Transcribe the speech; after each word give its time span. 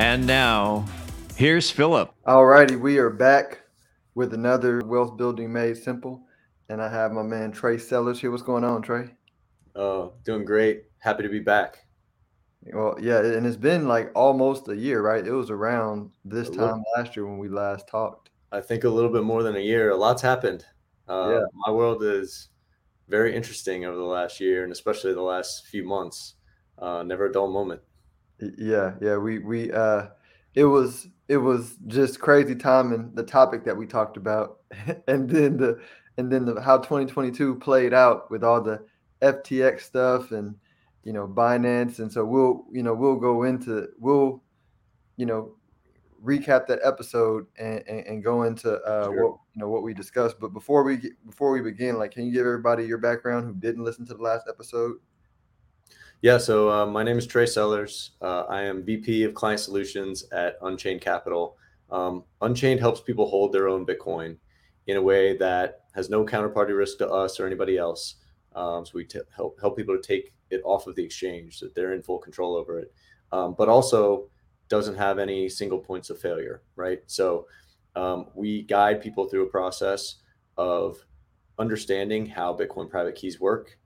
And 0.00 0.26
now, 0.26 0.86
here's 1.36 1.70
Philip. 1.70 2.10
Alrighty, 2.26 2.80
we 2.80 2.96
are 2.96 3.10
back 3.10 3.60
with 4.14 4.32
another 4.32 4.80
wealth 4.82 5.18
building 5.18 5.52
made 5.52 5.76
simple, 5.76 6.22
and 6.70 6.80
I 6.80 6.88
have 6.88 7.12
my 7.12 7.22
man 7.22 7.52
Trey 7.52 7.76
Sellers 7.76 8.18
here. 8.18 8.30
What's 8.30 8.42
going 8.42 8.64
on, 8.64 8.80
Trey? 8.80 9.10
Oh, 9.76 10.14
doing 10.24 10.46
great. 10.46 10.84
Happy 11.00 11.22
to 11.22 11.28
be 11.28 11.40
back. 11.40 11.84
Well, 12.72 12.96
yeah, 12.98 13.18
and 13.18 13.46
it's 13.46 13.58
been 13.58 13.88
like 13.88 14.10
almost 14.14 14.68
a 14.68 14.74
year, 14.74 15.02
right? 15.02 15.24
It 15.24 15.32
was 15.32 15.50
around 15.50 16.12
this 16.24 16.48
time 16.48 16.82
last 16.96 17.14
year 17.14 17.26
when 17.26 17.36
we 17.36 17.50
last 17.50 17.86
talked. 17.86 18.30
I 18.52 18.62
think 18.62 18.84
a 18.84 18.88
little 18.88 19.12
bit 19.12 19.22
more 19.22 19.42
than 19.42 19.56
a 19.56 19.60
year. 19.60 19.90
A 19.90 19.96
lot's 19.96 20.22
happened. 20.22 20.64
Uh, 21.10 21.28
yeah. 21.30 21.44
My 21.66 21.72
world 21.72 22.02
is 22.02 22.48
very 23.06 23.36
interesting 23.36 23.84
over 23.84 23.98
the 23.98 24.02
last 24.02 24.40
year, 24.40 24.64
and 24.64 24.72
especially 24.72 25.12
the 25.12 25.20
last 25.20 25.66
few 25.66 25.84
months. 25.84 26.36
Uh, 26.78 27.02
never 27.02 27.26
a 27.26 27.32
dull 27.32 27.52
moment. 27.52 27.82
Yeah, 28.58 28.94
yeah, 29.00 29.16
we 29.16 29.38
we 29.38 29.72
uh 29.72 30.08
it 30.54 30.64
was 30.64 31.08
it 31.28 31.36
was 31.36 31.76
just 31.86 32.20
crazy 32.20 32.54
timing 32.54 33.12
the 33.14 33.22
topic 33.22 33.64
that 33.64 33.76
we 33.76 33.86
talked 33.86 34.16
about 34.16 34.58
and 35.08 35.28
then 35.28 35.56
the 35.56 35.80
and 36.16 36.30
then 36.30 36.44
the 36.44 36.60
how 36.60 36.78
2022 36.78 37.54
played 37.56 37.94
out 37.94 38.30
with 38.30 38.42
all 38.42 38.60
the 38.60 38.84
FTX 39.22 39.82
stuff 39.82 40.32
and 40.32 40.54
you 41.04 41.12
know 41.12 41.26
Binance 41.26 41.98
and 41.98 42.12
so 42.12 42.24
we'll 42.24 42.64
you 42.72 42.82
know 42.82 42.94
we'll 42.94 43.16
go 43.16 43.44
into 43.44 43.88
we'll 43.98 44.42
you 45.16 45.26
know 45.26 45.54
recap 46.24 46.66
that 46.66 46.80
episode 46.84 47.46
and, 47.58 47.82
and, 47.86 48.06
and 48.06 48.24
go 48.24 48.42
into 48.42 48.74
uh, 48.82 49.04
sure. 49.04 49.30
what 49.30 49.40
you 49.54 49.60
know 49.60 49.68
what 49.68 49.82
we 49.82 49.94
discussed. 49.94 50.38
But 50.40 50.52
before 50.52 50.82
we 50.82 50.96
get, 50.96 51.12
before 51.26 51.50
we 51.50 51.60
begin, 51.60 51.98
like, 51.98 52.12
can 52.12 52.26
you 52.26 52.32
give 52.32 52.46
everybody 52.46 52.84
your 52.84 52.98
background 52.98 53.46
who 53.46 53.54
didn't 53.54 53.84
listen 53.84 54.06
to 54.06 54.14
the 54.14 54.22
last 54.22 54.46
episode? 54.48 54.96
Yeah, 56.22 56.36
so 56.36 56.70
uh, 56.70 56.84
my 56.84 57.02
name 57.02 57.16
is 57.16 57.26
Trey 57.26 57.46
Sellers. 57.46 58.10
Uh, 58.20 58.42
I 58.42 58.60
am 58.60 58.84
VP 58.84 59.24
of 59.24 59.32
Client 59.32 59.58
Solutions 59.58 60.26
at 60.32 60.58
Unchained 60.60 61.00
Capital. 61.00 61.56
Um, 61.90 62.24
Unchained 62.42 62.78
helps 62.78 63.00
people 63.00 63.26
hold 63.26 63.54
their 63.54 63.68
own 63.68 63.86
Bitcoin 63.86 64.36
in 64.86 64.98
a 64.98 65.02
way 65.02 65.34
that 65.38 65.84
has 65.94 66.10
no 66.10 66.26
counterparty 66.26 66.76
risk 66.76 66.98
to 66.98 67.08
us 67.08 67.40
or 67.40 67.46
anybody 67.46 67.78
else. 67.78 68.16
Um, 68.54 68.84
so 68.84 68.92
we 68.96 69.06
t- 69.06 69.20
help 69.34 69.58
help 69.62 69.78
people 69.78 69.96
to 69.96 70.02
take 70.02 70.34
it 70.50 70.60
off 70.62 70.86
of 70.86 70.94
the 70.94 71.02
exchange, 71.02 71.58
so 71.58 71.66
that 71.66 71.74
they're 71.74 71.94
in 71.94 72.02
full 72.02 72.18
control 72.18 72.54
over 72.54 72.78
it, 72.78 72.92
um, 73.32 73.54
but 73.56 73.70
also 73.70 74.28
doesn't 74.68 74.96
have 74.96 75.18
any 75.18 75.48
single 75.48 75.78
points 75.78 76.10
of 76.10 76.20
failure, 76.20 76.60
right? 76.76 77.00
So 77.06 77.46
um, 77.96 78.26
we 78.34 78.62
guide 78.64 79.00
people 79.00 79.26
through 79.26 79.44
a 79.44 79.50
process 79.50 80.16
of 80.58 80.98
understanding 81.58 82.26
how 82.26 82.54
Bitcoin 82.54 82.90
private 82.90 83.14
keys 83.14 83.40
work, 83.40 83.78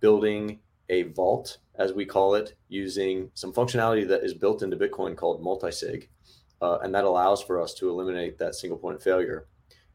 building 0.00 0.60
a 0.88 1.02
vault 1.04 1.58
as 1.76 1.92
we 1.92 2.04
call 2.04 2.34
it, 2.34 2.54
using 2.68 3.30
some 3.34 3.52
functionality 3.52 4.06
that 4.06 4.22
is 4.22 4.34
built 4.34 4.62
into 4.62 4.76
Bitcoin 4.76 5.16
called 5.16 5.42
multisig. 5.42 6.08
Uh, 6.62 6.78
and 6.82 6.94
that 6.94 7.04
allows 7.04 7.42
for 7.42 7.60
us 7.60 7.74
to 7.74 7.90
eliminate 7.90 8.38
that 8.38 8.54
single 8.54 8.78
point 8.78 9.02
failure. 9.02 9.48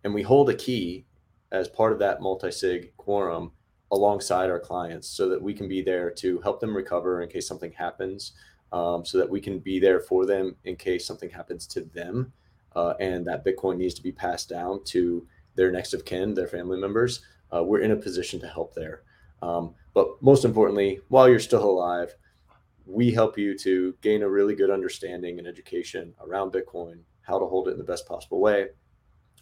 And 0.03 0.13
we 0.13 0.21
hold 0.21 0.49
a 0.49 0.55
key 0.55 1.05
as 1.51 1.67
part 1.67 1.93
of 1.93 1.99
that 1.99 2.19
multisig 2.19 2.91
quorum 2.97 3.51
alongside 3.91 4.49
our 4.49 4.59
clients 4.59 5.07
so 5.07 5.29
that 5.29 5.41
we 5.41 5.53
can 5.53 5.67
be 5.67 5.81
there 5.81 6.11
to 6.11 6.39
help 6.41 6.59
them 6.59 6.75
recover 6.75 7.21
in 7.21 7.29
case 7.29 7.47
something 7.47 7.71
happens, 7.71 8.33
um, 8.71 9.03
so 9.03 9.17
that 9.17 9.29
we 9.29 9.41
can 9.41 9.59
be 9.59 9.79
there 9.79 9.99
for 9.99 10.25
them 10.25 10.55
in 10.65 10.75
case 10.75 11.07
something 11.07 11.29
happens 11.29 11.65
to 11.65 11.81
them. 11.81 12.31
Uh, 12.75 12.93
and 12.99 13.25
that 13.25 13.43
Bitcoin 13.43 13.77
needs 13.77 13.95
to 13.95 14.03
be 14.03 14.11
passed 14.11 14.47
down 14.47 14.83
to 14.83 15.25
their 15.55 15.71
next 15.71 15.93
of 15.93 16.05
kin, 16.05 16.35
their 16.35 16.47
family 16.47 16.79
members. 16.79 17.21
Uh, 17.51 17.63
we're 17.63 17.81
in 17.81 17.91
a 17.91 17.95
position 17.95 18.39
to 18.39 18.47
help 18.47 18.75
there. 18.75 19.01
Um, 19.41 19.73
but 19.93 20.21
most 20.21 20.45
importantly, 20.45 20.99
while 21.07 21.29
you're 21.29 21.39
still 21.39 21.63
alive, 21.63 22.13
we 22.85 23.11
help 23.11 23.37
you 23.37 23.57
to 23.59 23.95
gain 24.01 24.23
a 24.23 24.29
really 24.29 24.55
good 24.55 24.71
understanding 24.71 25.37
and 25.37 25.47
education 25.47 26.13
around 26.21 26.51
Bitcoin, 26.51 26.99
how 27.21 27.37
to 27.37 27.45
hold 27.45 27.67
it 27.67 27.71
in 27.71 27.77
the 27.77 27.83
best 27.83 28.07
possible 28.07 28.39
way, 28.39 28.67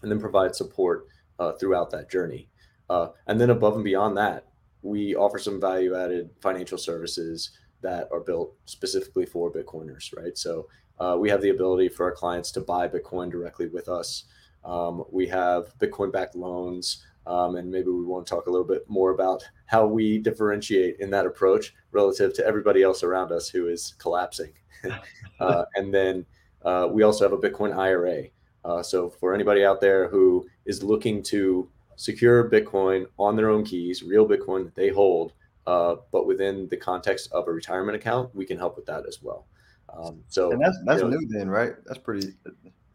and 0.02 0.12
then 0.12 0.19
provide 0.19 0.56
support 0.56 1.08
uh, 1.40 1.53
throughout 1.53 1.90
that 1.91 2.12
journey. 2.12 2.50
Uh, 2.90 3.09
and 3.28 3.40
then 3.40 3.50
above 3.50 3.75
and 3.75 3.84
beyond 3.84 4.18
that, 4.18 4.46
we 4.81 5.16
offer 5.16 5.40
some 5.40 5.59
value 5.59 5.96
added 5.96 6.29
financial 6.41 6.78
services 6.78 7.52
that 7.81 8.08
are 8.12 8.22
built 8.22 8.53
specifically 8.66 9.25
for 9.25 9.52
Bitcoiners, 9.52 10.16
right? 10.16 10.38
So 10.38 10.68
uh, 11.00 11.16
we 11.19 11.29
have 11.29 11.41
the 11.41 11.50
ability 11.50 11.90
for 11.90 12.06
our 12.06 12.12
clients 12.12 12.52
to 12.52 12.62
buy 12.62 12.88
Bitcoin 12.88 13.31
directly 13.31 13.68
with 13.68 13.88
us. 13.88 14.25
Um, 14.64 15.03
we 15.12 15.28
have 15.28 15.78
Bitcoin 15.79 16.12
backed 16.12 16.35
loans 16.35 17.06
um, 17.28 17.56
and 17.58 17.70
maybe 17.70 17.90
we 17.90 18.06
want 18.06 18.26
to 18.26 18.30
talk 18.34 18.48
a 18.48 18.50
little 18.50 18.66
bit 18.66 18.90
more 18.90 19.12
about 19.12 19.44
how 19.66 19.86
we 19.86 20.18
differentiate 20.18 20.98
in 21.00 21.10
that 21.12 21.26
approach 21.26 21.74
relative 21.92 22.34
to 22.34 22.46
everybody 22.46 22.82
else 22.82 23.04
around 23.04 23.32
us 23.32 23.50
who 23.50 23.68
is 23.68 23.96
collapsing. 24.00 24.54
uh, 25.40 25.66
and 25.76 25.94
then 25.94 26.26
uh, 26.64 26.88
we 26.90 27.04
also 27.04 27.30
have 27.30 27.38
a 27.38 27.38
Bitcoin 27.38 27.78
IRA. 27.78 28.24
Uh, 28.64 28.82
so 28.82 29.10
for 29.10 29.34
anybody 29.34 29.66
out 29.66 29.82
there 29.82 30.08
who 30.08 30.48
is 30.66 30.84
looking 30.84 31.22
to 31.24 31.70
secure 31.98 32.50
Bitcoin 32.50 33.06
on 33.18 33.36
their 33.36 33.50
own 33.50 33.64
keys, 33.64 34.04
real 34.04 34.28
Bitcoin 34.28 34.64
that 34.64 34.76
they 34.76 34.90
hold, 34.90 35.34
uh, 35.66 35.96
but 36.12 36.26
within 36.26 36.68
the 36.70 36.78
context 36.78 37.30
of 37.34 37.48
a 37.48 37.52
retirement 37.52 37.96
account, 37.96 38.34
we 38.34 38.46
can 38.46 38.58
help 38.58 38.78
with 38.78 38.86
that 38.86 39.06
as 39.06 39.22
well. 39.22 39.48
Um, 39.90 40.24
so 40.28 40.52
and 40.52 40.62
that's 40.62 40.78
that's 40.86 41.02
you 41.02 41.09
know, 41.09 41.18
new 41.18 41.28
then, 41.28 41.50
right? 41.50 41.74
That's 41.86 42.00
pretty. 42.00 42.34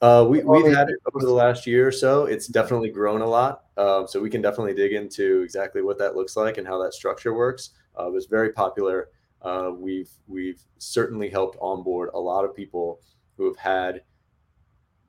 Uh, 0.02 0.26
we, 0.28 0.42
we've 0.42 0.74
had 0.74 0.90
it 0.90 0.98
over 1.06 1.24
the 1.24 1.32
last 1.32 1.64
year 1.64 1.86
or 1.86 1.92
so. 1.92 2.24
It's 2.24 2.48
definitely 2.48 2.90
grown 2.90 3.20
a 3.20 3.26
lot. 3.26 3.66
Um, 3.76 4.08
so 4.08 4.20
we 4.20 4.30
can 4.30 4.42
definitely 4.42 4.74
dig 4.74 4.92
into 4.94 5.42
exactly 5.42 5.80
what 5.80 5.96
that 5.98 6.16
looks 6.16 6.36
like 6.36 6.58
and 6.58 6.66
how 6.66 6.82
that 6.82 6.92
structure 6.92 7.32
works. 7.32 7.70
Uh, 7.96 8.08
it 8.08 8.12
was 8.12 8.26
very 8.26 8.52
popular. 8.52 9.10
Uh, 9.42 9.70
we've 9.76 10.10
we've 10.26 10.60
certainly 10.78 11.30
helped 11.30 11.56
onboard 11.60 12.10
a 12.14 12.18
lot 12.18 12.44
of 12.44 12.54
people 12.54 13.00
who 13.36 13.46
have 13.46 13.56
had 13.56 14.02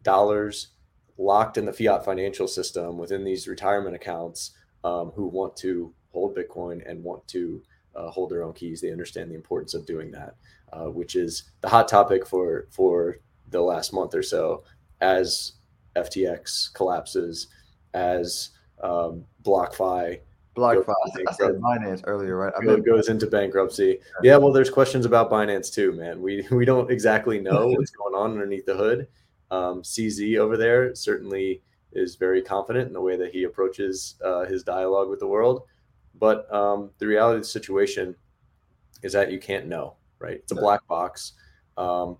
dollars 0.03 0.69
locked 1.17 1.57
in 1.57 1.65
the 1.65 1.73
fiat 1.73 2.05
financial 2.05 2.47
system 2.47 2.99
within 2.99 3.23
these 3.23 3.47
retirement 3.47 3.95
accounts 3.95 4.51
um, 4.83 5.11
who 5.15 5.25
want 5.25 5.55
to 5.57 5.91
hold 6.11 6.35
Bitcoin 6.35 6.87
and 6.87 7.03
want 7.03 7.27
to 7.29 7.63
uh, 7.95 8.11
hold 8.11 8.29
their 8.29 8.43
own 8.43 8.53
keys. 8.53 8.79
They 8.79 8.91
understand 8.91 9.31
the 9.31 9.35
importance 9.35 9.73
of 9.73 9.87
doing 9.87 10.11
that, 10.11 10.35
uh, 10.71 10.91
which 10.91 11.15
is 11.15 11.51
the 11.61 11.69
hot 11.69 11.87
topic 11.87 12.27
for 12.27 12.67
for 12.69 13.17
the 13.49 13.61
last 13.61 13.91
month 13.91 14.13
or 14.13 14.23
so 14.23 14.63
as 15.03 15.53
FTX 15.95 16.73
collapses, 16.73 17.47
as 17.93 18.49
um, 18.81 19.25
BlockFi 19.43 20.19
BlockFi. 20.55 20.93
I 21.27 21.33
said 21.33 21.55
Binance 21.55 22.03
earlier, 22.05 22.37
right? 22.37 22.53
I 22.55 22.63
mean, 22.63 22.83
goes 22.83 23.09
into 23.09 23.27
bankruptcy. 23.27 23.99
Yeah, 24.21 24.37
well, 24.37 24.51
there's 24.51 24.69
questions 24.69 25.05
about 25.05 25.31
Binance 25.31 25.73
too, 25.73 25.93
man. 25.93 26.21
We 26.21 26.45
we 26.51 26.65
don't 26.65 26.91
exactly 26.91 27.39
know 27.39 27.67
what's 27.77 27.91
going 27.91 28.15
on 28.15 28.31
underneath 28.31 28.65
the 28.65 28.75
hood. 28.75 29.07
Um, 29.51 29.81
CZ 29.81 30.37
over 30.37 30.57
there 30.57 30.95
certainly 30.95 31.61
is 31.91 32.15
very 32.15 32.41
confident 32.41 32.87
in 32.87 32.93
the 32.93 33.01
way 33.01 33.15
that 33.17 33.31
he 33.31 33.43
approaches 33.43 34.15
uh, 34.23 34.45
his 34.45 34.63
dialogue 34.63 35.09
with 35.09 35.19
the 35.19 35.27
world, 35.27 35.63
but 36.15 36.51
um, 36.53 36.89
the 36.97 37.07
reality 37.07 37.37
of 37.37 37.43
the 37.43 37.47
situation 37.47 38.15
is 39.03 39.13
that 39.13 39.31
you 39.31 39.39
can't 39.39 39.67
know, 39.67 39.95
right? 40.19 40.37
It's 40.37 40.51
a 40.51 40.55
black 40.55 40.85
box. 40.87 41.33
Um, 41.77 42.17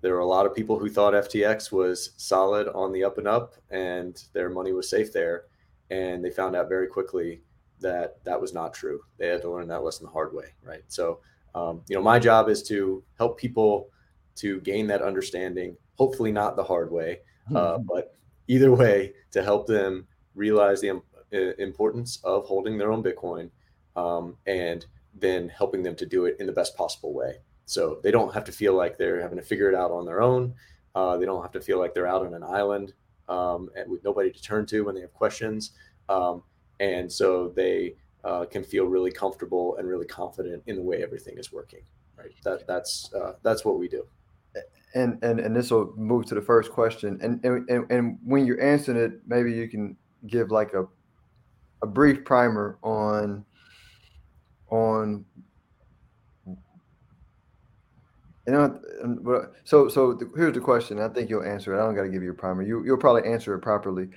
there 0.00 0.14
were 0.14 0.20
a 0.20 0.26
lot 0.26 0.46
of 0.46 0.54
people 0.54 0.78
who 0.78 0.88
thought 0.88 1.12
FTX 1.12 1.70
was 1.70 2.12
solid 2.16 2.68
on 2.68 2.92
the 2.92 3.04
up 3.04 3.18
and 3.18 3.28
up 3.28 3.54
and 3.70 4.24
their 4.32 4.48
money 4.48 4.72
was 4.72 4.88
safe 4.88 5.12
there. 5.12 5.44
And 5.90 6.24
they 6.24 6.30
found 6.30 6.56
out 6.56 6.68
very 6.68 6.86
quickly 6.86 7.42
that 7.80 8.22
that 8.24 8.40
was 8.40 8.54
not 8.54 8.72
true. 8.72 9.00
They 9.18 9.28
had 9.28 9.42
to 9.42 9.50
learn 9.50 9.68
that 9.68 9.82
lesson 9.82 10.06
the 10.06 10.12
hard 10.12 10.32
way. 10.32 10.54
Right. 10.62 10.82
So, 10.88 11.20
um, 11.54 11.82
you 11.88 11.96
know, 11.96 12.02
my 12.02 12.18
job 12.18 12.48
is 12.48 12.62
to 12.64 13.02
help 13.18 13.38
people 13.38 13.90
to 14.36 14.60
gain 14.60 14.86
that 14.86 15.02
understanding, 15.02 15.76
hopefully 15.96 16.32
not 16.32 16.56
the 16.56 16.64
hard 16.64 16.90
way, 16.90 17.20
uh, 17.50 17.74
mm-hmm. 17.74 17.82
but 17.86 18.16
either 18.48 18.72
way 18.72 19.12
to 19.32 19.42
help 19.42 19.66
them 19.66 20.06
realize 20.34 20.80
the 20.80 20.90
uh, 20.90 21.36
importance 21.58 22.20
of 22.24 22.46
holding 22.46 22.78
their 22.78 22.92
own 22.92 23.02
Bitcoin 23.02 23.50
um, 23.96 24.36
and 24.46 24.86
then 25.14 25.48
helping 25.48 25.82
them 25.82 25.96
to 25.96 26.06
do 26.06 26.24
it 26.24 26.36
in 26.40 26.46
the 26.46 26.52
best 26.52 26.76
possible 26.76 27.12
way. 27.12 27.34
So 27.70 28.00
they 28.02 28.10
don't 28.10 28.34
have 28.34 28.42
to 28.44 28.52
feel 28.52 28.74
like 28.74 28.98
they're 28.98 29.20
having 29.20 29.38
to 29.38 29.44
figure 29.44 29.68
it 29.68 29.76
out 29.76 29.92
on 29.92 30.04
their 30.04 30.20
own. 30.20 30.54
Uh, 30.96 31.16
they 31.18 31.24
don't 31.24 31.40
have 31.40 31.52
to 31.52 31.60
feel 31.60 31.78
like 31.78 31.94
they're 31.94 32.08
out 32.08 32.26
on 32.26 32.34
an 32.34 32.42
island 32.42 32.94
um, 33.28 33.70
with 33.86 34.02
nobody 34.02 34.32
to 34.32 34.42
turn 34.42 34.66
to 34.66 34.84
when 34.84 34.96
they 34.96 35.00
have 35.00 35.14
questions. 35.14 35.70
Um, 36.08 36.42
and 36.80 37.10
so 37.10 37.52
they 37.54 37.94
uh, 38.24 38.46
can 38.46 38.64
feel 38.64 38.86
really 38.86 39.12
comfortable 39.12 39.76
and 39.76 39.86
really 39.86 40.04
confident 40.04 40.64
in 40.66 40.74
the 40.74 40.82
way 40.82 41.00
everything 41.00 41.38
is 41.38 41.52
working. 41.52 41.82
Right. 42.18 42.32
That 42.42 42.66
that's 42.66 43.08
uh, 43.14 43.34
that's 43.44 43.64
what 43.64 43.78
we 43.78 43.86
do. 43.86 44.04
and 44.96 45.22
and 45.22 45.38
and 45.38 45.54
this 45.54 45.70
will 45.70 45.94
move 45.96 46.26
to 46.26 46.34
the 46.34 46.42
first 46.42 46.72
question. 46.72 47.20
And 47.22 47.42
and 47.44 47.88
and 47.88 48.18
when 48.24 48.46
you're 48.46 48.60
answering 48.60 48.98
it, 48.98 49.20
maybe 49.28 49.52
you 49.52 49.68
can 49.68 49.96
give 50.26 50.50
like 50.50 50.74
a 50.74 50.86
a 51.82 51.86
brief 51.86 52.24
primer 52.24 52.78
on 52.82 53.44
on 54.70 55.24
you 58.50 58.56
know 58.56 59.46
so 59.64 59.88
so 59.88 60.12
the, 60.14 60.28
here's 60.36 60.54
the 60.54 60.60
question 60.60 60.98
i 60.98 61.08
think 61.08 61.30
you'll 61.30 61.44
answer 61.44 61.72
it. 61.74 61.80
I 61.80 61.84
don't 61.84 61.94
got 61.94 62.02
to 62.02 62.08
give 62.08 62.22
you 62.22 62.32
a 62.32 62.34
primer. 62.34 62.62
You, 62.62 62.84
you'll 62.84 62.96
probably 62.96 63.30
answer 63.30 63.54
it 63.54 63.60
properly. 63.60 64.08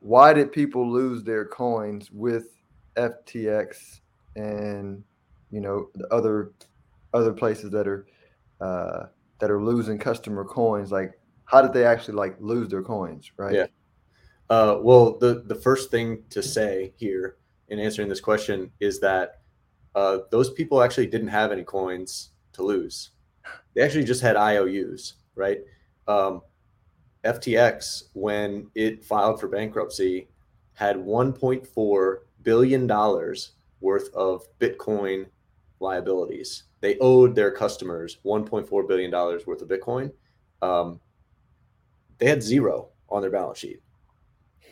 Why 0.00 0.32
did 0.32 0.52
people 0.52 0.90
lose 0.90 1.22
their 1.22 1.44
coins 1.44 2.10
with 2.10 2.48
ftx 2.96 4.00
and 4.36 5.02
you 5.50 5.60
know 5.60 5.88
the 5.94 6.06
other 6.08 6.52
other 7.14 7.32
places 7.32 7.70
that 7.70 7.86
are 7.86 8.06
uh, 8.60 9.06
that 9.38 9.50
are 9.50 9.62
losing 9.62 9.98
customer 9.98 10.44
coins? 10.44 10.92
Like 10.92 11.18
how 11.46 11.62
did 11.62 11.72
they 11.72 11.84
actually 11.84 12.14
like 12.14 12.36
lose 12.38 12.68
their 12.68 12.82
coins 12.82 13.30
right? 13.36 13.54
Yeah. 13.54 13.66
Uh, 14.50 14.78
well 14.80 15.18
the 15.18 15.42
the 15.46 15.54
first 15.54 15.90
thing 15.90 16.22
to 16.30 16.42
say 16.42 16.92
here 16.96 17.36
in 17.68 17.78
answering 17.78 18.08
this 18.08 18.20
question 18.20 18.70
is 18.80 19.00
that 19.00 19.40
uh, 19.94 20.18
those 20.30 20.50
people 20.50 20.82
actually 20.82 21.06
didn't 21.06 21.28
have 21.28 21.50
any 21.50 21.64
coins 21.64 22.30
to 22.56 22.62
lose 22.62 23.10
they 23.74 23.82
actually 23.82 24.04
just 24.04 24.22
had 24.22 24.36
ious 24.36 25.14
right 25.34 25.60
um, 26.08 26.42
ftx 27.24 28.04
when 28.14 28.66
it 28.74 29.04
filed 29.04 29.40
for 29.40 29.48
bankruptcy 29.48 30.28
had 30.74 30.96
1.4 30.96 32.16
billion 32.42 32.86
dollars 32.86 33.52
worth 33.80 34.12
of 34.14 34.42
bitcoin 34.58 35.26
liabilities 35.80 36.64
they 36.80 36.98
owed 37.00 37.34
their 37.34 37.50
customers 37.50 38.18
1.4 38.24 38.86
billion 38.88 39.10
dollars 39.10 39.46
worth 39.46 39.62
of 39.62 39.68
Bitcoin. 39.68 40.12
Um, 40.62 41.00
they 42.18 42.26
had 42.26 42.42
zero 42.42 42.90
on 43.08 43.22
their 43.22 43.30
balance 43.30 43.58
sheet, 43.58 43.82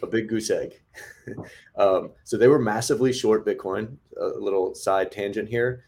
a 0.01 0.07
big 0.07 0.29
goose 0.29 0.51
egg. 0.51 0.81
um, 1.77 2.13
so 2.23 2.37
they 2.37 2.47
were 2.49 2.59
massively 2.61 3.13
short 3.13 3.45
Bitcoin. 3.45 3.97
A 4.21 4.27
little 4.27 4.75
side 4.75 5.11
tangent 5.11 5.49
here: 5.49 5.85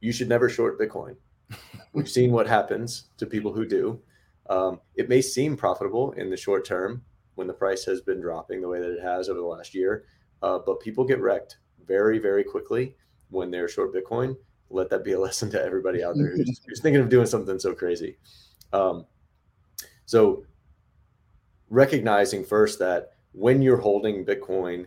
you 0.00 0.12
should 0.12 0.28
never 0.28 0.48
short 0.48 0.78
Bitcoin. 0.78 1.16
We've 1.92 2.08
seen 2.08 2.32
what 2.32 2.46
happens 2.46 3.04
to 3.18 3.26
people 3.26 3.52
who 3.52 3.66
do. 3.66 4.00
Um, 4.48 4.80
it 4.96 5.08
may 5.08 5.20
seem 5.20 5.56
profitable 5.56 6.12
in 6.12 6.30
the 6.30 6.36
short 6.36 6.64
term 6.64 7.02
when 7.34 7.46
the 7.46 7.52
price 7.52 7.84
has 7.84 8.00
been 8.00 8.20
dropping 8.20 8.60
the 8.60 8.68
way 8.68 8.80
that 8.80 8.92
it 8.92 9.02
has 9.02 9.28
over 9.28 9.38
the 9.38 9.46
last 9.46 9.74
year, 9.74 10.04
uh, 10.42 10.58
but 10.64 10.80
people 10.80 11.04
get 11.04 11.20
wrecked 11.20 11.58
very, 11.86 12.18
very 12.18 12.44
quickly 12.44 12.96
when 13.30 13.50
they're 13.50 13.68
short 13.68 13.94
Bitcoin 13.94 14.36
let 14.70 14.88
that 14.90 15.04
be 15.04 15.12
a 15.12 15.20
lesson 15.26 15.50
to 15.50 15.62
everybody 15.62 16.02
out 16.02 16.16
there 16.16 16.36
who's, 16.36 16.60
who's 16.66 16.80
thinking 16.80 17.02
of 17.02 17.08
doing 17.08 17.26
something 17.26 17.58
so 17.58 17.74
crazy. 17.74 18.16
Um, 18.72 19.04
so 20.06 20.44
recognizing 21.68 22.44
first 22.44 22.78
that 22.78 23.12
when 23.32 23.62
you're 23.62 23.76
holding 23.76 24.24
Bitcoin, 24.24 24.86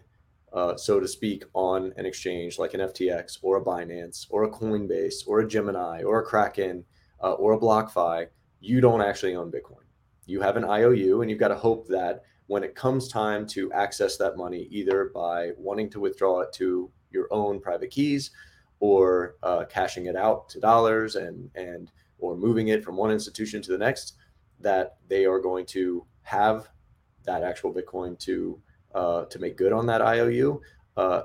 uh, 0.53 0.77
so 0.77 0.99
to 0.99 1.07
speak, 1.07 1.43
on 1.53 1.93
an 1.97 2.05
exchange 2.05 2.59
like 2.59 2.73
an 2.73 2.81
FTX 2.81 3.39
or 3.41 3.57
a 3.57 3.63
Binance 3.63 4.27
or 4.29 4.43
a 4.43 4.51
Coinbase 4.51 5.27
or 5.27 5.39
a 5.39 5.47
Gemini 5.47 6.03
or 6.03 6.19
a 6.19 6.25
Kraken 6.25 6.85
uh, 7.23 7.33
or 7.33 7.53
a 7.53 7.59
BlockFi, 7.59 8.27
you 8.59 8.79
don't 8.79 9.01
actually 9.01 9.35
own 9.35 9.51
Bitcoin. 9.51 9.83
You 10.25 10.41
have 10.41 10.55
an 10.55 10.63
IOU, 10.63 11.21
and 11.21 11.29
you've 11.29 11.39
got 11.39 11.49
to 11.49 11.55
hope 11.55 11.87
that 11.87 12.23
when 12.47 12.63
it 12.63 12.75
comes 12.75 13.07
time 13.07 13.47
to 13.47 13.71
access 13.73 14.15
that 14.17 14.37
money, 14.37 14.67
either 14.69 15.11
by 15.13 15.51
wanting 15.57 15.89
to 15.89 15.99
withdraw 15.99 16.41
it 16.41 16.53
to 16.53 16.91
your 17.09 17.27
own 17.31 17.59
private 17.59 17.89
keys 17.89 18.31
or 18.79 19.35
uh, 19.43 19.65
cashing 19.65 20.05
it 20.05 20.15
out 20.15 20.49
to 20.49 20.59
dollars 20.59 21.15
and 21.15 21.49
and 21.55 21.91
or 22.19 22.37
moving 22.37 22.69
it 22.69 22.83
from 22.83 22.95
one 22.95 23.11
institution 23.11 23.61
to 23.61 23.71
the 23.71 23.77
next, 23.77 24.13
that 24.59 24.97
they 25.09 25.25
are 25.25 25.39
going 25.39 25.65
to 25.65 26.05
have 26.21 26.69
that 27.25 27.43
actual 27.43 27.73
Bitcoin 27.73 28.17
to 28.19 28.61
uh, 28.93 29.25
to 29.25 29.39
make 29.39 29.57
good 29.57 29.73
on 29.73 29.85
that 29.87 30.01
IOU, 30.01 30.61
uh, 30.97 31.23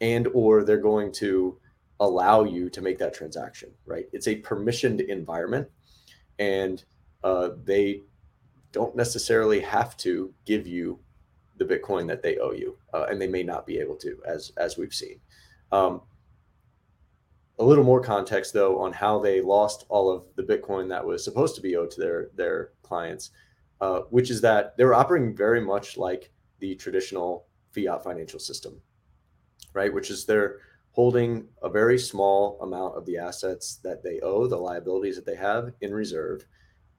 and 0.00 0.28
or 0.34 0.64
they're 0.64 0.78
going 0.78 1.12
to 1.12 1.58
allow 2.00 2.44
you 2.44 2.68
to 2.70 2.80
make 2.80 2.98
that 2.98 3.14
transaction. 3.14 3.70
Right? 3.86 4.06
It's 4.12 4.28
a 4.28 4.40
permissioned 4.40 5.06
environment, 5.08 5.68
and 6.38 6.82
uh, 7.24 7.50
they 7.64 8.02
don't 8.72 8.96
necessarily 8.96 9.60
have 9.60 9.96
to 9.98 10.32
give 10.44 10.66
you 10.66 10.98
the 11.58 11.64
Bitcoin 11.64 12.08
that 12.08 12.22
they 12.22 12.38
owe 12.38 12.52
you, 12.52 12.76
uh, 12.94 13.06
and 13.10 13.20
they 13.20 13.28
may 13.28 13.42
not 13.42 13.66
be 13.66 13.78
able 13.78 13.96
to, 13.96 14.18
as 14.26 14.52
as 14.56 14.76
we've 14.76 14.94
seen. 14.94 15.20
Um, 15.70 16.02
a 17.58 17.64
little 17.64 17.84
more 17.84 18.00
context 18.00 18.52
though 18.52 18.80
on 18.80 18.92
how 18.92 19.20
they 19.20 19.40
lost 19.40 19.84
all 19.88 20.10
of 20.10 20.26
the 20.34 20.42
Bitcoin 20.42 20.88
that 20.88 21.04
was 21.04 21.24
supposed 21.24 21.54
to 21.54 21.60
be 21.60 21.76
owed 21.76 21.90
to 21.92 22.00
their 22.00 22.28
their 22.34 22.70
clients, 22.82 23.30
uh, 23.80 24.00
which 24.10 24.30
is 24.30 24.40
that 24.40 24.76
they 24.76 24.84
were 24.84 24.94
operating 24.94 25.36
very 25.36 25.60
much 25.60 25.96
like 25.96 26.31
the 26.62 26.76
traditional 26.76 27.46
fiat 27.72 28.04
financial 28.04 28.38
system, 28.38 28.80
right? 29.74 29.92
Which 29.92 30.10
is 30.10 30.24
they're 30.24 30.60
holding 30.92 31.48
a 31.60 31.68
very 31.68 31.98
small 31.98 32.58
amount 32.62 32.96
of 32.96 33.04
the 33.04 33.18
assets 33.18 33.80
that 33.82 34.02
they 34.02 34.20
owe, 34.20 34.46
the 34.46 34.56
liabilities 34.56 35.16
that 35.16 35.26
they 35.26 35.34
have 35.34 35.72
in 35.80 35.92
reserve. 35.92 36.46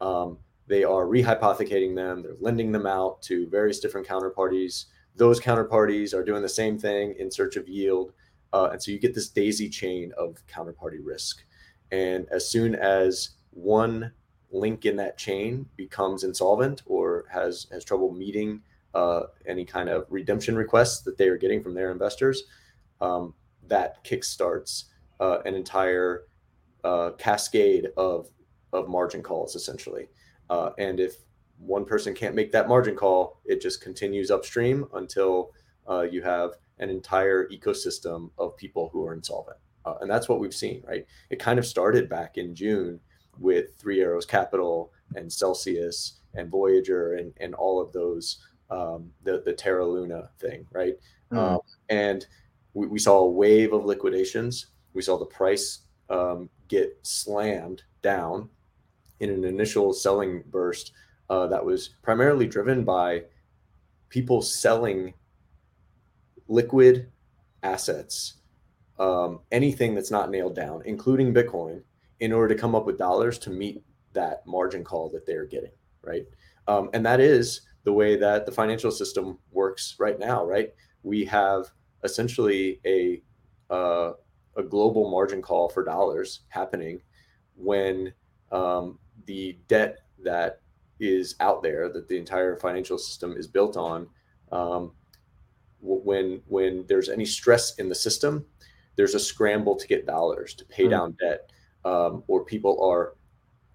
Um, 0.02 0.38
they 0.68 0.84
are 0.84 1.06
rehypothecating 1.06 1.96
them. 1.96 2.22
They're 2.22 2.36
lending 2.42 2.74
them 2.74 2.86
out 2.86 3.22
to 3.24 3.48
various 3.48 3.80
different 3.80 4.06
counterparties. 4.06 4.86
Those 5.16 5.40
counterparties 5.40 6.14
are 6.14 6.26
doing 6.26 6.42
the 6.42 6.50
same 6.50 6.78
thing 6.78 7.16
in 7.18 7.32
search 7.32 7.56
of 7.56 7.70
yield. 7.70 8.12
Uh, 8.52 8.70
and 8.74 8.84
so 8.84 8.92
you 8.92 9.00
get 9.00 9.16
this 9.16 9.30
daisy 9.30 9.70
chain 9.70 10.12
of 10.18 10.46
counterparty 10.46 11.00
risk. 11.02 11.46
And 11.92 12.28
as 12.32 12.50
soon 12.50 12.76
as 12.76 13.30
one 13.52 14.12
link 14.52 14.86
in 14.86 14.98
that 14.98 15.18
chain 15.18 15.66
becomes 15.78 16.26
insolvent 16.26 16.82
or 16.86 17.26
has 17.32 17.68
has 17.72 17.86
trouble 17.86 18.12
meeting 18.12 18.62
uh, 18.94 19.24
any 19.48 19.66
kind 19.66 19.90
of 19.90 20.06
redemption 20.10 20.56
requests 20.56 21.02
that 21.02 21.18
they 21.18 21.28
are 21.28 21.38
getting 21.38 21.64
from 21.64 21.74
their 21.74 21.92
investors, 21.92 22.44
um, 23.02 23.34
that 23.68 24.04
kickstarts 24.04 24.86
uh, 25.20 25.40
an 25.46 25.56
entire 25.56 26.24
uh, 26.84 27.12
cascade 27.18 27.88
of 27.98 28.30
of 28.74 28.90
margin 28.90 29.22
calls 29.22 29.56
essentially. 29.56 30.08
Uh, 30.50 30.72
and 30.78 31.00
if 31.00 31.18
one 31.60 31.86
person 31.86 32.14
can't 32.14 32.36
make 32.36 32.52
that 32.52 32.68
margin 32.68 32.96
call, 32.96 33.40
it 33.46 33.62
just 33.62 33.82
continues 33.82 34.32
upstream 34.32 34.86
until 34.94 35.52
uh, 35.90 36.02
you 36.02 36.22
have 36.22 36.52
an 36.80 36.90
entire 36.90 37.48
ecosystem 37.50 38.30
of 38.38 38.58
people 38.58 38.90
who 38.92 39.06
are 39.06 39.14
insolvent. 39.14 39.58
Uh, 39.86 39.96
and 40.02 40.10
that's 40.10 40.28
what 40.28 40.40
we've 40.40 40.54
seen, 40.54 40.82
right? 40.88 41.06
It 41.30 41.40
kind 41.40 41.60
of 41.60 41.66
started 41.66 42.10
back 42.10 42.38
in 42.38 42.56
June 42.56 43.00
with 43.38 43.76
Three 43.78 44.02
Arrows 44.02 44.26
Capital 44.26 44.92
and 45.16 45.32
Celsius 45.32 46.20
and 46.34 46.50
Voyager 46.50 47.16
and, 47.16 47.34
and 47.40 47.54
all 47.54 47.82
of 47.82 47.92
those, 47.92 48.40
um, 48.74 49.12
the, 49.24 49.42
the 49.46 49.54
Terra 49.54 49.86
Luna 49.86 50.30
thing, 50.40 50.66
right? 50.72 50.96
Mm. 51.32 51.38
Um, 51.38 51.60
and 51.90 52.26
we, 52.74 52.88
we, 52.88 53.00
saw 53.00 53.20
a 53.20 53.30
wave 53.30 53.72
of 53.72 53.86
liquidations. 53.86 54.68
We 54.94 55.02
saw 55.02 55.18
the 55.18 55.26
price 55.26 55.80
um, 56.10 56.50
get 56.68 56.98
slammed 57.04 57.84
down 58.02 58.50
in 59.20 59.30
an 59.30 59.46
initial 59.46 59.94
selling 59.94 60.44
burst 60.48 60.94
uh, 61.30 61.48
that 61.48 61.64
was 61.64 61.90
primarily 62.02 62.48
driven 62.48 62.84
by 62.84 63.24
people 64.10 64.42
selling 64.42 65.14
liquid 66.48 67.12
assets, 67.62 68.36
um, 69.00 69.40
anything 69.52 69.96
that's 69.96 70.12
not 70.12 70.32
nailed 70.32 70.56
down, 70.56 70.82
including 70.86 71.34
Bitcoin, 71.34 71.82
in 72.20 72.32
order 72.32 72.54
to 72.54 72.60
come 72.60 72.76
up 72.76 72.86
with 72.86 72.98
dollars 72.98 73.38
to 73.40 73.50
meet 73.50 73.84
that 74.14 74.46
margin 74.46 74.84
call 74.84 75.10
that 75.10 75.26
they're 75.26 75.46
getting, 75.46 75.72
right? 76.02 76.26
Um, 76.68 76.90
and 76.94 77.06
that 77.06 77.20
is 77.20 77.62
the 77.84 77.94
way 77.94 78.16
that 78.16 78.46
the 78.46 78.52
financial 78.52 78.92
system 78.92 79.38
works 79.52 79.96
right 80.00 80.20
now, 80.20 80.46
right? 80.46 80.74
We 81.04 81.26
have 81.26 81.72
essentially 82.04 82.80
a 82.86 83.22
uh, 83.70 84.14
a 84.56 84.64
global 84.64 85.10
margin 85.10 85.42
call 85.42 85.70
for 85.70 85.84
dollars 85.84 86.42
happening 86.50 87.02
when 87.56 88.14
um, 88.52 89.00
the 89.26 89.58
debt 89.68 90.00
that 90.24 90.62
is 91.00 91.36
out 91.40 91.64
there 91.64 91.90
that 91.90 92.08
the 92.08 92.18
entire 92.18 92.56
financial 92.56 92.98
system 92.98 93.34
is 93.36 93.48
built 93.48 93.76
on 93.76 94.08
um, 94.52 94.92
when 95.82 96.42
when 96.48 96.86
there's 96.88 97.10
any 97.10 97.26
stress 97.26 97.76
in 97.76 97.90
the 97.90 97.96
system, 97.96 98.46
there's 98.96 99.16
a 99.16 99.20
scramble 99.20 99.76
to 99.76 99.88
get 99.88 100.06
dollars 100.06 100.54
to 100.56 100.66
pay 100.66 100.86
mm. 100.86 100.92
down 100.92 101.18
debt, 101.20 101.52
um, 101.84 102.24
or 102.28 102.46
people 102.46 102.82
are 102.84 103.16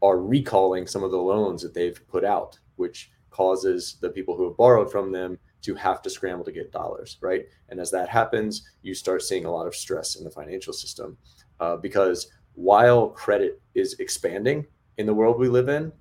are 0.01 0.19
recalling 0.19 0.87
some 0.87 1.03
of 1.03 1.11
the 1.11 1.19
loans 1.19 1.61
that 1.61 1.75
they've 1.75 2.01
put 2.09 2.25
out, 2.25 2.59
which 2.77 3.11
causes 3.31 3.97
the 4.01 4.11
people 4.11 4.37
who 4.37 4.45
have 4.45 4.57
borrowed 4.57 4.91
from 4.91 5.13
them 5.13 5.39
to 5.63 5.75
have 5.75 6.03
to 6.03 6.11
scramble 6.11 6.45
to 6.45 6.53
get 6.53 6.73
dollars, 6.73 7.19
right? 7.21 7.47
And 7.69 7.81
as 7.81 7.91
that 7.91 8.09
happens, 8.09 8.69
you 8.83 8.95
start 8.95 9.23
seeing 9.23 9.45
a 9.45 9.51
lot 9.51 9.67
of 9.67 9.75
stress 9.75 10.17
in 10.17 10.25
the 10.25 10.31
financial 10.31 10.73
system 10.73 11.17
uh, 11.61 11.77
because 11.77 12.29
while 12.55 13.09
credit 13.09 13.61
is 13.75 13.95
expanding 14.01 14.67
in 14.97 15.07
the 15.07 15.15
world 15.15 15.39
we 15.39 15.49
live 15.49 15.69
in, 15.69 15.93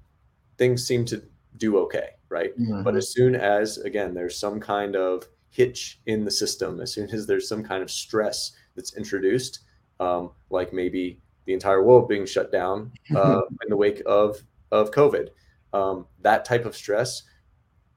things 0.58 0.86
seem 0.86 1.06
to 1.06 1.22
do 1.58 1.78
okay, 1.80 2.10
right? 2.30 2.58
Mm-hmm. 2.60 2.84
But 2.84 2.96
as 2.96 3.12
soon 3.12 3.36
as 3.36 3.78
again 3.78 4.14
there's 4.14 4.40
some 4.40 4.60
kind 4.60 4.96
of 4.96 5.24
hitch 5.50 6.00
in 6.06 6.24
the 6.24 6.32
system 6.32 6.82
as 6.82 6.94
soon 6.94 7.10
as 7.10 7.26
there's 7.26 7.48
some 7.48 7.64
kind 7.64 7.82
of 7.82 7.90
stress 7.90 8.52
that's 8.76 8.96
introduced, 8.96 9.62
um, 10.00 10.32
like 10.50 10.74
maybe 10.74 11.20
the 11.46 11.54
entire 11.54 11.84
world 11.84 12.08
being 12.08 12.26
shut 12.26 12.52
down 12.52 12.92
uh, 13.16 13.42
in 13.64 13.70
the 13.70 13.78
wake 13.78 14.02
of 14.06 14.42
of 14.72 14.92
COVID. 14.92 15.30
Um, 15.78 16.08
that 16.22 16.44
type 16.46 16.66
of 16.66 16.76
stress, 16.76 17.24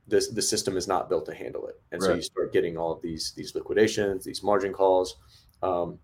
this 0.07 0.29
the 0.29 0.43
system 0.43 0.77
is 0.77 0.87
not 0.87 1.09
built 1.09 1.25
to 1.27 1.35
handle 1.35 1.67
it, 1.67 1.81
and 1.93 2.03
right. 2.03 2.09
so 2.09 2.15
you 2.15 2.23
start 2.23 2.53
getting 2.53 2.77
all 2.77 2.93
of 2.93 3.01
these 3.01 3.33
these 3.37 3.55
liquidations, 3.55 4.25
these 4.25 4.43
margin 4.43 4.73
calls, 4.73 5.17
um, 5.63 5.99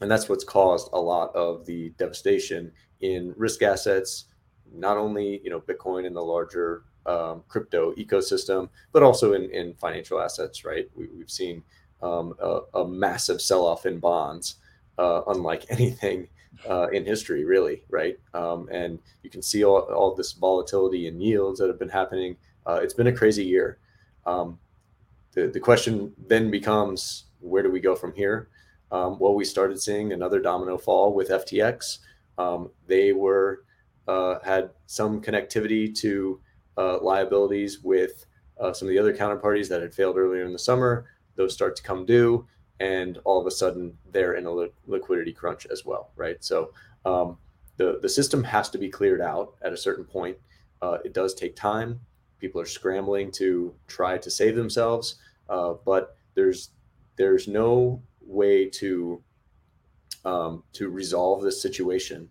and 0.00 0.10
that's 0.10 0.28
what's 0.28 0.44
caused 0.44 0.88
a 0.92 1.00
lot 1.00 1.34
of 1.34 1.66
the 1.66 1.90
devastation 1.98 2.72
in 3.00 3.34
risk 3.36 3.62
assets, 3.62 4.26
not 4.72 4.96
only 4.96 5.40
you 5.44 5.50
know 5.50 5.60
Bitcoin 5.60 6.06
and 6.06 6.16
the 6.16 6.22
larger 6.22 6.84
um, 7.06 7.42
crypto 7.48 7.92
ecosystem, 7.94 8.68
but 8.92 9.02
also 9.02 9.34
in, 9.34 9.50
in 9.50 9.74
financial 9.74 10.20
assets. 10.20 10.64
Right, 10.64 10.88
we, 10.94 11.08
have 11.18 11.30
seen 11.30 11.62
um, 12.02 12.34
a, 12.40 12.60
a, 12.74 12.88
massive 12.88 13.42
sell-off 13.42 13.84
in 13.84 13.98
bonds, 13.98 14.56
uh, 14.96 15.22
unlike 15.26 15.66
anything 15.70 16.28
uh, 16.68 16.88
in 16.88 17.04
history, 17.04 17.44
really. 17.44 17.82
Right, 17.88 18.18
um, 18.34 18.68
and 18.70 18.98
you 19.22 19.30
can 19.30 19.42
see 19.42 19.64
all, 19.64 19.80
all 19.80 20.14
this 20.14 20.32
volatility 20.32 21.06
in 21.06 21.20
yields 21.20 21.60
that 21.60 21.68
have 21.68 21.78
been 21.78 21.88
happening. 21.88 22.36
Uh, 22.66 22.80
it's 22.82 22.94
been 22.94 23.06
a 23.06 23.12
crazy 23.12 23.44
year. 23.44 23.78
Um, 24.26 24.58
the, 25.32 25.46
the 25.46 25.60
question 25.60 26.12
then 26.28 26.50
becomes, 26.50 27.24
where 27.40 27.62
do 27.62 27.70
we 27.70 27.80
go 27.80 27.94
from 27.94 28.14
here? 28.14 28.48
Um, 28.92 29.18
well, 29.18 29.34
we 29.34 29.44
started 29.44 29.80
seeing 29.80 30.12
another 30.12 30.40
domino 30.40 30.76
fall 30.76 31.14
with 31.14 31.28
FTX. 31.28 31.98
Um, 32.38 32.70
they 32.86 33.12
were 33.12 33.64
uh, 34.08 34.40
had 34.44 34.70
some 34.86 35.20
connectivity 35.20 35.94
to 36.00 36.40
uh, 36.76 36.98
liabilities 37.00 37.80
with 37.82 38.26
uh, 38.60 38.72
some 38.72 38.88
of 38.88 38.90
the 38.90 38.98
other 38.98 39.14
counterparties 39.14 39.68
that 39.68 39.82
had 39.82 39.94
failed 39.94 40.16
earlier 40.16 40.44
in 40.44 40.52
the 40.52 40.58
summer. 40.58 41.06
Those 41.36 41.54
start 41.54 41.76
to 41.76 41.82
come 41.82 42.04
due, 42.04 42.46
and 42.80 43.18
all 43.24 43.38
of 43.38 43.46
a 43.46 43.50
sudden 43.50 43.96
they're 44.10 44.34
in 44.34 44.46
a 44.46 44.50
li- 44.50 44.72
liquidity 44.86 45.32
crunch 45.32 45.66
as 45.70 45.84
well, 45.84 46.10
right? 46.16 46.42
So 46.42 46.72
um, 47.04 47.36
the 47.76 47.98
the 48.02 48.08
system 48.08 48.42
has 48.44 48.70
to 48.70 48.78
be 48.78 48.88
cleared 48.88 49.20
out 49.20 49.54
at 49.62 49.72
a 49.72 49.76
certain 49.76 50.04
point. 50.04 50.36
Uh, 50.82 50.98
it 51.04 51.12
does 51.12 51.34
take 51.34 51.54
time. 51.54 52.00
People 52.40 52.60
are 52.60 52.66
scrambling 52.66 53.30
to 53.32 53.74
try 53.86 54.16
to 54.18 54.30
save 54.30 54.56
themselves, 54.56 55.16
uh, 55.48 55.74
but 55.84 56.16
there's 56.34 56.70
there's 57.16 57.46
no 57.46 58.02
way 58.20 58.68
to 58.68 59.22
um, 60.24 60.62
to 60.72 60.88
resolve 60.88 61.42
this 61.42 61.60
situation 61.60 62.28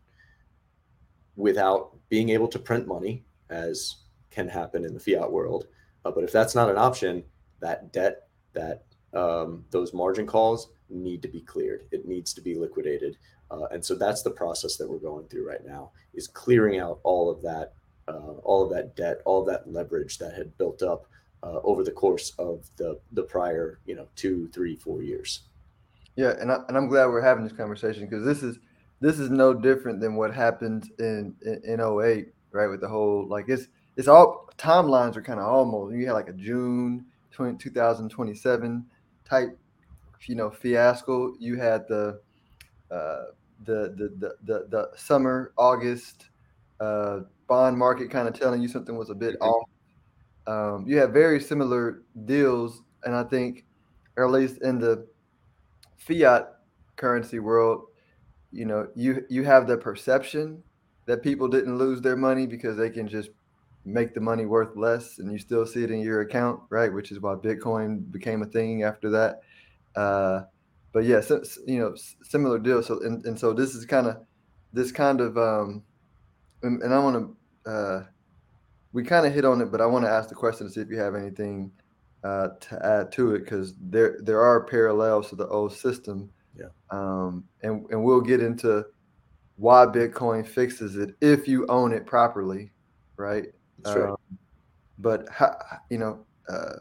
without 1.36 1.96
being 2.10 2.30
able 2.30 2.48
to 2.48 2.60
print 2.60 2.88
money, 2.88 3.24
as 3.50 3.98
can 4.32 4.48
happen 4.48 4.84
in 4.84 4.94
the 4.94 5.00
fiat 5.00 5.32
world. 5.32 5.68
Uh, 6.04 6.12
but 6.12 6.24
if 6.24 6.32
that's 6.32 6.56
not 6.56 6.70
an 6.70 6.78
option, 6.78 7.24
that 7.60 7.92
debt, 7.94 8.28
that 8.54 8.84
um, 9.14 9.66
those 9.72 9.94
margin 9.94 10.26
calls 10.26 10.70
need 10.90 11.22
to 11.22 11.28
be 11.28 11.42
cleared. 11.42 11.86
It 11.92 12.08
needs 12.08 12.34
to 12.34 12.42
be 12.42 12.56
liquidated, 12.56 13.18
uh, 13.52 13.66
and 13.72 13.84
so 13.84 13.96
that's 13.96 14.22
the 14.22 14.32
process 14.32 14.78
that 14.78 14.90
we're 14.90 15.00
going 15.00 15.28
through 15.28 15.48
right 15.48 15.66
now: 15.66 15.92
is 16.14 16.28
clearing 16.28 16.80
out 16.80 17.00
all 17.04 17.30
of 17.30 17.42
that, 17.42 17.74
uh, 18.08 18.38
all 18.44 18.64
of 18.64 18.70
that 18.72 18.96
debt, 18.96 19.22
all 19.26 19.42
of 19.42 19.48
that 19.48 19.72
leverage 19.72 20.18
that 20.20 20.34
had 20.34 20.58
built 20.58 20.82
up 20.82 21.08
uh, 21.44 21.60
over 21.64 21.84
the 21.84 21.92
course 21.92 22.34
of 22.38 22.70
the 22.78 23.00
the 23.14 23.24
prior, 23.24 23.80
you 23.86 23.96
know, 23.96 24.08
two, 24.16 24.50
three, 24.54 24.76
four 24.76 25.02
years. 25.02 25.42
Yeah, 26.16 26.34
and 26.40 26.52
I, 26.52 26.58
and 26.68 26.78
I'm 26.78 26.88
glad 26.88 27.08
we're 27.08 27.22
having 27.22 27.44
this 27.44 27.54
conversation 27.54 28.06
because 28.06 28.26
this 28.26 28.44
is 28.44 28.60
this 29.00 29.20
is 29.20 29.30
no 29.30 29.54
different 29.54 30.02
than 30.02 30.16
what 30.16 30.34
happened 30.34 30.90
in, 31.00 31.36
in 31.42 31.62
in 31.64 31.80
08, 31.80 32.28
right? 32.52 32.68
With 32.68 32.82
the 32.82 32.90
whole 32.90 33.28
like 33.28 33.46
it's 33.48 33.68
it's 33.96 34.08
all 34.08 34.50
timelines 34.58 35.16
are 35.16 35.22
kind 35.22 35.40
of 35.40 35.48
almost 35.48 35.96
you 35.96 36.06
had 36.06 36.14
like 36.14 36.30
a 36.30 36.34
June 36.34 37.06
20, 37.32 37.58
2027 37.58 38.86
type 39.30 39.58
you 40.28 40.36
know 40.36 40.50
fiasco. 40.50 41.34
You 41.40 41.58
had 41.58 41.88
the 41.88 42.20
uh, 42.92 43.26
the, 43.66 43.94
the 43.96 44.14
the 44.18 44.36
the 44.44 44.68
the 44.70 44.90
summer 44.96 45.54
August 45.58 46.30
uh, 46.80 47.22
bond 47.48 47.78
market 47.78 48.10
kind 48.10 48.28
of 48.28 48.34
telling 48.34 48.62
you 48.62 48.68
something 48.68 48.98
was 48.98 49.10
a 49.10 49.16
bit 49.16 49.40
mm-hmm. 49.40 49.50
off. 49.50 49.70
Um, 50.48 50.86
you 50.88 50.98
have 50.98 51.12
very 51.12 51.40
similar 51.40 52.04
deals, 52.26 52.82
and 53.04 53.16
I 53.16 53.24
think, 53.24 53.66
or 54.18 54.26
at 54.26 54.32
least 54.32 54.62
in 54.62 54.80
the 54.80 55.08
fiat 55.98 56.56
currency 56.96 57.40
world, 57.40 57.88
you 58.52 58.66
know, 58.66 58.88
you 58.96 59.26
you 59.30 59.44
have 59.44 59.68
the 59.68 59.78
perception 59.78 60.64
that 61.06 61.24
people 61.24 61.48
didn't 61.48 61.78
lose 61.78 62.02
their 62.02 62.16
money 62.16 62.46
because 62.46 62.78
they 62.78 62.90
can 62.90 63.08
just 63.08 63.30
make 63.90 64.14
the 64.14 64.22
money 64.22 64.46
worth 64.46 64.76
less 64.76 65.20
and 65.20 65.32
you 65.32 65.40
still 65.40 65.66
see 65.66 65.84
it 65.84 65.92
in 65.92 66.00
your 66.00 66.22
account, 66.22 66.62
right? 66.70 66.94
Which 66.94 67.12
is 67.12 67.20
why 67.20 67.36
Bitcoin 67.36 68.12
became 68.12 68.42
a 68.42 68.46
thing 68.46 68.84
after 68.84 69.10
that. 69.10 69.42
Uh, 69.96 70.42
but 70.92 71.06
yeah, 71.06 71.22
so, 71.22 71.44
you 71.68 71.80
know, 71.80 71.96
similar 72.24 72.60
deal. 72.60 72.82
So 72.82 73.02
and, 73.02 73.26
and 73.26 73.40
so 73.40 73.54
this 73.54 73.76
is 73.76 73.86
kind 73.86 74.08
of 74.08 74.18
this 74.74 74.92
kind 74.92 75.22
of 75.22 75.38
um, 75.38 75.84
and, 76.64 76.82
and 76.82 76.94
I 76.94 77.00
want 77.00 77.36
to 77.66 77.72
uh, 77.72 78.04
we 78.92 79.04
kind 79.04 79.26
of 79.26 79.34
hit 79.34 79.46
on 79.46 79.62
it, 79.62 79.72
but 79.72 79.82
I 79.82 79.86
want 79.86 80.06
to 80.06 80.12
ask 80.12 80.30
the 80.30 80.36
question 80.36 80.68
to 80.68 80.74
see 80.74 80.82
if 80.82 80.90
you 80.90 80.98
have 80.98 81.16
anything 81.16 81.72
uh, 82.24 82.50
to 82.60 82.86
add 82.86 83.12
to 83.14 83.36
it 83.36 83.40
because 83.40 83.76
there 83.80 84.18
there 84.22 84.42
are 84.42 84.64
parallels 84.64 85.30
to 85.30 85.36
the 85.36 85.48
old 85.48 85.74
system. 85.74 86.30
Yeah. 86.56 86.70
Um, 86.90 87.44
and 87.62 87.86
and 87.92 88.04
we'll 88.04 88.22
get 88.22 88.42
into 88.42 88.86
why 89.58 89.86
Bitcoin 89.86 90.48
fixes 90.48 90.96
it 90.96 91.16
if 91.22 91.48
you 91.48 91.66
own 91.68 91.94
it 91.94 92.06
properly, 92.06 92.72
right? 93.18 93.48
That's 93.84 93.96
right. 93.96 94.10
Um, 94.10 94.18
but 94.98 95.28
how 95.30 95.56
you 95.90 95.98
know 95.98 96.26
uh, 96.48 96.78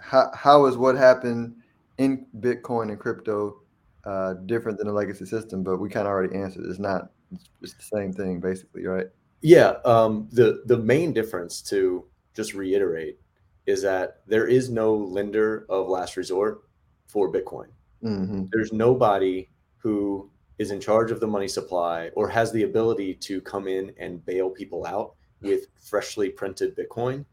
how 0.00 0.30
how 0.34 0.66
is 0.66 0.76
what 0.76 0.96
happened 0.96 1.56
in 1.98 2.26
Bitcoin 2.40 2.90
and 2.90 2.98
crypto 2.98 3.60
uh, 4.04 4.34
different 4.46 4.78
than 4.78 4.88
a 4.88 4.92
legacy 4.92 5.26
system? 5.26 5.62
But 5.62 5.78
we 5.78 5.88
kind 5.88 6.06
of 6.06 6.12
already 6.12 6.34
answered. 6.34 6.64
It's 6.66 6.78
not. 6.78 7.10
It's, 7.32 7.44
it's 7.60 7.74
the 7.74 7.98
same 7.98 8.12
thing 8.12 8.40
basically, 8.40 8.86
right? 8.86 9.06
Yeah. 9.42 9.74
Um, 9.84 10.28
the 10.32 10.62
the 10.66 10.78
main 10.78 11.12
difference 11.12 11.60
to 11.62 12.04
just 12.34 12.54
reiterate 12.54 13.18
is 13.66 13.82
that 13.82 14.20
there 14.26 14.46
is 14.46 14.70
no 14.70 14.94
lender 14.94 15.66
of 15.68 15.88
last 15.88 16.16
resort 16.16 16.62
for 17.08 17.32
Bitcoin. 17.32 17.66
Mm-hmm. 18.02 18.44
There's 18.52 18.72
nobody 18.72 19.48
who 19.78 20.30
is 20.58 20.70
in 20.70 20.80
charge 20.80 21.10
of 21.10 21.20
the 21.20 21.26
money 21.26 21.48
supply 21.48 22.10
or 22.14 22.28
has 22.28 22.52
the 22.52 22.62
ability 22.62 23.14
to 23.14 23.40
come 23.40 23.68
in 23.68 23.92
and 23.98 24.24
bail 24.24 24.50
people 24.50 24.86
out 24.86 25.14
with 25.42 25.66
freshly 25.78 26.30
printed 26.30 26.76
Bitcoin 26.76 27.24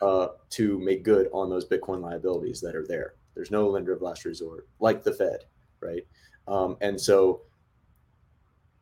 uh, 0.00 0.28
to 0.50 0.78
make 0.78 1.04
good 1.04 1.28
on 1.32 1.48
those 1.48 1.68
Bitcoin 1.68 2.00
liabilities 2.00 2.60
that 2.60 2.74
are 2.74 2.86
there. 2.86 3.14
There's 3.34 3.50
no 3.50 3.68
lender 3.68 3.92
of 3.92 4.02
last 4.02 4.24
resort 4.24 4.68
like 4.80 5.02
the 5.02 5.14
Fed, 5.14 5.44
right? 5.80 6.06
Um, 6.48 6.76
and 6.80 7.00
so, 7.00 7.42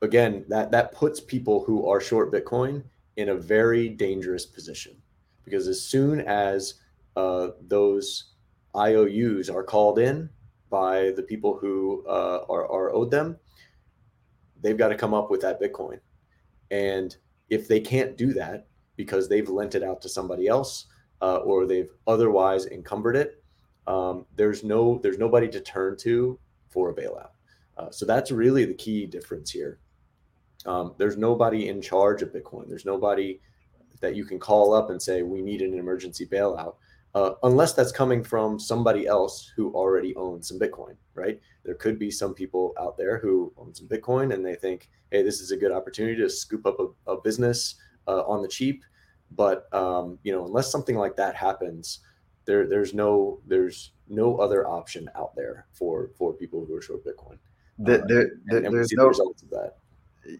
again, 0.03 0.45
that 0.49 0.71
that 0.71 0.93
puts 0.93 1.21
people 1.21 1.63
who 1.65 1.89
are 1.89 2.01
short 2.01 2.33
Bitcoin 2.33 2.83
in 3.17 3.29
a 3.29 3.35
very 3.35 3.89
dangerous 3.89 4.47
position 4.47 4.97
because 5.45 5.69
as 5.69 5.83
soon 5.83 6.21
as 6.21 6.75
uh, 7.17 7.49
those 7.69 8.33
IOUs 8.75 9.51
are 9.51 9.63
called 9.63 9.99
in 9.99 10.31
by 10.71 11.11
the 11.17 11.23
people 11.23 11.57
who 11.57 12.05
uh, 12.09 12.45
are, 12.49 12.71
are 12.71 12.95
owed 12.95 13.11
them, 13.11 13.37
they've 14.61 14.79
got 14.79 14.89
to 14.89 14.95
come 14.95 15.15
up 15.15 15.31
with 15.31 15.41
that 15.43 15.61
Bitcoin. 15.61 15.99
And 16.71 17.17
if 17.49 17.69
they 17.69 17.81
can't 17.81 18.17
do 18.17 18.33
that 18.35 18.67
because 18.97 19.29
they've 19.29 19.49
lent 19.49 19.75
it 19.75 19.83
out 19.83 20.01
to 20.03 20.09
somebody 20.09 20.47
else 20.47 20.87
uh, 21.21 21.39
or 21.39 21.67
they've 21.67 21.91
otherwise 22.07 22.67
encumbered 22.67 23.17
it, 23.17 23.43
um, 23.87 24.27
there's 24.37 24.63
no 24.63 24.99
there's 25.03 25.19
nobody 25.19 25.49
to 25.49 25.61
turn 25.61 25.97
to 25.99 26.39
for 26.69 26.91
a 26.91 26.95
bailout. 26.95 27.31
Uh, 27.77 27.91
so 27.91 28.05
that's 28.05 28.31
really 28.31 28.65
the 28.65 28.75
key 28.75 29.07
difference 29.07 29.51
here. 29.51 29.81
Um, 30.67 30.95
there's 30.99 31.17
nobody 31.17 31.69
in 31.69 31.81
charge 31.81 32.23
of 32.23 32.33
Bitcoin. 32.33 32.69
There's 32.69 32.85
nobody 32.85 33.41
that 34.01 34.15
you 34.15 34.25
can 34.25 34.39
call 34.39 34.75
up 34.75 34.91
and 34.91 35.01
say 35.01 35.23
we 35.23 35.43
need 35.43 35.63
an 35.63 35.79
emergency 35.79 36.27
bailout 36.27 36.75
uh, 37.15 37.33
unless 37.43 37.73
that's 37.73 37.93
coming 37.93 38.23
from 38.23 38.59
somebody 38.59 39.07
else 39.07 39.53
who 39.57 39.73
already 39.73 40.15
owns 40.17 40.49
some 40.49 40.59
bitcoin 40.59 40.97
right? 41.15 41.41
There 41.65 41.75
could 41.75 41.99
be 41.99 42.11
some 42.11 42.35
people 42.35 42.75
out 42.81 42.97
there 42.97 43.19
who 43.19 43.53
own 43.57 43.75
some 43.75 43.89
bitcoin 43.89 44.33
and 44.35 44.45
they 44.45 44.55
think 44.55 44.89
hey 45.11 45.23
this 45.23 45.41
is 45.41 45.51
a 45.51 45.57
good 45.57 45.73
opportunity 45.73 46.17
to 46.17 46.31
scoop 46.31 46.67
up 46.67 46.79
a, 46.81 47.13
a 47.13 47.21
business 47.21 47.77
uh, 48.09 48.23
on 48.23 48.43
the 48.43 48.49
cheap. 48.49 48.83
But 49.33 49.73
um, 49.73 50.19
you 50.23 50.33
know 50.33 50.47
unless 50.47 50.73
something 50.73 50.97
like 50.97 51.17
that 51.17 51.37
happens 51.37 52.01
there 52.47 52.67
there's 52.67 52.95
no 52.95 53.41
there's 53.47 53.93
no 54.09 54.37
other 54.39 54.67
option 54.67 55.09
out 55.15 55.37
there 55.37 55.67
for 55.73 56.11
for 56.17 56.33
people 56.33 56.65
who 56.65 56.75
are 56.75 56.83
short 56.83 57.05
bitcoin. 57.05 57.39
The, 57.79 58.03
there, 58.09 58.23
uh, 58.23 58.57
and, 58.57 58.67
and 58.67 58.75
there's 58.75 58.93
no 58.93 59.05
the 59.05 59.09
results 59.09 59.43
of 59.43 59.51
that 59.51 59.77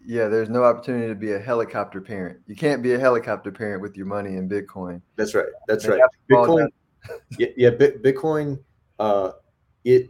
yeah, 0.05 0.27
there's 0.27 0.49
no 0.49 0.63
opportunity 0.63 1.07
to 1.07 1.15
be 1.15 1.33
a 1.33 1.39
helicopter 1.39 2.01
parent. 2.01 2.39
You 2.47 2.55
can't 2.55 2.81
be 2.81 2.93
a 2.93 2.99
helicopter 2.99 3.51
parent 3.51 3.81
with 3.81 3.95
your 3.95 4.05
money 4.05 4.35
in 4.35 4.49
Bitcoin. 4.49 5.01
That's 5.15 5.35
right. 5.35 5.47
That's 5.67 5.85
they 5.85 5.91
right. 5.91 6.01
Bitcoin, 6.29 6.67
yeah, 7.37 7.47
yeah, 7.57 7.69
Bitcoin, 7.69 8.59
uh, 8.99 9.31
it 9.83 10.09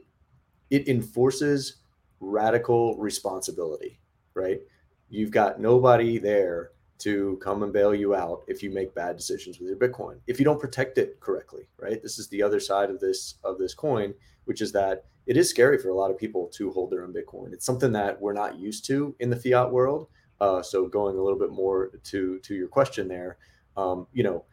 it 0.69 0.88
enforces 0.88 1.77
radical 2.19 2.97
responsibility. 2.97 4.00
Right. 4.33 4.61
You've 5.09 5.31
got 5.31 5.59
nobody 5.59 6.17
there 6.17 6.71
to 7.01 7.39
come 7.41 7.63
and 7.63 7.74
bail 7.74 7.93
you 7.93 8.15
out 8.15 8.43
if 8.48 8.62
you 8.63 8.72
make 8.72 8.96
bad 8.96 9.17
decisions 9.17 9.60
with 9.60 9.70
your 9.70 9.77
Bitcoin. 9.77 10.20
If 10.27 10.39
you 10.39 10.46
don't 10.46 10.60
protect 10.60 10.98
it 10.98 11.20
correctly. 11.20 11.67
Right. 11.77 12.01
This 12.01 12.20
is 12.20 12.27
the 12.29 12.43
other 12.43 12.60
side 12.60 12.89
of 12.89 13.00
this 13.00 13.36
of 13.43 13.58
this 13.58 13.74
coin, 13.74 14.13
which 14.46 14.62
is 14.62 14.72
that 14.74 15.05
it 15.25 15.38
is 15.38 15.50
scary 15.50 15.77
for 15.77 15.89
a 15.89 15.96
lot 15.96 16.12
of 16.12 16.17
people 16.17 16.48
to 16.55 16.72
hold 16.72 16.91
their 16.91 17.03
own 17.03 17.13
Bitcoin. 17.13 17.53
It's 17.53 17.65
something 17.65 17.91
that 17.93 18.20
we're 18.20 18.34
not 18.34 18.58
used 18.58 18.86
to 18.88 19.15
in 19.20 19.29
the 19.29 19.36
fiat 19.36 19.72
world. 19.72 20.08
Uh, 20.39 20.62
so 20.62 20.88
going 20.88 21.17
a 21.17 21.22
little 21.22 21.38
bit 21.39 21.51
more 21.51 21.91
to 22.03 22.39
to 22.39 22.55
your 22.55 22.67
question 22.67 23.08
there, 23.08 23.38
um, 23.77 24.08
you 24.12 24.24
know, 24.24 24.46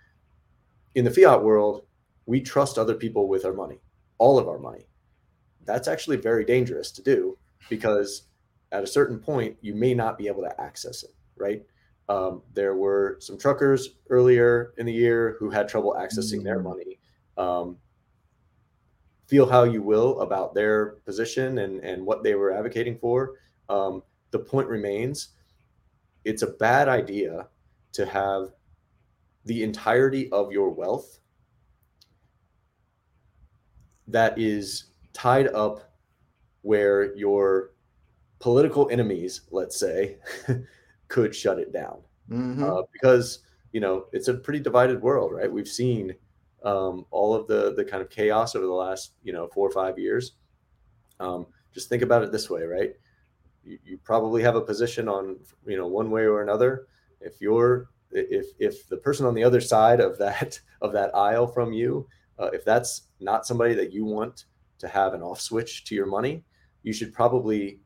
in 0.94 1.04
the 1.04 1.10
fiat 1.10 1.42
world, 1.42 1.86
we 2.26 2.40
trust 2.40 2.78
other 2.78 2.94
people 2.94 3.28
with 3.28 3.44
our 3.44 3.54
money, 3.54 3.80
all 4.18 4.38
of 4.38 4.48
our 4.48 4.58
money. 4.58 4.88
That's 5.64 5.88
actually 5.88 6.16
very 6.16 6.44
dangerous 6.44 6.90
to 6.92 7.02
do 7.02 7.38
because 7.68 8.24
at 8.72 8.84
a 8.84 8.86
certain 8.86 9.18
point 9.18 9.56
you 9.60 9.74
may 9.74 9.94
not 9.94 10.18
be 10.18 10.28
able 10.28 10.42
to 10.42 10.60
access 10.60 11.02
it, 11.02 11.14
right? 11.36 11.64
Um, 12.08 12.42
there 12.54 12.74
were 12.74 13.16
some 13.20 13.36
truckers 13.36 13.90
earlier 14.08 14.72
in 14.78 14.86
the 14.86 14.92
year 14.92 15.36
who 15.38 15.50
had 15.50 15.68
trouble 15.68 15.94
accessing 15.98 16.36
mm-hmm. 16.36 16.44
their 16.44 16.60
money. 16.60 16.98
Um, 17.36 17.76
feel 19.26 19.48
how 19.48 19.64
you 19.64 19.82
will 19.82 20.20
about 20.20 20.54
their 20.54 20.96
position 21.04 21.58
and, 21.58 21.80
and 21.80 22.04
what 22.04 22.22
they 22.22 22.34
were 22.34 22.50
advocating 22.50 22.96
for. 22.98 23.34
Um, 23.68 24.02
the 24.30 24.38
point 24.38 24.68
remains 24.68 25.28
it's 26.24 26.42
a 26.42 26.46
bad 26.46 26.88
idea 26.88 27.48
to 27.92 28.06
have 28.06 28.52
the 29.44 29.62
entirety 29.62 30.30
of 30.32 30.52
your 30.52 30.70
wealth 30.70 31.20
that 34.06 34.38
is 34.38 34.84
tied 35.12 35.48
up 35.48 35.92
where 36.62 37.14
your 37.16 37.70
political 38.38 38.88
enemies, 38.90 39.42
let's 39.50 39.78
say, 39.78 40.16
could 41.08 41.34
shut 41.34 41.58
it 41.58 41.72
down. 41.72 41.98
Mm-hmm. 42.30 42.62
Uh, 42.62 42.82
because, 42.92 43.40
you 43.72 43.80
know, 43.80 44.06
it's 44.12 44.28
a 44.28 44.34
pretty 44.34 44.60
divided 44.60 45.00
world, 45.00 45.32
right? 45.32 45.50
We've 45.50 45.68
seen 45.68 46.14
um, 46.64 47.06
all 47.10 47.34
of 47.34 47.46
the 47.46 47.74
the 47.74 47.84
kind 47.84 48.02
of 48.02 48.10
chaos 48.10 48.54
over 48.54 48.66
the 48.66 48.72
last 48.72 49.12
you 49.22 49.32
know 49.32 49.48
four 49.48 49.68
or 49.68 49.70
five 49.70 49.98
years. 49.98 50.32
Um, 51.20 51.46
just 51.72 51.88
think 51.88 52.02
about 52.02 52.22
it 52.22 52.32
this 52.32 52.50
way, 52.50 52.62
right? 52.62 52.94
You, 53.64 53.78
you 53.84 53.98
probably 53.98 54.42
have 54.42 54.56
a 54.56 54.60
position 54.60 55.08
on 55.08 55.36
you 55.66 55.76
know 55.76 55.86
one 55.86 56.10
way 56.10 56.22
or 56.22 56.42
another. 56.42 56.86
If 57.20 57.40
you're 57.40 57.90
if 58.10 58.46
if 58.58 58.88
the 58.88 58.96
person 58.96 59.26
on 59.26 59.34
the 59.34 59.44
other 59.44 59.60
side 59.60 60.00
of 60.00 60.18
that 60.18 60.60
of 60.82 60.92
that 60.92 61.14
aisle 61.14 61.46
from 61.46 61.72
you, 61.72 62.06
uh, 62.38 62.50
if 62.52 62.64
that's 62.64 63.02
not 63.20 63.46
somebody 63.46 63.74
that 63.74 63.92
you 63.92 64.04
want 64.04 64.44
to 64.78 64.88
have 64.88 65.12
an 65.12 65.22
off 65.22 65.40
switch 65.40 65.84
to 65.84 65.94
your 65.94 66.06
money, 66.06 66.44
you 66.82 66.92
should 66.92 67.12
probably 67.12 67.80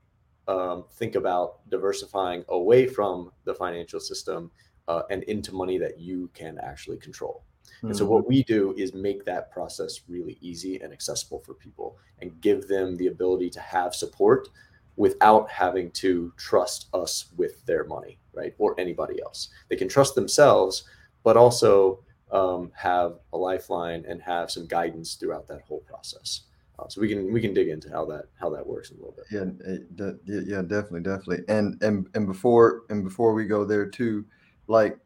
um, 0.48 0.84
think 0.92 1.14
about 1.14 1.68
diversifying 1.70 2.44
away 2.48 2.86
from 2.86 3.30
the 3.44 3.54
financial 3.54 4.00
system 4.00 4.50
uh, 4.88 5.02
and 5.10 5.22
into 5.24 5.54
money 5.54 5.78
that 5.78 5.98
you 5.98 6.28
can 6.34 6.58
actually 6.62 6.98
control. 6.98 7.44
Mm-hmm. 7.78 7.88
And 7.88 7.96
so 7.96 8.04
what 8.04 8.22
mm-hmm. 8.22 8.30
we 8.30 8.42
do 8.42 8.74
is 8.76 8.94
make 8.94 9.24
that 9.24 9.50
process 9.52 10.00
really 10.08 10.38
easy 10.40 10.80
and 10.80 10.92
accessible 10.92 11.40
for 11.40 11.54
people 11.54 11.96
and 12.20 12.40
give 12.40 12.68
them 12.68 12.96
the 12.96 13.06
ability 13.06 13.50
to 13.50 13.60
have 13.60 13.94
support 13.94 14.48
without 14.96 15.50
having 15.50 15.90
to 15.90 16.32
trust 16.36 16.88
us 16.92 17.26
with 17.36 17.64
their 17.64 17.84
money, 17.84 18.18
right? 18.34 18.54
Or 18.58 18.78
anybody 18.78 19.22
else. 19.22 19.48
They 19.68 19.76
can 19.76 19.88
trust 19.88 20.14
themselves, 20.14 20.84
but 21.22 21.36
also 21.36 22.00
um, 22.30 22.70
have 22.74 23.18
a 23.32 23.38
lifeline 23.38 24.04
and 24.06 24.20
have 24.22 24.50
some 24.50 24.66
guidance 24.66 25.14
throughout 25.14 25.48
that 25.48 25.62
whole 25.62 25.80
process. 25.80 26.42
Uh, 26.82 26.88
so 26.88 27.00
we 27.00 27.08
can 27.08 27.32
we 27.32 27.40
can 27.40 27.54
dig 27.54 27.68
into 27.68 27.90
how 27.90 28.04
that 28.04 28.24
how 28.40 28.50
that 28.50 28.66
works 28.66 28.90
a 28.90 28.94
little 28.94 29.14
bit. 29.16 29.24
Yeah, 29.30 29.44
eh, 29.66 30.42
yeah, 30.46 30.62
definitely, 30.62 31.00
definitely. 31.00 31.44
And 31.48 31.82
and 31.82 32.08
and 32.14 32.26
before 32.26 32.82
and 32.90 33.04
before 33.04 33.34
we 33.34 33.46
go 33.46 33.64
there 33.64 33.86
too, 33.86 34.24
like, 34.66 34.98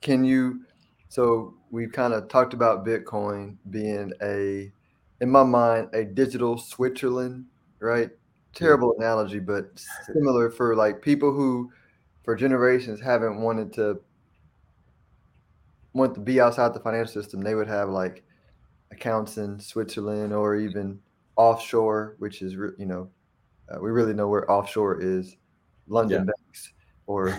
can 0.00 0.24
you? 0.24 0.62
So 1.08 1.54
we've 1.70 1.92
kind 1.92 2.14
of 2.14 2.28
talked 2.28 2.54
about 2.54 2.86
Bitcoin 2.86 3.56
being 3.70 4.12
a, 4.22 4.72
in 5.20 5.30
my 5.30 5.42
mind, 5.42 5.88
a 5.92 6.04
digital 6.04 6.56
Switzerland, 6.56 7.44
right? 7.80 8.10
Terrible 8.54 8.94
analogy, 8.98 9.38
but 9.38 9.78
similar 10.06 10.50
for 10.50 10.74
like 10.74 11.02
people 11.02 11.32
who, 11.32 11.70
for 12.24 12.34
generations, 12.34 13.00
haven't 13.00 13.40
wanted 13.40 13.72
to 13.74 14.00
want 15.92 16.14
to 16.14 16.20
be 16.20 16.40
outside 16.40 16.72
the 16.72 16.80
financial 16.80 17.12
system. 17.12 17.42
They 17.42 17.54
would 17.54 17.68
have 17.68 17.90
like 17.90 18.24
accounts 18.90 19.38
in 19.38 19.58
Switzerland 19.58 20.32
or 20.32 20.56
even 20.56 21.00
offshore, 21.36 22.16
which 22.18 22.42
is 22.42 22.52
you 22.52 22.86
know, 22.86 23.08
uh, 23.68 23.80
we 23.80 23.90
really 23.90 24.14
know 24.14 24.28
where 24.28 24.50
offshore 24.50 25.00
is, 25.00 25.36
London 25.86 26.26
yeah. 26.26 26.32
banks 26.32 26.72
or 27.06 27.38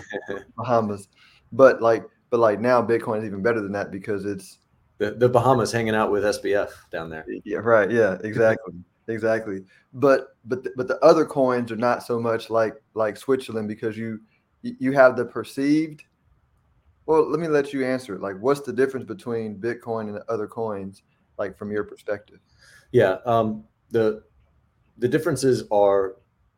Bahamas, 0.56 1.08
but 1.52 1.80
like 1.82 2.04
but 2.34 2.40
like 2.40 2.60
now, 2.60 2.82
Bitcoin 2.82 3.18
is 3.18 3.24
even 3.24 3.42
better 3.42 3.60
than 3.60 3.70
that 3.72 3.92
because 3.92 4.24
it's 4.24 4.58
the, 4.98 5.12
the 5.12 5.28
Bahamas 5.28 5.70
hanging 5.70 5.94
out 5.94 6.10
with 6.10 6.24
SBF 6.24 6.70
down 6.90 7.08
there. 7.08 7.24
Yeah, 7.44 7.58
right. 7.58 7.88
Yeah, 7.90 8.18
exactly. 8.24 8.74
exactly. 9.06 9.60
But 9.92 10.36
but 10.44 10.64
the, 10.64 10.72
but 10.76 10.88
the 10.88 10.98
other 10.98 11.24
coins 11.24 11.70
are 11.70 11.76
not 11.76 12.02
so 12.02 12.18
much 12.18 12.50
like 12.50 12.74
like 12.94 13.16
Switzerland 13.16 13.68
because 13.68 13.96
you 13.96 14.20
you 14.62 14.90
have 14.90 15.16
the 15.16 15.24
perceived. 15.24 16.02
Well, 17.06 17.30
let 17.30 17.38
me 17.38 17.48
let 17.48 17.72
you 17.72 17.84
answer 17.84 18.14
it. 18.14 18.20
Like, 18.20 18.36
what's 18.40 18.62
the 18.62 18.72
difference 18.72 19.06
between 19.06 19.58
Bitcoin 19.58 20.08
and 20.08 20.16
the 20.16 20.24
other 20.28 20.48
coins, 20.48 21.02
like 21.38 21.56
from 21.56 21.70
your 21.70 21.84
perspective? 21.84 22.40
Yeah, 22.92 23.18
um, 23.26 23.62
the 23.94 24.24
the 24.98 25.08
differences 25.08 25.64
are 25.70 26.16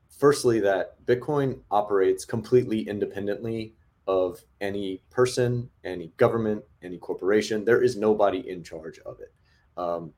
firstly 0.09 0.59
that 0.61 1.05
Bitcoin 1.05 1.61
operates 1.71 2.25
completely 2.25 2.89
independently 2.89 3.75
of 4.09 4.41
any 4.61 5.03
person, 5.11 5.69
any 5.85 6.09
government, 6.17 6.63
any 6.83 6.97
corporation. 6.99 7.65
There 7.65 7.83
is 7.83 7.97
nobody 7.97 8.49
in 8.49 8.63
charge 8.63 8.99
of 9.01 9.21
it. 9.21 9.33
Um, 9.77 10.13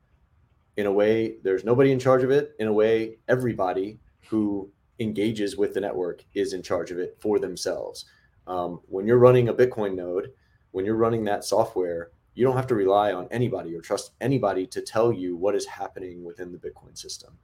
in 0.77 0.85
a 0.85 0.91
way, 0.91 1.35
there's 1.43 1.65
nobody 1.65 1.91
in 1.91 1.99
charge 1.99 2.23
of 2.23 2.31
it. 2.31 2.55
In 2.59 2.67
a 2.67 2.73
way, 2.73 3.17
everybody 3.27 3.99
who 4.29 4.71
engages 4.99 5.57
with 5.57 5.73
the 5.73 5.81
network 5.81 6.23
is 6.33 6.53
in 6.53 6.61
charge 6.61 6.91
of 6.91 6.99
it 6.99 7.17
for 7.19 7.39
themselves. 7.39 8.05
Um, 8.47 8.79
when 8.87 9.05
you're 9.07 9.17
running 9.17 9.49
a 9.49 9.53
Bitcoin 9.53 9.95
node, 9.95 10.31
when 10.71 10.85
you're 10.85 10.95
running 10.95 11.25
that 11.25 11.43
software, 11.43 12.11
you 12.35 12.45
don't 12.45 12.55
have 12.55 12.67
to 12.67 12.75
rely 12.75 13.11
on 13.13 13.27
anybody 13.31 13.75
or 13.75 13.81
trust 13.81 14.11
anybody 14.21 14.65
to 14.67 14.81
tell 14.81 15.11
you 15.11 15.35
what 15.35 15.55
is 15.55 15.65
happening 15.65 16.23
within 16.23 16.51
the 16.51 16.57
Bitcoin 16.57 16.97
system. 16.97 17.37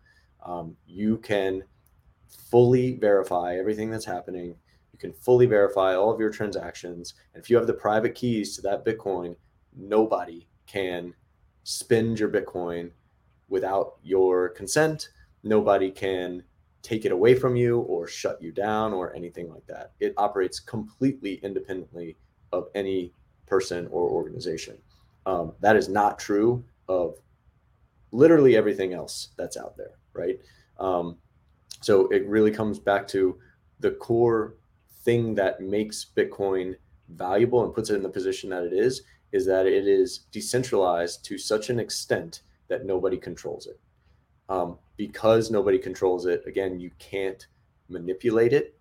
Um, 0.46 0.76
you 0.86 1.18
can 1.18 1.64
fully 2.28 2.98
verify 2.98 3.58
everything 3.58 3.90
that's 3.90 4.06
happening 4.06 4.56
you 4.96 5.00
can 5.00 5.12
fully 5.12 5.46
verify 5.46 5.94
all 5.94 6.10
of 6.10 6.22
your 6.22 6.30
transactions. 6.30 7.16
And 7.34 7.44
if 7.44 7.50
you 7.50 7.58
have 7.58 7.68
the 7.68 7.74
private 7.74 8.16
keys 8.16 8.56
to 8.56 8.62
that 8.62 8.86
Bitcoin, 8.86 9.36
nobody 9.76 10.48
can 10.68 11.14
spend 11.66 12.18
your 12.18 12.30
Bitcoin 12.30 12.92
without 13.50 13.96
your 14.04 14.48
consent. 14.48 15.10
Nobody 15.44 15.92
can 15.92 16.44
take 16.82 17.04
it 17.04 17.12
away 17.12 17.36
from 17.36 17.58
you 17.58 17.80
or 17.80 18.08
shut 18.08 18.42
you 18.42 18.54
down 18.54 18.94
or 18.94 19.14
anything 19.14 19.50
like 19.50 19.68
that. 19.68 19.92
It 20.00 20.14
operates 20.16 20.62
completely 20.62 21.42
independently 21.44 22.16
of 22.54 22.70
any 22.74 23.12
person 23.46 23.88
or 23.88 24.10
organization. 24.10 24.78
Um, 25.26 25.54
that 25.60 25.76
is 25.76 25.90
not 25.90 26.20
true 26.20 26.64
of 26.88 27.16
literally 28.12 28.56
everything 28.56 28.94
else 28.94 29.30
that's 29.38 29.58
out 29.58 29.76
there, 29.76 29.98
right? 30.14 30.40
Um, 30.80 31.18
so 31.82 32.08
it 32.08 32.26
really 32.28 32.52
comes 32.52 32.80
back 32.80 33.08
to 33.10 33.38
the 33.80 33.92
core 33.92 34.56
thing 35.04 35.36
that 35.36 35.62
makes 35.62 36.08
Bitcoin 36.16 36.76
valuable 37.10 37.64
and 37.64 37.74
puts 37.74 37.90
it 37.90 37.96
in 37.96 38.04
the 38.04 38.10
position 38.10 38.50
that 38.50 38.64
it 38.64 38.74
is 38.74 39.04
is 39.32 39.46
that 39.46 39.68
it 39.68 39.88
is 39.88 40.20
decentralized 40.32 41.24
to 41.26 41.38
such 41.38 41.70
an 41.70 41.80
extent 41.80 42.42
that 42.68 42.86
nobody 42.86 43.18
controls 43.18 43.68
it. 43.68 43.80
Um, 44.48 44.78
because 44.98 45.52
nobody 45.52 45.78
controls 45.78 46.26
it, 46.26 46.44
again, 46.48 46.80
you 46.80 46.92
can't 47.00 47.46
manipulate 47.90 48.54
it. 48.54 48.80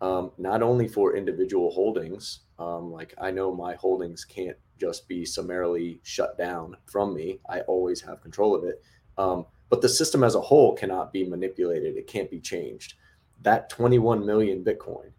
Um, 0.00 0.32
not 0.38 0.62
only 0.62 0.88
for 0.88 1.16
individual 1.16 1.70
holdings, 1.70 2.40
um, 2.60 2.92
like 2.92 3.14
I 3.18 3.30
know 3.30 3.52
my 3.52 3.74
holdings 3.74 4.24
can't 4.24 4.56
just 4.78 5.08
be 5.08 5.24
summarily 5.24 6.00
shut 6.02 6.36
down 6.38 6.76
from 6.86 7.14
me. 7.14 7.40
I 7.48 7.60
always 7.62 8.00
have 8.02 8.20
control 8.20 8.54
of 8.54 8.64
it. 8.64 8.82
Um, 9.18 9.46
but 9.70 9.80
the 9.80 9.88
system 9.88 10.22
as 10.22 10.34
a 10.34 10.40
whole 10.40 10.74
cannot 10.74 11.12
be 11.12 11.24
manipulated. 11.24 11.96
It 11.96 12.06
can't 12.06 12.30
be 12.30 12.40
changed. 12.40 12.94
That 13.42 13.70
21 13.70 14.24
million 14.24 14.62
Bitcoin 14.62 15.12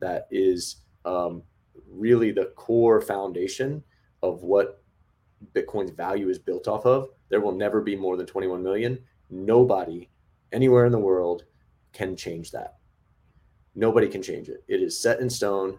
that 0.00 0.26
is 0.30 0.76
um, 1.04 1.42
really 1.88 2.32
the 2.32 2.46
core 2.56 3.00
foundation 3.00 3.82
of 4.22 4.42
what 4.42 4.82
Bitcoin's 5.54 5.92
value 5.92 6.28
is 6.28 6.38
built 6.38 6.66
off 6.66 6.84
of. 6.84 7.08
There 7.28 7.40
will 7.40 7.52
never 7.52 7.80
be 7.80 7.94
more 7.94 8.16
than 8.16 8.26
21 8.26 8.62
million. 8.62 8.98
Nobody 9.30 10.08
anywhere 10.52 10.86
in 10.86 10.92
the 10.92 10.98
world 10.98 11.44
can 11.92 12.16
change 12.16 12.50
that. 12.52 12.76
Nobody 13.74 14.08
can 14.08 14.22
change 14.22 14.48
it. 14.48 14.64
It 14.66 14.82
is 14.82 15.00
set 15.00 15.20
in 15.20 15.30
stone. 15.30 15.78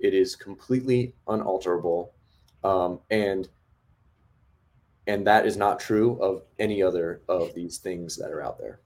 It 0.00 0.14
is 0.14 0.36
completely 0.36 1.14
unalterable, 1.28 2.12
um, 2.64 3.00
and 3.10 3.48
and 5.06 5.26
that 5.26 5.46
is 5.46 5.56
not 5.56 5.80
true 5.80 6.18
of 6.22 6.42
any 6.58 6.82
other 6.82 7.22
of 7.28 7.54
these 7.54 7.78
things 7.78 8.16
that 8.16 8.30
are 8.30 8.42
out 8.42 8.58
there. 8.58 8.80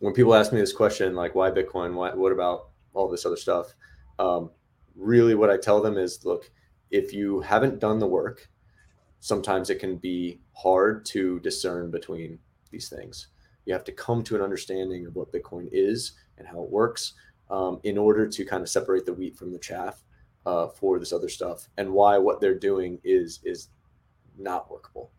When 0.00 0.14
people 0.14 0.34
ask 0.34 0.52
me 0.52 0.60
this 0.60 0.72
question, 0.72 1.14
like 1.14 1.34
why 1.34 1.50
Bitcoin, 1.50 1.94
why, 1.94 2.14
what 2.14 2.32
about 2.32 2.68
all 2.94 3.08
this 3.08 3.26
other 3.26 3.36
stuff? 3.36 3.74
um, 4.18 4.50
really 4.96 5.34
what 5.34 5.50
I 5.50 5.56
tell 5.56 5.80
them 5.82 5.96
is 5.96 6.24
look, 6.24 6.50
if 6.90 7.12
you 7.14 7.40
haven't 7.40 7.80
done 7.80 7.98
the 7.98 8.06
work, 8.06 8.48
sometimes 9.20 9.70
it 9.70 9.78
can 9.80 9.96
be 9.96 10.40
hard 10.52 11.04
to 11.06 11.40
discern 11.40 11.90
between 11.90 12.38
these 12.70 12.88
things. 12.88 13.28
You 13.66 13.72
have 13.74 13.84
to 13.84 13.92
come 13.92 14.22
to 14.24 14.36
an 14.36 14.42
understanding 14.42 15.06
of 15.06 15.16
what 15.16 15.32
Bitcoin 15.32 15.68
is 15.72 16.12
and 16.38 16.46
how 16.46 16.62
it 16.62 16.70
works. 16.70 17.14
um, 17.50 17.80
in 17.84 17.98
order 17.98 18.26
to 18.28 18.44
kind 18.44 18.62
of 18.62 18.68
separate 18.68 19.04
the 19.06 19.12
wheat 19.12 19.36
from 19.36 19.52
the 19.52 19.58
chaff 19.58 20.02
uh, 20.46 20.68
for 20.68 20.98
this 20.98 21.12
other 21.12 21.28
stuff, 21.28 21.68
and 21.76 21.92
why 21.92 22.18
what 22.18 22.40
they're 22.40 22.58
doing 22.58 22.98
is 23.04 23.40
is 23.44 23.68
not 24.38 24.70
workable. 24.70 25.10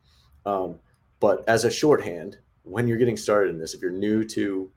Um, 0.46 0.80
but 1.20 1.48
as 1.48 1.66
a 1.66 1.72
shorthand, 1.72 2.40
when 2.64 2.88
you're 2.88 2.98
getting 2.98 3.18
started 3.18 3.52
in 3.52 3.60
this, 3.60 3.74
if 3.74 3.82
you're 3.82 3.92
new 3.92 4.24
to, 4.26 4.72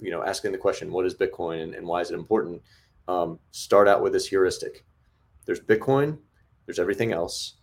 you 0.00 0.10
know, 0.10 0.22
asking 0.24 0.52
the 0.52 0.58
question, 0.58 0.90
what 0.90 1.06
is 1.06 1.14
Bitcoin 1.14 1.62
and, 1.62 1.74
and 1.74 1.86
why 1.86 2.00
is 2.00 2.10
it 2.10 2.14
important? 2.14 2.62
Um, 3.08 3.38
start 3.50 3.88
out 3.88 4.02
with 4.02 4.12
this 4.12 4.26
heuristic. 4.26 4.84
There's 5.44 5.60
Bitcoin, 5.60 6.18
there's 6.66 6.78
everything 6.78 7.12
else. 7.12 7.54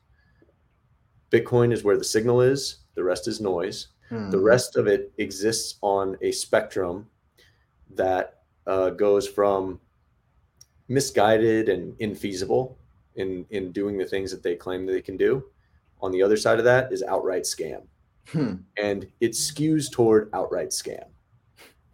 Bitcoin 1.31 1.71
is 1.71 1.83
where 1.83 1.97
the 1.97 2.03
signal 2.03 2.41
is, 2.41 2.79
the 2.95 3.03
rest 3.03 3.27
is 3.27 3.39
noise. 3.39 3.87
Hmm. 4.09 4.29
The 4.29 4.39
rest 4.39 4.75
of 4.75 4.87
it 4.87 5.11
exists 5.17 5.77
on 5.81 6.17
a 6.21 6.31
spectrum 6.31 7.07
that 7.95 8.41
uh, 8.67 8.91
goes 8.91 9.27
from 9.27 9.79
misguided 10.89 11.69
and 11.69 11.97
infeasible 11.99 12.75
in 13.15 13.45
in 13.52 13.71
doing 13.71 13.97
the 13.97 14.06
things 14.06 14.32
that 14.32 14.43
they 14.43 14.56
claim 14.56 14.86
that 14.86 14.93
they 14.93 15.02
can 15.02 15.17
do. 15.17 15.45
On 16.02 16.12
the 16.12 16.21
other 16.21 16.38
side 16.38 16.60
of 16.60 16.65
that 16.65 16.91
is 16.91 17.04
outright 17.04 17.43
scam, 17.43 17.84
hmm. 18.30 18.56
and 18.78 19.08
it 19.19 19.32
skews 19.32 19.91
toward 19.91 20.30
outright 20.34 20.69
scam. 20.69 21.06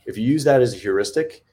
If 0.06 0.18
you 0.18 0.24
use 0.24 0.44
that 0.44 0.62
as 0.62 0.74
a 0.74 0.78
heuristic, 0.78 1.44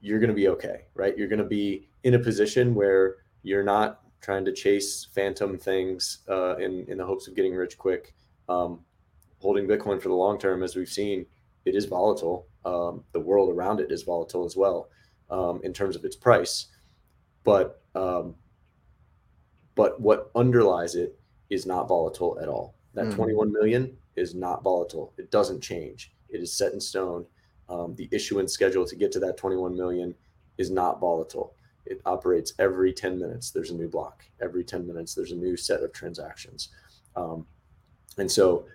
you're 0.00 0.18
going 0.18 0.30
to 0.30 0.34
be 0.34 0.48
okay, 0.48 0.86
right? 0.94 1.16
You're 1.16 1.28
going 1.28 1.42
to 1.42 1.44
be 1.44 1.88
in 2.02 2.14
a 2.14 2.18
position 2.18 2.74
where 2.74 3.16
you're 3.42 3.62
not 3.62 4.00
trying 4.20 4.44
to 4.44 4.52
chase 4.52 5.06
phantom 5.14 5.58
things 5.58 6.18
uh, 6.28 6.56
in 6.56 6.84
in 6.88 6.98
the 6.98 7.06
hopes 7.06 7.28
of 7.28 7.34
getting 7.34 7.54
rich 7.54 7.78
quick. 7.78 8.14
Um, 8.48 8.80
holding 9.38 9.66
Bitcoin 9.66 10.02
for 10.02 10.08
the 10.08 10.14
long 10.14 10.38
term, 10.38 10.62
as 10.62 10.76
we've 10.76 10.88
seen, 10.88 11.24
it 11.64 11.74
is 11.74 11.86
volatile. 11.86 12.46
Um, 12.64 13.04
the 13.12 13.20
world 13.20 13.50
around 13.50 13.80
it 13.80 13.90
is 13.90 14.02
volatile 14.02 14.44
as 14.44 14.56
well 14.56 14.90
um, 15.30 15.60
in 15.64 15.72
terms 15.72 15.96
of 15.96 16.04
its 16.04 16.16
price, 16.16 16.66
but 17.44 17.82
um, 17.94 18.34
but 19.74 20.00
what 20.00 20.30
underlies 20.34 20.94
it 20.94 21.18
is 21.48 21.66
not 21.66 21.88
volatile 21.88 22.38
at 22.40 22.48
all. 22.48 22.74
That 22.94 23.06
mm. 23.06 23.14
21 23.14 23.52
million 23.52 23.96
is 24.16 24.34
not 24.34 24.62
volatile. 24.62 25.12
It 25.16 25.30
doesn't 25.30 25.60
change. 25.60 26.12
It 26.28 26.40
is 26.40 26.52
set 26.52 26.72
in 26.72 26.80
stone. 26.80 27.26
Um, 27.68 27.94
the 27.94 28.08
issuance 28.12 28.52
schedule 28.52 28.84
to 28.84 28.96
get 28.96 29.12
to 29.12 29.20
that 29.20 29.36
21 29.36 29.76
million 29.76 30.14
is 30.58 30.70
not 30.70 31.00
volatile. 31.00 31.54
It 31.86 32.00
operates 32.04 32.52
every 32.58 32.92
10 32.92 33.18
minutes. 33.18 33.50
There's 33.50 33.70
a 33.70 33.74
new 33.74 33.88
block. 33.88 34.24
Every 34.40 34.64
10 34.64 34.86
minutes, 34.86 35.14
there's 35.14 35.32
a 35.32 35.36
new 35.36 35.56
set 35.56 35.82
of 35.82 35.92
transactions. 35.92 36.68
Um, 37.16 37.46
and 38.18 38.30
so 38.30 38.66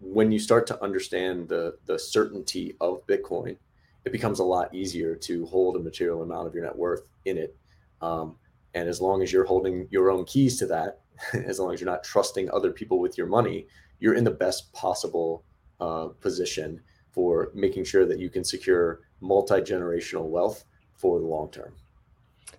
when 0.00 0.30
you 0.30 0.38
start 0.38 0.66
to 0.66 0.82
understand 0.82 1.48
the 1.48 1.78
the 1.86 1.98
certainty 1.98 2.76
of 2.80 3.06
Bitcoin, 3.06 3.56
it 4.04 4.12
becomes 4.12 4.38
a 4.38 4.44
lot 4.44 4.74
easier 4.74 5.14
to 5.16 5.46
hold 5.46 5.76
a 5.76 5.78
material 5.78 6.22
amount 6.22 6.46
of 6.46 6.54
your 6.54 6.64
net 6.64 6.76
worth 6.76 7.02
in 7.24 7.38
it. 7.38 7.56
Um, 8.00 8.36
and 8.74 8.88
as 8.88 9.00
long 9.00 9.22
as 9.22 9.32
you're 9.32 9.44
holding 9.44 9.88
your 9.90 10.10
own 10.10 10.24
keys 10.24 10.58
to 10.58 10.66
that, 10.66 11.00
as 11.32 11.58
long 11.58 11.72
as 11.72 11.80
you're 11.80 11.90
not 11.90 12.04
trusting 12.04 12.50
other 12.50 12.70
people 12.70 12.98
with 12.98 13.16
your 13.16 13.26
money, 13.26 13.66
you're 14.00 14.14
in 14.14 14.24
the 14.24 14.30
best 14.30 14.72
possible 14.72 15.44
uh, 15.80 16.08
position 16.20 16.80
for 17.10 17.50
making 17.54 17.84
sure 17.84 18.04
that 18.06 18.18
you 18.18 18.28
can 18.28 18.44
secure 18.44 19.00
multi 19.20 19.60
generational 19.60 20.28
wealth 20.28 20.64
for 20.94 21.18
the 21.18 21.26
long 21.26 21.50
term. 21.50 21.72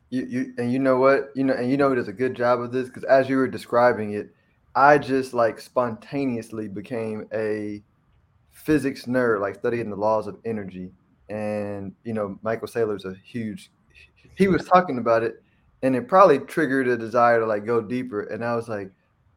You, 0.10 0.26
you 0.26 0.54
and 0.58 0.71
you 0.71 0.80
know 0.80 0.97
what 0.97 1.32
you 1.36 1.43
know 1.43 1.54
and 1.54 1.69
you 1.69 1.78
know 1.78 1.93
does 1.93 2.08
a 2.08 2.13
good 2.13 2.34
job 2.34 2.62
of 2.62 2.71
this 2.71 2.88
because 2.88 3.04
as 3.04 3.30
you 3.30 3.38
were 3.38 3.47
describing 3.47 4.13
it, 4.13 4.34
I 4.76 4.97
just 4.97 5.34
like 5.34 5.60
spontaneously 5.60 6.67
became 6.67 7.28
a 7.34 7.84
physics 8.52 9.06
nerd, 9.06 9.41
like 9.41 9.56
studying 9.56 9.89
the 9.89 9.95
laws 9.95 10.28
of 10.28 10.38
energy. 10.45 10.91
And 11.30 11.93
you 12.04 12.13
know, 12.13 12.39
Michael 12.41 12.67
Saylor's 12.67 13.06
a 13.06 13.15
huge. 13.23 13.71
He 14.38 14.47
was 14.47 14.65
talking 14.65 15.00
about 15.00 15.23
it, 15.23 15.43
and 15.82 15.95
it 15.95 16.08
probably 16.08 16.39
triggered 16.39 16.88
a 16.88 16.97
desire 16.97 17.39
to 17.39 17.45
like 17.45 17.65
go 17.65 17.82
deeper. 17.82 18.21
And 18.21 18.45
I 18.45 18.56
was 18.56 18.69
like, 18.69 18.91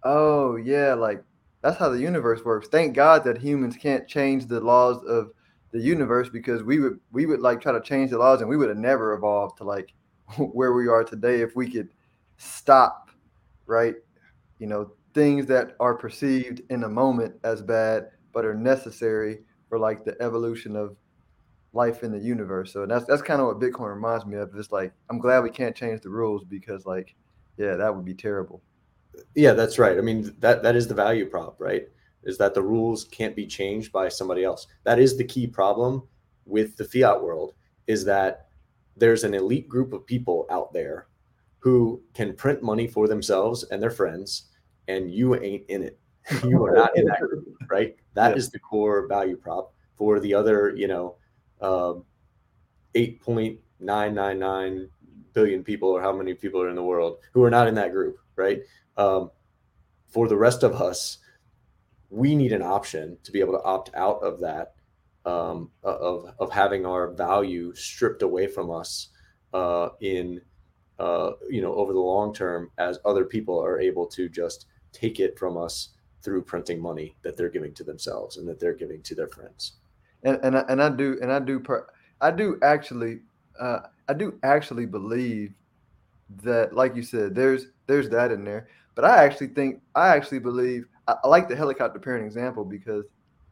oh 0.05 0.57
yeah, 0.57 0.95
like 0.95 1.25
that's 1.63 1.79
how 1.79 1.89
the 1.89 1.99
universe 1.99 2.45
works. 2.45 2.69
Thank 2.69 2.95
God 2.95 3.25
that 3.25 3.39
humans 3.39 3.77
can't 3.77 4.07
change 4.07 4.47
the 4.47 4.61
laws 4.61 5.03
of 5.05 5.31
the 5.73 5.81
universe 5.81 6.29
because 6.29 6.63
we 6.63 6.81
would 6.81 7.01
we 7.13 7.27
would 7.27 7.41
like 7.41 7.61
try 7.61 7.73
to 7.73 7.81
change 7.81 8.11
the 8.11 8.19
laws 8.19 8.41
and 8.41 8.51
we 8.51 8.57
would 8.57 8.69
have 8.69 8.79
never 8.79 9.15
evolved 9.15 9.57
to 9.59 9.65
like 9.65 9.95
where 10.39 10.73
we 10.73 10.89
are 10.89 11.05
today 11.05 11.41
if 11.41 11.57
we 11.57 11.71
could 11.71 11.89
stop, 12.37 13.11
right? 13.67 13.95
You 14.59 14.67
know, 14.67 14.93
things 15.15 15.47
that 15.47 15.77
are 15.81 15.95
perceived 15.95 16.63
in 16.71 16.85
a 16.85 16.89
moment 16.89 17.35
as 17.45 17.63
bad 17.63 18.11
but 18.33 18.45
are 18.45 18.55
necessary 18.55 19.41
for 19.69 19.79
like 19.79 20.05
the 20.05 20.21
evolution 20.21 20.77
of 20.77 20.97
life 21.73 22.03
in 22.03 22.13
the 22.13 22.19
universe. 22.19 22.73
So 22.73 22.87
that's 22.87 23.05
that's 23.07 23.23
kind 23.23 23.41
of 23.41 23.47
what 23.47 23.61
Bitcoin 23.61 23.95
reminds 23.95 24.27
me 24.27 24.37
of. 24.37 24.55
It's 24.57 24.73
like 24.73 24.93
I'm 25.09 25.19
glad 25.19 25.43
we 25.43 25.51
can't 25.51 25.77
change 25.77 26.01
the 26.01 26.11
rules 26.11 26.45
because 26.45 26.87
like 26.87 27.15
yeah, 27.57 27.77
that 27.77 27.95
would 27.95 28.05
be 28.05 28.15
terrible. 28.15 28.63
Yeah, 29.35 29.53
that's 29.53 29.79
right. 29.79 29.99
I 29.99 30.01
mean 30.01 30.35
that 30.41 30.63
that 30.63 30.77
is 30.77 30.89
the 30.89 30.95
value 30.95 31.27
prop, 31.27 31.61
right? 31.61 31.89
Is 32.23 32.39
that 32.39 32.55
the 32.55 32.63
rules 32.63 33.05
can't 33.05 33.37
be 33.37 33.47
changed 33.47 33.93
by 33.93 34.09
somebody 34.09 34.45
else. 34.45 34.67
That 34.85 34.99
is 34.99 35.17
the 35.17 35.25
key 35.25 35.47
problem 35.47 36.03
with 36.45 36.77
the 36.77 36.85
fiat 36.85 37.23
world 37.23 37.55
is 37.87 38.05
that 38.05 38.49
there's 38.97 39.25
an 39.25 39.35
elite 39.35 39.69
group 39.69 39.93
of 39.93 40.07
people 40.07 40.47
out 40.51 40.73
there 40.73 41.07
who 41.59 42.03
can 42.15 42.35
print 42.35 42.63
money 42.63 42.87
for 42.87 43.09
themselves 43.09 43.65
and 43.65 43.83
their 43.83 43.91
friends 43.91 44.49
and 44.89 45.13
you 45.13 45.35
ain't 45.37 45.65
in 45.69 45.83
it. 45.83 45.99
You 46.45 46.65
are 46.65 46.73
not 46.73 46.97
in 46.97 47.07
that 47.07 47.21
group, 47.21 47.57
right? 47.69 47.97
That 48.15 48.31
yeah. 48.31 48.37
is 48.37 48.51
the 48.51 48.59
core 48.59 49.07
value 49.09 49.37
prop 49.37 49.73
for 49.97 50.21
the 50.21 50.35
other, 50.35 50.75
you 50.77 50.87
know, 50.87 51.17
um, 51.61 52.05
8.999 52.94 54.88
billion 55.33 55.62
people 55.62 55.88
or 55.88 56.01
how 56.01 56.12
many 56.12 56.35
people 56.35 56.61
are 56.61 56.68
in 56.68 56.77
the 56.77 56.83
world 56.83 57.18
who 57.33 57.42
are 57.42 57.51
not 57.51 57.68
in 57.68 57.75
that 57.75 57.92
group, 57.92 58.18
right? 58.37 58.61
Um, 58.96 59.31
for 60.09 60.29
the 60.29 60.37
rest 60.37 60.62
of 60.62 60.75
us, 60.75 61.18
we 62.11 62.35
need 62.35 62.53
an 62.53 62.62
option 62.62 63.16
to 63.23 63.33
be 63.33 63.40
able 63.40 63.53
to 63.53 63.62
opt 63.62 63.94
out 63.94 64.23
of 64.23 64.40
that, 64.40 64.75
um, 65.25 65.70
of, 65.83 66.35
of 66.38 66.51
having 66.51 66.85
our 66.85 67.12
value 67.12 67.75
stripped 67.75 68.23
away 68.23 68.49
from 68.49 68.70
us 68.70 69.09
uh, 69.55 69.90
in, 70.01 70.40
uh, 70.99 71.33
you 71.49 71.62
know, 71.62 71.75
over 71.75 71.92
the 71.92 72.01
long 72.01 72.35
term 72.35 72.70
as 72.79 72.99
other 73.05 73.25
people 73.25 73.62
are 73.62 73.81
able 73.81 74.07
to 74.07 74.29
just 74.29 74.66
take 74.92 75.20
it 75.20 75.38
from 75.38 75.57
us 75.57 75.90
through 76.23 76.42
printing 76.42 76.81
money 76.81 77.16
that 77.23 77.37
they're 77.37 77.49
giving 77.49 77.73
to 77.75 77.85
themselves 77.85 78.37
and 78.37 78.49
that 78.49 78.59
they're 78.59 78.75
giving 78.75 79.03
to 79.03 79.14
their 79.14 79.29
friends. 79.29 79.80
And 80.23 80.39
and 80.43 80.57
I, 80.57 80.65
and 80.69 80.83
I 80.83 80.89
do 80.91 81.19
and 81.23 81.33
I 81.33 81.39
do 81.39 81.61
per, 81.61 81.87
I 82.21 82.31
do 82.31 82.59
actually 82.63 83.21
uh, 83.59 83.81
I 84.09 84.15
do 84.15 84.39
actually 84.43 84.87
believe 84.87 85.53
that 86.43 86.75
like 86.75 86.95
you 86.95 87.03
said 87.03 87.35
there's 87.35 87.67
there's 87.87 88.09
that 88.11 88.31
in 88.31 88.45
there. 88.45 88.69
But 88.95 89.05
I 89.05 89.25
actually 89.25 89.49
think 89.49 89.81
I 89.95 90.09
actually 90.09 90.41
believe 90.41 90.87
I, 91.09 91.17
I 91.25 91.29
like 91.29 91.49
the 91.49 91.57
helicopter 91.57 91.99
parent 91.99 92.25
example 92.25 92.65
because 92.65 93.05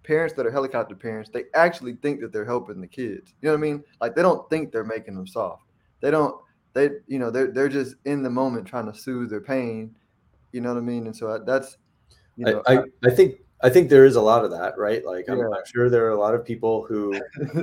parents 0.03 0.35
that 0.35 0.47
are 0.47 0.51
helicopter 0.51 0.95
parents 0.95 1.31
they 1.33 1.45
actually 1.55 1.95
think 1.95 2.21
that 2.21 2.33
they're 2.33 2.45
helping 2.45 2.81
the 2.81 2.87
kids. 2.87 3.35
You 3.41 3.49
know 3.49 3.53
what 3.53 3.59
I 3.59 3.63
mean? 3.63 3.85
Like 4.01 4.15
they 4.15 4.23
don't 4.23 4.49
think 4.51 4.73
they're 4.73 4.85
making 4.85 5.15
them 5.15 5.27
soft. 5.27 5.63
They 6.01 6.11
don't 6.11 6.35
they 6.75 6.91
you 7.07 7.19
know 7.19 7.31
they're 7.31 7.51
they're 7.51 7.69
just 7.69 7.97
in 8.05 8.23
the 8.23 8.31
moment 8.31 8.67
trying 8.67 8.93
to 8.93 8.99
soothe 8.99 9.31
their 9.31 9.41
pain 9.41 9.95
you 10.53 10.61
know 10.61 10.73
what 10.73 10.79
I 10.79 10.83
mean? 10.83 11.07
And 11.07 11.17
so 11.17 11.33
I, 11.33 11.39
that's, 11.39 11.77
you 12.37 12.47
know, 12.47 12.63
I, 12.67 12.79
I, 12.79 12.83
I 13.05 13.11
think 13.11 13.37
I 13.61 13.71
think 13.71 13.89
there 13.89 14.05
is 14.05 14.17
a 14.17 14.21
lot 14.21 14.45
of 14.45 14.51
that, 14.53 14.79
right? 14.79 15.05
Like 15.05 15.29
I'm. 15.29 15.41
I'm, 15.41 15.65
sure 15.67 15.91
there 15.91 16.07
are 16.07 16.11
a 16.11 16.19
lot 16.19 16.35
of 16.35 16.45
people 16.45 16.85
who 16.85 17.13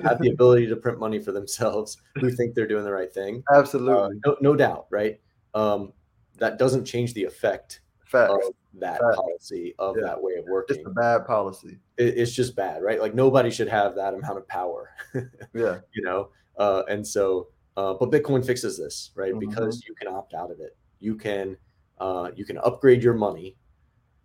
have 0.03 0.19
the 0.19 0.29
ability 0.33 0.67
to 0.67 0.75
print 0.75 0.99
money 0.99 1.19
for 1.19 1.31
themselves 1.31 1.97
who 2.15 2.29
think 2.31 2.53
they're 2.53 2.67
doing 2.67 2.83
the 2.83 2.91
right 2.91 3.13
thing. 3.13 3.43
Absolutely, 3.53 3.93
uh, 3.93 4.09
no, 4.25 4.37
no, 4.41 4.55
doubt, 4.55 4.87
right? 4.89 5.19
Um, 5.53 5.93
that 6.37 6.57
doesn't 6.57 6.83
change 6.83 7.13
the 7.13 7.23
effect 7.23 7.79
Facts. 8.05 8.33
of 8.33 8.53
that 8.79 8.99
Facts. 8.99 9.15
policy 9.15 9.73
of 9.79 9.95
yeah. 9.97 10.07
that 10.07 10.21
way 10.21 10.33
of 10.33 10.45
working. 10.45 10.77
It's 10.77 10.85
a 10.85 10.89
bad 10.89 11.25
policy. 11.25 11.79
It, 11.97 12.17
it's 12.17 12.33
just 12.33 12.57
bad, 12.57 12.83
right? 12.83 12.99
Like 12.99 13.15
nobody 13.15 13.49
should 13.49 13.69
have 13.69 13.95
that 13.95 14.13
amount 14.13 14.37
of 14.37 14.47
power. 14.49 14.91
yeah, 15.53 15.79
you 15.93 16.03
know. 16.03 16.29
Uh, 16.57 16.83
and 16.89 17.05
so, 17.07 17.47
uh, 17.77 17.93
but 17.93 18.11
Bitcoin 18.11 18.45
fixes 18.45 18.77
this, 18.77 19.11
right? 19.15 19.33
Mm-hmm. 19.33 19.49
Because 19.49 19.83
you 19.87 19.95
can 19.95 20.09
opt 20.09 20.33
out 20.33 20.51
of 20.51 20.59
it. 20.59 20.75
You 20.99 21.15
can 21.15 21.55
uh, 21.99 22.31
you 22.35 22.43
can 22.43 22.57
upgrade 22.57 23.01
your 23.01 23.13
money 23.13 23.55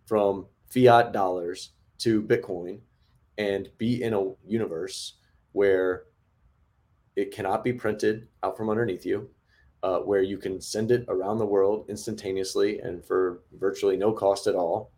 from 0.05 0.47
fiat 0.71 1.11
dollars 1.11 1.71
to 1.99 2.21
Bitcoin 2.21 2.79
and 3.37 3.69
be 3.77 4.03
in 4.03 4.13
a 4.13 4.31
universe 4.45 5.15
where 5.51 6.03
it 7.15 7.31
cannot 7.31 7.63
be 7.63 7.73
printed 7.73 8.27
out 8.43 8.57
from 8.57 8.69
underneath 8.69 9.05
you, 9.05 9.29
uh, 9.83 9.99
where 9.99 10.21
you 10.21 10.37
can 10.37 10.61
send 10.61 10.91
it 10.91 11.05
around 11.09 11.37
the 11.37 11.45
world 11.45 11.85
instantaneously 11.89 12.79
and 12.79 13.03
for 13.03 13.41
virtually 13.59 13.97
no 13.97 14.11
cost 14.13 14.47
at 14.47 14.55
all, 14.55 14.91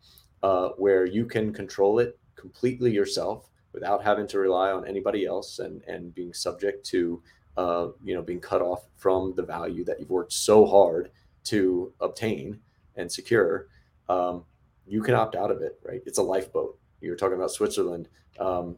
uh, 0.44 0.70
where 0.78 1.06
you 1.06 1.26
can 1.26 1.52
control 1.52 2.00
it 2.00 2.20
completely 2.36 2.92
yourself 2.92 3.50
without 3.74 4.04
having 4.04 4.28
to 4.28 4.40
rely 4.40 4.72
on 4.72 4.88
anybody 4.88 5.26
else 5.26 5.60
and, 5.60 5.82
and 5.88 6.14
being 6.14 6.34
subject 6.34 6.86
to 6.86 7.22
uh, 7.58 7.88
you 8.04 8.16
know 8.16 8.22
being 8.22 8.40
cut 8.40 8.62
off 8.62 8.86
from 8.98 9.34
the 9.36 9.44
value 9.44 9.86
that 9.86 10.00
you've 10.00 10.10
worked 10.10 10.34
so 10.34 10.66
hard 10.66 11.12
to 11.44 11.94
obtain 12.00 12.60
and 12.96 13.12
secure, 13.12 13.68
um, 14.10 14.44
you 14.88 15.02
can 15.02 15.16
opt 15.16 15.36
out 15.36 15.52
of 15.52 15.62
it, 15.62 15.80
right? 15.84 16.02
It's 16.06 16.18
a 16.18 16.24
lifeboat. 16.24 16.78
You 17.02 17.12
were 17.12 17.18
talking 17.18 17.36
about 17.36 17.52
Switzerland. 17.52 18.10
Um, 18.40 18.78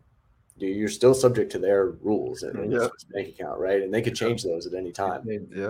you're 0.57 0.89
still 0.89 1.13
subject 1.13 1.51
to 1.51 1.59
their 1.59 1.91
rules 2.01 2.43
and 2.43 2.71
yep. 2.71 2.91
bank 3.11 3.29
account, 3.29 3.59
right? 3.59 3.81
And 3.81 3.93
they 3.93 4.01
could 4.01 4.15
change 4.15 4.43
those 4.43 4.65
at 4.65 4.73
any 4.73 4.91
time. 4.91 5.23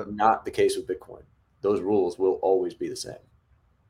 Not 0.07 0.45
the 0.45 0.51
case 0.51 0.77
with 0.77 0.87
Bitcoin. 0.87 1.23
Those 1.61 1.81
rules 1.81 2.19
will 2.19 2.33
always 2.43 2.75
be 2.75 2.87
the 2.87 2.95
same. 2.95 3.15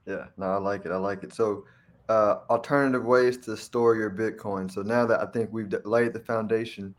Yeah, 0.06 0.28
no, 0.38 0.46
I 0.46 0.58
like 0.58 0.86
it. 0.86 0.92
I 0.92 0.98
like 0.98 1.24
it. 1.24 1.34
So, 1.34 1.66
uh, 2.08 2.40
alternative 2.50 3.04
ways 3.04 3.38
to 3.40 3.58
store 3.58 3.96
your 3.96 4.10
Bitcoin. 4.12 4.72
So 4.72 4.84
now 4.84 5.06
that 5.08 5.20
I 5.20 5.26
think 5.26 5.50
we've 5.52 5.74
laid 5.84 6.14
the 6.14 6.20
foundation, 6.20 6.96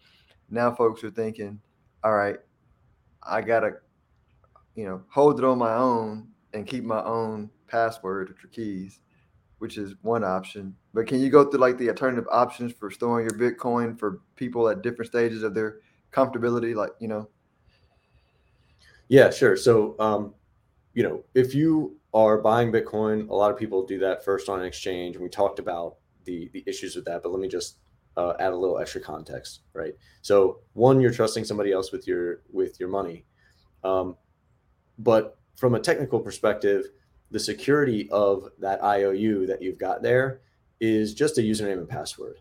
now 0.50 0.74
folks 0.74 1.02
are 1.04 1.10
thinking, 1.10 1.60
all 2.04 2.14
right, 2.14 2.36
I 3.22 3.40
gotta, 3.40 3.76
you 4.74 4.84
know, 4.84 5.02
hold 5.08 5.38
it 5.38 5.44
on 5.44 5.58
my 5.58 5.74
own 5.74 6.28
and 6.52 6.66
keep 6.66 6.84
my 6.84 7.02
own 7.02 7.50
password 7.68 8.30
or 8.30 8.48
keys, 8.48 9.00
which 9.58 9.78
is 9.78 9.94
one 10.02 10.24
option. 10.24 10.74
But 10.92 11.06
can 11.06 11.20
you 11.20 11.30
go 11.30 11.44
through 11.44 11.60
like 11.60 11.78
the 11.78 11.88
alternative 11.88 12.26
options 12.30 12.72
for 12.72 12.90
storing 12.90 13.28
your 13.28 13.38
Bitcoin 13.38 13.98
for 13.98 14.20
people 14.36 14.68
at 14.68 14.82
different 14.82 15.10
stages 15.10 15.42
of 15.42 15.54
their 15.54 15.80
comfortability? 16.12 16.74
Like, 16.74 16.90
you 16.98 17.08
know. 17.08 17.28
Yeah, 19.08 19.30
sure. 19.30 19.56
So, 19.56 19.94
um, 19.98 20.34
you 20.94 21.02
know, 21.02 21.24
if 21.34 21.54
you 21.54 21.96
are 22.12 22.38
buying 22.38 22.72
Bitcoin, 22.72 23.28
a 23.28 23.34
lot 23.34 23.50
of 23.50 23.58
people 23.58 23.86
do 23.86 23.98
that 24.00 24.24
first 24.24 24.48
on 24.48 24.60
an 24.60 24.66
exchange, 24.66 25.16
and 25.16 25.22
we 25.22 25.28
talked 25.28 25.58
about 25.58 25.96
the 26.24 26.50
the 26.52 26.64
issues 26.66 26.96
with 26.96 27.04
that. 27.04 27.22
But 27.22 27.32
let 27.32 27.40
me 27.40 27.48
just 27.48 27.78
uh, 28.16 28.32
add 28.40 28.52
a 28.52 28.56
little 28.56 28.78
extra 28.78 29.00
context, 29.00 29.60
right? 29.74 29.92
So, 30.22 30.60
one, 30.72 31.00
you're 31.00 31.12
trusting 31.12 31.44
somebody 31.44 31.72
else 31.72 31.92
with 31.92 32.08
your 32.08 32.40
with 32.50 32.80
your 32.80 32.88
money, 32.88 33.26
um, 33.84 34.16
but 34.98 35.38
from 35.56 35.74
a 35.74 35.80
technical 35.80 36.18
perspective, 36.18 36.86
the 37.30 37.40
security 37.40 38.08
of 38.10 38.48
that 38.58 38.82
IOU 38.82 39.46
that 39.46 39.62
you've 39.62 39.78
got 39.78 40.02
there 40.02 40.40
is 40.80 41.14
just 41.14 41.38
a 41.38 41.42
username 41.42 41.78
and 41.78 41.88
password, 41.88 42.40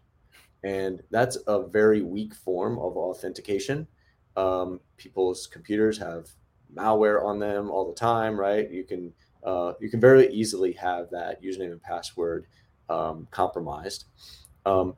and 0.64 1.02
that's 1.12 1.38
a 1.48 1.68
very 1.68 2.02
weak 2.02 2.34
form 2.34 2.78
of 2.78 2.98
authentication. 2.98 3.88
Um, 4.38 4.80
people's 4.98 5.48
computers 5.48 5.98
have 5.98 6.30
malware 6.76 7.24
on 7.24 7.40
them 7.40 7.72
all 7.72 7.88
the 7.88 7.96
time, 7.96 8.40
right? 8.40 8.70
You 8.70 8.84
can 8.84 9.14
uh, 9.44 9.74
you 9.80 9.90
can 9.90 10.00
very 10.00 10.28
easily 10.34 10.74
have 10.74 11.10
that 11.12 11.42
username 11.44 11.72
and 11.72 11.82
password 11.82 12.48
um, 12.90 13.28
compromised. 13.32 14.06
Um, 14.66 14.96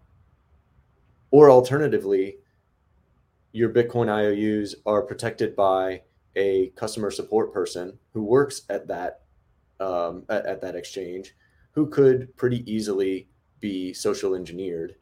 or 1.32 1.52
alternatively, 1.52 2.38
your 3.52 3.70
Bitcoin 3.70 4.10
IOUs 4.10 4.76
are 4.86 5.02
protected 5.02 5.56
by 5.56 6.02
a 6.36 6.68
customer 6.76 7.12
support 7.12 7.54
person 7.54 7.98
who 8.14 8.24
works 8.24 8.62
at 8.70 8.88
that 8.88 9.22
um, 9.80 10.24
at, 10.30 10.46
at 10.46 10.62
that 10.62 10.76
exchange, 10.76 11.36
who 11.72 11.88
could 11.88 12.36
pretty 12.38 12.70
easily 12.72 13.28
be 13.60 13.94
social 13.94 14.36
engineered 14.36 14.96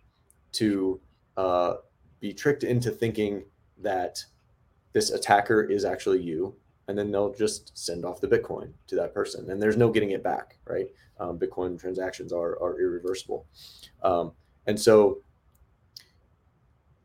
to 0.53 0.99
uh, 1.37 1.75
be 2.19 2.33
tricked 2.33 2.63
into 2.63 2.91
thinking 2.91 3.43
that 3.77 4.23
this 4.93 5.11
attacker 5.11 5.63
is 5.63 5.83
actually 5.83 6.21
you 6.21 6.55
and 6.87 6.97
then 6.97 7.11
they'll 7.11 7.33
just 7.33 7.77
send 7.77 8.05
off 8.05 8.21
the 8.21 8.27
Bitcoin 8.27 8.71
to 8.87 8.95
that 8.95 9.13
person, 9.13 9.49
and 9.49 9.61
there's 9.61 9.77
no 9.77 9.89
getting 9.91 10.11
it 10.11 10.23
back, 10.23 10.57
right? 10.65 10.87
Um, 11.19 11.39
Bitcoin 11.39 11.79
transactions 11.79 12.31
are 12.31 12.61
are 12.61 12.79
irreversible, 12.79 13.47
um, 14.03 14.33
and 14.67 14.79
so 14.79 15.21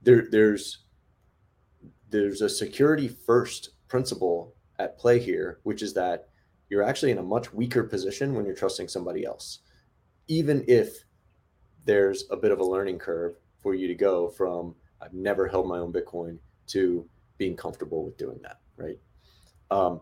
there 0.03 0.27
there's 0.31 0.85
there's 2.11 2.43
a 2.43 2.49
security 2.49 3.09
first 3.09 3.71
principle 3.89 4.55
at 4.79 4.99
play 4.99 5.19
here, 5.19 5.61
which 5.63 5.83
is 5.83 5.95
that 5.95 6.30
you're 6.71 6.83
actually 6.83 7.11
in 7.11 7.19
a 7.19 7.23
much 7.23 7.53
weaker 7.53 7.85
position 7.85 8.35
when 8.35 8.47
you're 8.47 8.55
trusting 8.55 8.89
somebody 8.89 9.27
else, 9.27 9.59
even 10.29 10.65
if 10.67 11.05
there's 11.85 12.25
a 12.31 12.37
bit 12.37 12.53
of 12.53 12.61
a 12.61 12.65
learning 12.65 12.99
curve 12.99 13.35
for 13.61 13.75
you 13.75 13.87
to 13.89 13.95
go 13.95 14.29
from 14.31 14.75
I've 15.03 15.13
never 15.13 15.49
held 15.49 15.67
my 15.67 15.79
own 15.79 15.93
Bitcoin 15.93 16.39
to 16.69 17.07
being 17.39 17.57
comfortable 17.57 18.05
with 18.05 18.17
doing 18.17 18.39
that, 18.43 18.61
right? 18.77 18.99
Um, 19.71 20.01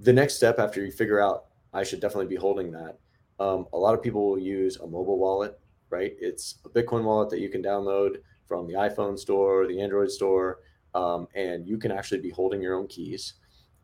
the 0.00 0.12
next 0.12 0.34
step 0.34 0.58
after 0.58 0.84
you 0.84 0.90
figure 0.90 1.20
out 1.20 1.46
I 1.72 1.84
should 1.84 2.00
definitely 2.00 2.26
be 2.26 2.36
holding 2.36 2.72
that, 2.72 2.98
um, 3.38 3.66
a 3.72 3.78
lot 3.78 3.94
of 3.94 4.02
people 4.02 4.28
will 4.28 4.38
use 4.38 4.76
a 4.76 4.86
mobile 4.86 5.18
wallet, 5.18 5.58
right? 5.88 6.14
It's 6.20 6.56
a 6.64 6.68
Bitcoin 6.68 7.04
wallet 7.04 7.30
that 7.30 7.40
you 7.40 7.48
can 7.48 7.62
download 7.62 8.16
from 8.46 8.66
the 8.66 8.74
iPhone 8.74 9.18
store 9.18 9.66
the 9.66 9.80
Android 9.80 10.10
store, 10.10 10.60
um, 10.94 11.28
and 11.34 11.66
you 11.66 11.78
can 11.78 11.92
actually 11.92 12.20
be 12.20 12.30
holding 12.30 12.60
your 12.60 12.74
own 12.74 12.88
keys. 12.88 13.34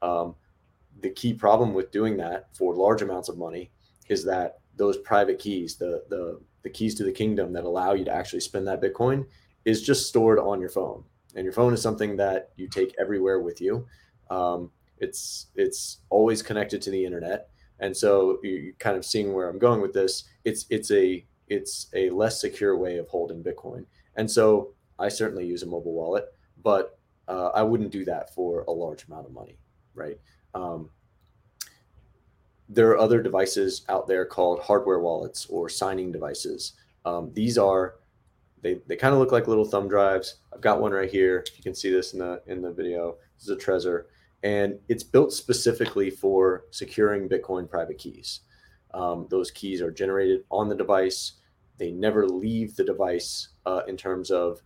Um, 0.03 0.35
the 1.01 1.11
key 1.11 1.35
problem 1.35 1.75
with 1.75 1.91
doing 1.91 2.17
that 2.17 2.49
for 2.57 2.75
large 2.75 3.03
amounts 3.03 3.29
of 3.29 3.39
money 3.39 3.71
is 4.09 4.25
that 4.25 4.59
those 4.77 4.99
private 4.99 5.39
keys, 5.39 5.77
the 5.77 6.05
the 6.09 6.41
the 6.63 6.71
keys 6.71 6.95
to 6.97 7.05
the 7.05 7.13
kingdom 7.13 7.53
that 7.53 7.65
allow 7.65 7.93
you 7.93 8.05
to 8.05 8.13
actually 8.13 8.41
spend 8.41 8.67
that 8.67 8.83
Bitcoin, 8.83 9.27
is 9.65 9.83
just 9.83 10.09
stored 10.09 10.39
on 10.39 10.61
your 10.61 10.71
phone, 10.71 11.05
and 11.35 11.45
your 11.45 11.53
phone 11.53 11.73
is 11.73 11.83
something 11.83 12.17
that 12.17 12.51
you 12.57 12.69
take 12.69 12.95
everywhere 12.99 13.41
with 13.41 13.61
you. 13.61 13.87
Um, 14.31 14.71
it's 14.99 15.47
it's 15.55 15.99
always 16.11 16.43
connected 16.43 16.81
to 16.83 16.91
the 16.91 17.05
internet, 17.05 17.49
and 17.81 17.97
so 17.97 18.39
you 18.43 18.75
kind 18.79 18.97
of 18.97 19.05
seeing 19.05 19.33
where 19.33 19.49
I'm 19.49 19.59
going 19.59 19.81
with 19.81 19.93
this. 19.93 20.25
It's 20.45 20.67
it's 20.71 20.91
a 20.91 21.25
it's 21.49 21.89
a 21.95 22.11
less 22.11 22.41
secure 22.41 22.77
way 22.77 22.99
of 22.99 23.09
holding 23.09 23.43
Bitcoin, 23.43 23.85
and 24.17 24.31
so 24.31 24.75
I 24.99 25.09
certainly 25.09 25.47
use 25.47 25.63
a 25.63 25.67
mobile 25.67 25.93
wallet, 25.93 26.27
but 26.63 26.99
uh, 27.29 27.51
I 27.55 27.63
wouldn't 27.63 27.91
do 27.91 28.05
that 28.07 28.35
for 28.35 28.63
a 28.63 28.71
large 28.71 29.05
amount 29.07 29.27
of 29.27 29.33
money, 29.33 29.59
right? 29.97 30.19
Um, 30.55 30.91
there 32.69 32.91
are 32.91 32.99
other 32.99 33.23
devices 33.23 33.85
out 33.89 34.07
there 34.07 34.25
called 34.25 34.61
hardware 34.61 35.01
wallets 35.01 35.47
or 35.47 35.69
signing 35.69 36.11
devices. 36.13 36.73
Um, 37.05 37.31
these 37.33 37.59
are 37.59 37.97
they, 38.63 38.81
they 38.87 38.97
kind 38.97 39.13
of 39.15 39.21
look 39.21 39.33
like 39.33 39.47
little 39.47 39.65
thumb 39.65 39.89
drives. 39.89 40.37
I've 40.53 40.61
got 40.61 40.81
one 40.81 40.93
right 40.93 41.11
here. 41.11 41.45
You 41.57 41.63
can 41.63 41.75
see 41.75 41.91
this 41.91 42.13
in 42.13 42.19
the 42.19 42.43
in 42.47 42.63
the 42.63 42.73
video. 42.73 43.17
This 43.37 43.45
is 43.45 43.51
a 43.51 43.57
Trezor 43.57 44.05
and 44.43 44.79
it's 44.89 45.03
built 45.03 45.33
specifically 45.33 46.11
for 46.11 46.67
securing 46.71 47.29
Bitcoin 47.29 47.69
private 47.69 47.99
keys. 47.99 48.41
Um, 48.95 49.27
those 49.31 49.51
keys 49.51 49.81
are 49.81 49.91
generated 49.91 50.45
on 50.51 50.69
the 50.69 50.75
device. 50.75 51.33
They 51.79 51.91
never 51.91 52.27
leave 52.29 52.77
the 52.77 52.85
device 52.85 53.49
uh, 53.67 53.81
in 53.89 53.97
terms 53.97 54.31
of 54.31 54.63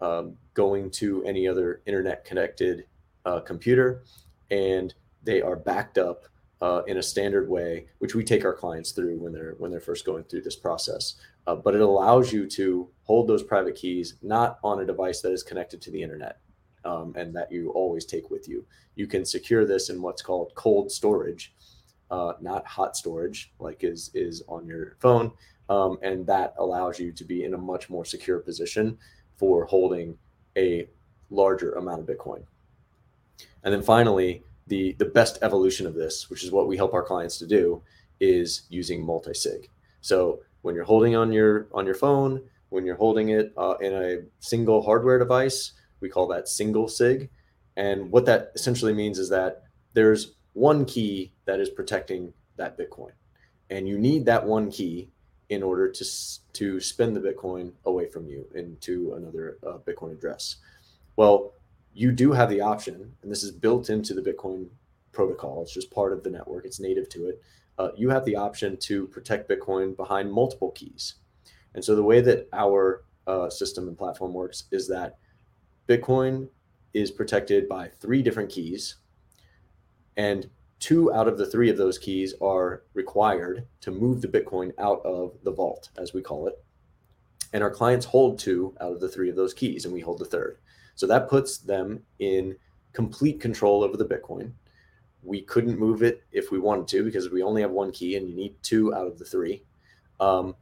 um, 0.00 0.36
going 0.54 0.90
to 0.90 1.24
any 1.24 1.46
other 1.46 1.82
internet 1.86 2.24
connected 2.24 2.84
uh, 3.24 3.40
computer, 3.40 4.02
and 4.50 4.94
they 5.22 5.42
are 5.42 5.56
backed 5.56 5.98
up 5.98 6.26
uh, 6.62 6.82
in 6.86 6.96
a 6.98 7.02
standard 7.02 7.48
way, 7.48 7.86
which 7.98 8.14
we 8.14 8.24
take 8.24 8.44
our 8.44 8.54
clients 8.54 8.92
through 8.92 9.18
when 9.18 9.32
they're 9.32 9.54
when 9.58 9.70
they're 9.70 9.80
first 9.80 10.06
going 10.06 10.24
through 10.24 10.42
this 10.42 10.56
process. 10.56 11.16
Uh, 11.46 11.54
but 11.54 11.74
it 11.74 11.80
allows 11.80 12.32
you 12.32 12.46
to 12.48 12.88
hold 13.04 13.28
those 13.28 13.42
private 13.42 13.74
keys 13.74 14.14
not 14.22 14.58
on 14.64 14.80
a 14.80 14.86
device 14.86 15.20
that 15.20 15.32
is 15.32 15.42
connected 15.42 15.80
to 15.80 15.90
the 15.90 16.02
internet 16.02 16.38
um, 16.84 17.14
and 17.16 17.34
that 17.34 17.52
you 17.52 17.70
always 17.70 18.04
take 18.04 18.30
with 18.30 18.48
you. 18.48 18.64
You 18.94 19.06
can 19.06 19.24
secure 19.24 19.64
this 19.64 19.90
in 19.90 20.00
what's 20.00 20.22
called 20.22 20.52
cold 20.54 20.90
storage, 20.90 21.54
uh, 22.10 22.32
not 22.40 22.66
hot 22.66 22.96
storage 22.96 23.52
like 23.58 23.84
is 23.84 24.10
is 24.14 24.42
on 24.48 24.66
your 24.66 24.96
phone, 25.00 25.32
um, 25.68 25.98
and 26.02 26.26
that 26.26 26.54
allows 26.58 26.98
you 26.98 27.12
to 27.12 27.24
be 27.24 27.44
in 27.44 27.54
a 27.54 27.58
much 27.58 27.90
more 27.90 28.04
secure 28.04 28.38
position 28.38 28.96
for 29.36 29.66
holding 29.66 30.16
a 30.56 30.88
larger 31.30 31.72
amount 31.72 32.00
of 32.00 32.06
Bitcoin. 32.06 32.42
And 33.66 33.74
then 33.74 33.82
finally, 33.82 34.44
the 34.68 34.92
the 34.92 35.04
best 35.04 35.38
evolution 35.42 35.86
of 35.86 35.94
this, 35.94 36.30
which 36.30 36.44
is 36.44 36.52
what 36.52 36.68
we 36.68 36.76
help 36.76 36.94
our 36.94 37.02
clients 37.02 37.36
to 37.38 37.46
do, 37.46 37.82
is 38.20 38.62
using 38.70 39.04
multi-sig. 39.04 39.68
So 40.00 40.40
when 40.62 40.76
you're 40.76 40.84
holding 40.84 41.16
on 41.16 41.32
your 41.32 41.66
on 41.72 41.84
your 41.84 41.96
phone, 41.96 42.42
when 42.68 42.86
you're 42.86 42.96
holding 42.96 43.30
it 43.30 43.52
uh, 43.56 43.74
in 43.80 43.92
a 43.92 44.18
single 44.38 44.82
hardware 44.82 45.18
device, 45.18 45.72
we 46.00 46.08
call 46.08 46.28
that 46.28 46.48
single 46.48 46.86
sig. 46.86 47.28
And 47.76 48.10
what 48.12 48.24
that 48.26 48.52
essentially 48.54 48.94
means 48.94 49.18
is 49.18 49.28
that 49.30 49.64
there's 49.94 50.36
one 50.52 50.84
key 50.84 51.32
that 51.44 51.58
is 51.58 51.68
protecting 51.68 52.32
that 52.56 52.78
Bitcoin. 52.78 53.10
And 53.68 53.88
you 53.88 53.98
need 53.98 54.24
that 54.26 54.46
one 54.46 54.70
key 54.70 55.10
in 55.48 55.62
order 55.62 55.90
to, 55.90 56.04
to 56.52 56.80
spend 56.80 57.16
the 57.16 57.20
Bitcoin 57.20 57.72
away 57.84 58.08
from 58.08 58.28
you 58.28 58.46
into 58.54 59.14
another 59.14 59.58
uh, 59.66 59.78
Bitcoin 59.78 60.12
address. 60.12 60.56
Well, 61.16 61.52
you 61.96 62.12
do 62.12 62.32
have 62.32 62.50
the 62.50 62.60
option, 62.60 63.14
and 63.22 63.32
this 63.32 63.42
is 63.42 63.50
built 63.50 63.88
into 63.88 64.12
the 64.12 64.20
Bitcoin 64.20 64.68
protocol. 65.12 65.62
It's 65.62 65.72
just 65.72 65.90
part 65.90 66.12
of 66.12 66.22
the 66.22 66.30
network, 66.30 66.66
it's 66.66 66.78
native 66.78 67.08
to 67.08 67.28
it. 67.28 67.42
Uh, 67.78 67.88
you 67.96 68.10
have 68.10 68.26
the 68.26 68.36
option 68.36 68.76
to 68.76 69.06
protect 69.06 69.48
Bitcoin 69.48 69.96
behind 69.96 70.30
multiple 70.30 70.72
keys. 70.72 71.14
And 71.74 71.82
so 71.82 71.96
the 71.96 72.02
way 72.02 72.20
that 72.20 72.48
our 72.52 73.02
uh, 73.26 73.48
system 73.48 73.88
and 73.88 73.96
platform 73.96 74.34
works 74.34 74.64
is 74.70 74.86
that 74.88 75.16
Bitcoin 75.88 76.48
is 76.92 77.10
protected 77.10 77.66
by 77.66 77.88
three 77.88 78.22
different 78.22 78.50
keys, 78.50 78.96
and 80.18 80.50
two 80.78 81.10
out 81.14 81.28
of 81.28 81.38
the 81.38 81.46
three 81.46 81.70
of 81.70 81.78
those 81.78 81.98
keys 81.98 82.34
are 82.42 82.82
required 82.92 83.66
to 83.80 83.90
move 83.90 84.20
the 84.20 84.28
Bitcoin 84.28 84.72
out 84.78 85.00
of 85.04 85.32
the 85.44 85.50
vault, 85.50 85.88
as 85.96 86.12
we 86.12 86.20
call 86.20 86.46
it. 86.46 86.62
And 87.54 87.62
our 87.62 87.70
clients 87.70 88.04
hold 88.04 88.38
two 88.38 88.74
out 88.82 88.92
of 88.92 89.00
the 89.00 89.08
three 89.08 89.30
of 89.30 89.36
those 89.36 89.54
keys, 89.54 89.86
and 89.86 89.94
we 89.94 90.00
hold 90.00 90.18
the 90.18 90.26
third. 90.26 90.58
So 90.96 91.06
that 91.06 91.28
puts 91.28 91.58
them 91.58 92.02
in 92.18 92.56
complete 92.92 93.40
control 93.40 93.84
over 93.84 93.96
the 93.96 94.04
Bitcoin. 94.04 94.50
We 95.22 95.42
couldn't 95.42 95.78
move 95.78 96.02
it 96.02 96.24
if 96.32 96.50
we 96.50 96.58
wanted 96.58 96.88
to 96.88 97.04
because 97.04 97.30
we 97.30 97.42
only 97.42 97.62
have 97.62 97.70
one 97.70 97.92
key 97.92 98.16
and 98.16 98.28
you 98.28 98.34
need 98.34 98.54
two 98.62 98.92
out 98.94 99.06
of 99.06 99.18
the 99.18 99.24
three. 99.24 99.62
Um, 100.18 100.56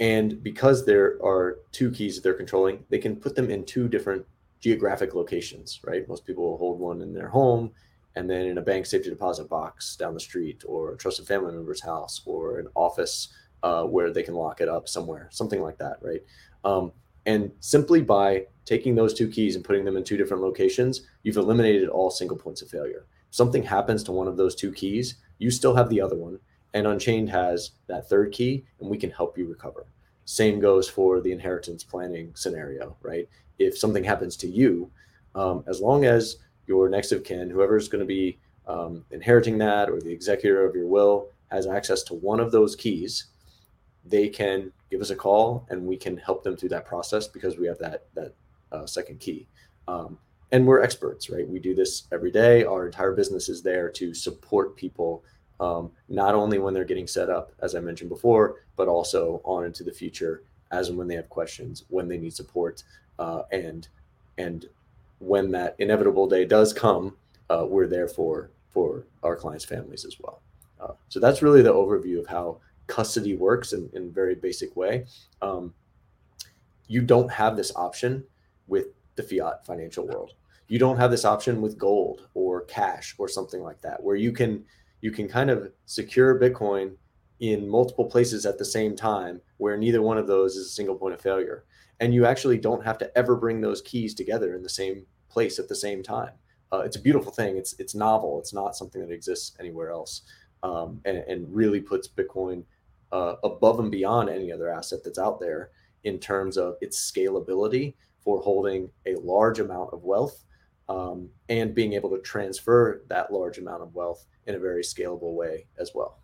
And 0.00 0.42
because 0.42 0.84
there 0.84 1.18
are 1.22 1.58
two 1.70 1.90
keys 1.92 2.16
that 2.16 2.22
they're 2.22 2.34
controlling, 2.34 2.84
they 2.90 2.98
can 2.98 3.14
put 3.14 3.34
them 3.36 3.50
in 3.50 3.64
two 3.64 3.86
different 3.88 4.26
geographic 4.58 5.14
locations, 5.14 5.80
right? 5.84 6.08
Most 6.08 6.26
people 6.26 6.44
will 6.44 6.58
hold 6.58 6.80
one 6.80 7.02
in 7.02 7.12
their 7.14 7.28
home 7.28 7.70
and 8.16 8.28
then 8.28 8.46
in 8.46 8.58
a 8.58 8.62
bank 8.62 8.86
safety 8.86 9.10
deposit 9.10 9.48
box 9.48 9.96
down 9.96 10.14
the 10.14 10.20
street 10.20 10.64
or 10.66 10.92
a 10.92 10.96
trusted 10.96 11.26
family 11.26 11.52
member's 11.52 11.80
house 11.80 12.22
or 12.26 12.58
an 12.58 12.68
office 12.74 13.28
uh, 13.62 13.84
where 13.84 14.10
they 14.12 14.24
can 14.24 14.34
lock 14.34 14.60
it 14.60 14.68
up 14.68 14.88
somewhere, 14.88 15.28
something 15.30 15.62
like 15.62 15.78
that, 15.78 15.98
right? 16.00 16.22
Um, 16.64 16.92
and 17.26 17.52
simply 17.60 18.02
by 18.02 18.46
taking 18.64 18.94
those 18.94 19.14
two 19.14 19.28
keys 19.28 19.56
and 19.56 19.64
putting 19.64 19.84
them 19.84 19.96
in 19.96 20.04
two 20.04 20.16
different 20.16 20.42
locations, 20.42 21.02
you've 21.22 21.36
eliminated 21.36 21.88
all 21.88 22.10
single 22.10 22.36
points 22.36 22.62
of 22.62 22.68
failure. 22.68 23.06
If 23.28 23.34
something 23.34 23.62
happens 23.62 24.02
to 24.04 24.12
one 24.12 24.28
of 24.28 24.36
those 24.36 24.54
two 24.54 24.72
keys, 24.72 25.16
you 25.38 25.50
still 25.50 25.74
have 25.74 25.88
the 25.88 26.00
other 26.00 26.16
one. 26.16 26.38
And 26.74 26.86
Unchained 26.86 27.28
has 27.30 27.72
that 27.86 28.08
third 28.08 28.32
key, 28.32 28.64
and 28.80 28.88
we 28.88 28.96
can 28.96 29.10
help 29.10 29.36
you 29.36 29.46
recover. 29.46 29.86
Same 30.24 30.60
goes 30.60 30.88
for 30.88 31.20
the 31.20 31.32
inheritance 31.32 31.84
planning 31.84 32.32
scenario, 32.34 32.96
right? 33.02 33.28
If 33.58 33.76
something 33.76 34.04
happens 34.04 34.36
to 34.38 34.48
you, 34.48 34.90
um, 35.34 35.64
as 35.66 35.80
long 35.80 36.04
as 36.04 36.36
your 36.66 36.88
next 36.88 37.12
of 37.12 37.24
kin, 37.24 37.50
whoever's 37.50 37.88
going 37.88 38.00
to 38.00 38.06
be 38.06 38.38
um, 38.66 39.04
inheriting 39.10 39.58
that 39.58 39.90
or 39.90 40.00
the 40.00 40.12
executor 40.12 40.64
of 40.64 40.74
your 40.74 40.86
will, 40.86 41.28
has 41.50 41.66
access 41.66 42.02
to 42.04 42.14
one 42.14 42.40
of 42.40 42.52
those 42.52 42.74
keys, 42.74 43.26
they 44.04 44.28
can 44.28 44.72
give 44.90 45.00
us 45.00 45.10
a 45.10 45.16
call 45.16 45.66
and 45.70 45.84
we 45.84 45.96
can 45.96 46.16
help 46.16 46.42
them 46.42 46.56
through 46.56 46.68
that 46.70 46.86
process 46.86 47.26
because 47.26 47.58
we 47.58 47.66
have 47.66 47.78
that 47.78 48.06
that 48.14 48.34
uh, 48.72 48.86
second 48.86 49.20
key. 49.20 49.46
Um, 49.88 50.18
and 50.52 50.66
we're 50.66 50.82
experts, 50.82 51.30
right? 51.30 51.48
We 51.48 51.58
do 51.58 51.74
this 51.74 52.04
every 52.12 52.30
day. 52.30 52.64
Our 52.64 52.86
entire 52.86 53.12
business 53.12 53.48
is 53.48 53.62
there 53.62 53.88
to 53.90 54.12
support 54.12 54.76
people, 54.76 55.24
um, 55.60 55.90
not 56.08 56.34
only 56.34 56.58
when 56.58 56.74
they're 56.74 56.84
getting 56.84 57.06
set 57.06 57.30
up, 57.30 57.52
as 57.60 57.74
I 57.74 57.80
mentioned 57.80 58.10
before, 58.10 58.56
but 58.76 58.86
also 58.86 59.40
on 59.44 59.64
into 59.64 59.82
the 59.82 59.92
future, 59.92 60.42
as 60.70 60.88
and 60.88 60.98
when 60.98 61.08
they 61.08 61.16
have 61.16 61.28
questions, 61.30 61.84
when 61.88 62.06
they 62.06 62.18
need 62.18 62.34
support, 62.34 62.82
uh, 63.18 63.42
and 63.50 63.88
and 64.38 64.66
when 65.20 65.50
that 65.52 65.76
inevitable 65.78 66.26
day 66.26 66.44
does 66.44 66.72
come, 66.72 67.16
uh, 67.48 67.64
we're 67.66 67.86
there 67.86 68.08
for 68.08 68.50
for 68.70 69.04
our 69.22 69.36
clients' 69.36 69.64
families 69.64 70.04
as 70.04 70.18
well. 70.20 70.42
Uh, 70.80 70.94
so 71.08 71.20
that's 71.20 71.42
really 71.42 71.62
the 71.62 71.72
overview 71.72 72.18
of 72.18 72.26
how 72.26 72.58
custody 72.86 73.36
works 73.36 73.72
in, 73.72 73.88
in 73.92 74.04
a 74.08 74.10
very 74.10 74.34
basic 74.34 74.74
way. 74.74 75.06
Um, 75.40 75.72
you 76.88 77.02
don't 77.02 77.30
have 77.30 77.56
this 77.56 77.74
option 77.76 78.24
with 78.66 78.86
the 79.16 79.22
fiat 79.22 79.66
financial 79.66 80.06
world. 80.06 80.32
You 80.68 80.78
don't 80.78 80.96
have 80.96 81.10
this 81.10 81.24
option 81.24 81.60
with 81.60 81.78
gold 81.78 82.28
or 82.34 82.64
cash 82.64 83.14
or 83.18 83.28
something 83.28 83.62
like 83.62 83.80
that, 83.82 84.02
where 84.02 84.16
you 84.16 84.32
can 84.32 84.64
you 85.00 85.10
can 85.10 85.28
kind 85.28 85.50
of 85.50 85.70
secure 85.84 86.38
Bitcoin 86.38 86.94
in 87.40 87.68
multiple 87.68 88.04
places 88.04 88.46
at 88.46 88.56
the 88.56 88.64
same 88.64 88.94
time, 88.94 89.40
where 89.56 89.76
neither 89.76 90.00
one 90.00 90.16
of 90.16 90.28
those 90.28 90.56
is 90.56 90.68
a 90.68 90.70
single 90.70 90.94
point 90.94 91.14
of 91.14 91.20
failure, 91.20 91.64
and 92.00 92.14
you 92.14 92.24
actually 92.24 92.56
don't 92.56 92.84
have 92.84 92.98
to 92.98 93.18
ever 93.18 93.36
bring 93.36 93.60
those 93.60 93.82
keys 93.82 94.14
together 94.14 94.54
in 94.54 94.62
the 94.62 94.68
same 94.68 95.04
place 95.28 95.58
at 95.58 95.68
the 95.68 95.74
same 95.74 96.02
time. 96.02 96.32
Uh, 96.72 96.80
it's 96.80 96.96
a 96.96 97.02
beautiful 97.02 97.32
thing. 97.32 97.56
It's 97.56 97.74
it's 97.78 97.94
novel. 97.94 98.38
It's 98.38 98.54
not 98.54 98.76
something 98.76 99.00
that 99.02 99.12
exists 99.12 99.56
anywhere 99.60 99.90
else, 99.90 100.22
um, 100.62 101.00
and, 101.04 101.18
and, 101.18 101.54
really 101.54 101.80
puts 101.80 102.08
Bitcoin 102.08 102.64
uh, 103.10 103.34
above 103.44 103.78
and 103.78 103.90
beyond 103.90 104.30
any 104.30 104.50
other 104.50 104.72
asset 104.72 105.00
that's 105.04 105.18
out 105.18 105.38
there 105.38 105.70
in 106.04 106.18
terms 106.18 106.56
of 106.56 106.76
its 106.80 106.98
scalability 106.98 107.94
for 108.22 108.40
holding 108.40 108.90
a 109.06 109.14
large 109.16 109.60
amount 109.60 109.92
of 109.92 110.02
wealth 110.04 110.44
um, 110.88 111.28
and 111.48 111.74
being 111.74 111.92
able 111.94 112.10
to 112.10 112.18
transfer 112.18 113.02
that 113.08 113.32
large 113.32 113.58
amount 113.58 113.82
of 113.82 113.94
wealth 113.94 114.26
in 114.46 114.54
a 114.54 114.58
very 114.58 114.82
scalable 114.82 115.34
way 115.34 115.66
as 115.78 115.92
well. 115.94 116.18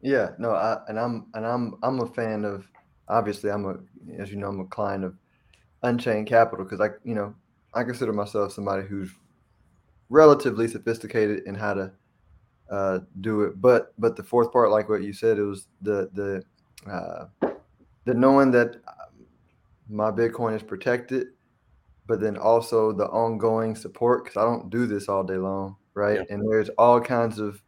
Yeah, 0.00 0.30
no, 0.38 0.50
I, 0.50 0.80
and 0.88 0.98
I'm 0.98 1.26
and 1.34 1.46
I'm 1.46 1.76
I'm 1.82 2.00
a 2.00 2.06
fan 2.06 2.44
of 2.44 2.66
obviously 3.08 3.50
I'm 3.50 3.64
a 3.66 3.76
as 4.20 4.30
you 4.30 4.36
know 4.36 4.48
I'm 4.48 4.60
a 4.60 4.66
client 4.66 5.04
of 5.04 5.14
Unchained 5.82 6.26
Capital 6.26 6.64
because 6.64 6.80
I 6.80 6.90
you 7.04 7.14
know 7.14 7.34
I 7.72 7.84
consider 7.84 8.12
myself 8.12 8.52
somebody 8.52 8.86
who's 8.86 9.10
relatively 10.08 10.68
sophisticated 10.68 11.44
in 11.46 11.54
how 11.54 11.74
to 11.74 11.92
uh, 12.70 12.98
do 13.20 13.42
it. 13.42 13.60
But 13.60 13.92
but 13.98 14.16
the 14.16 14.24
fourth 14.24 14.52
part, 14.52 14.70
like 14.70 14.88
what 14.88 15.02
you 15.02 15.12
said, 15.12 15.38
it 15.38 15.44
was 15.44 15.68
the 15.82 16.10
the 16.14 16.90
uh, 16.90 17.26
the 18.04 18.14
knowing 18.14 18.50
that 18.50 18.76
my 19.92 20.10
Bitcoin 20.10 20.56
is 20.56 20.62
protected, 20.62 21.28
but 22.06 22.20
then 22.20 22.36
also 22.36 22.92
the 22.92 23.06
ongoing 23.06 23.76
support 23.76 24.24
because 24.24 24.36
I 24.36 24.44
don't 24.44 24.70
do 24.70 24.86
this 24.86 25.08
all 25.08 25.22
day 25.22 25.36
long, 25.36 25.76
right? 25.94 26.18
Yeah. 26.18 26.34
And 26.34 26.50
there's 26.50 26.70
all 26.70 27.00
kinds 27.00 27.38
of 27.38 27.62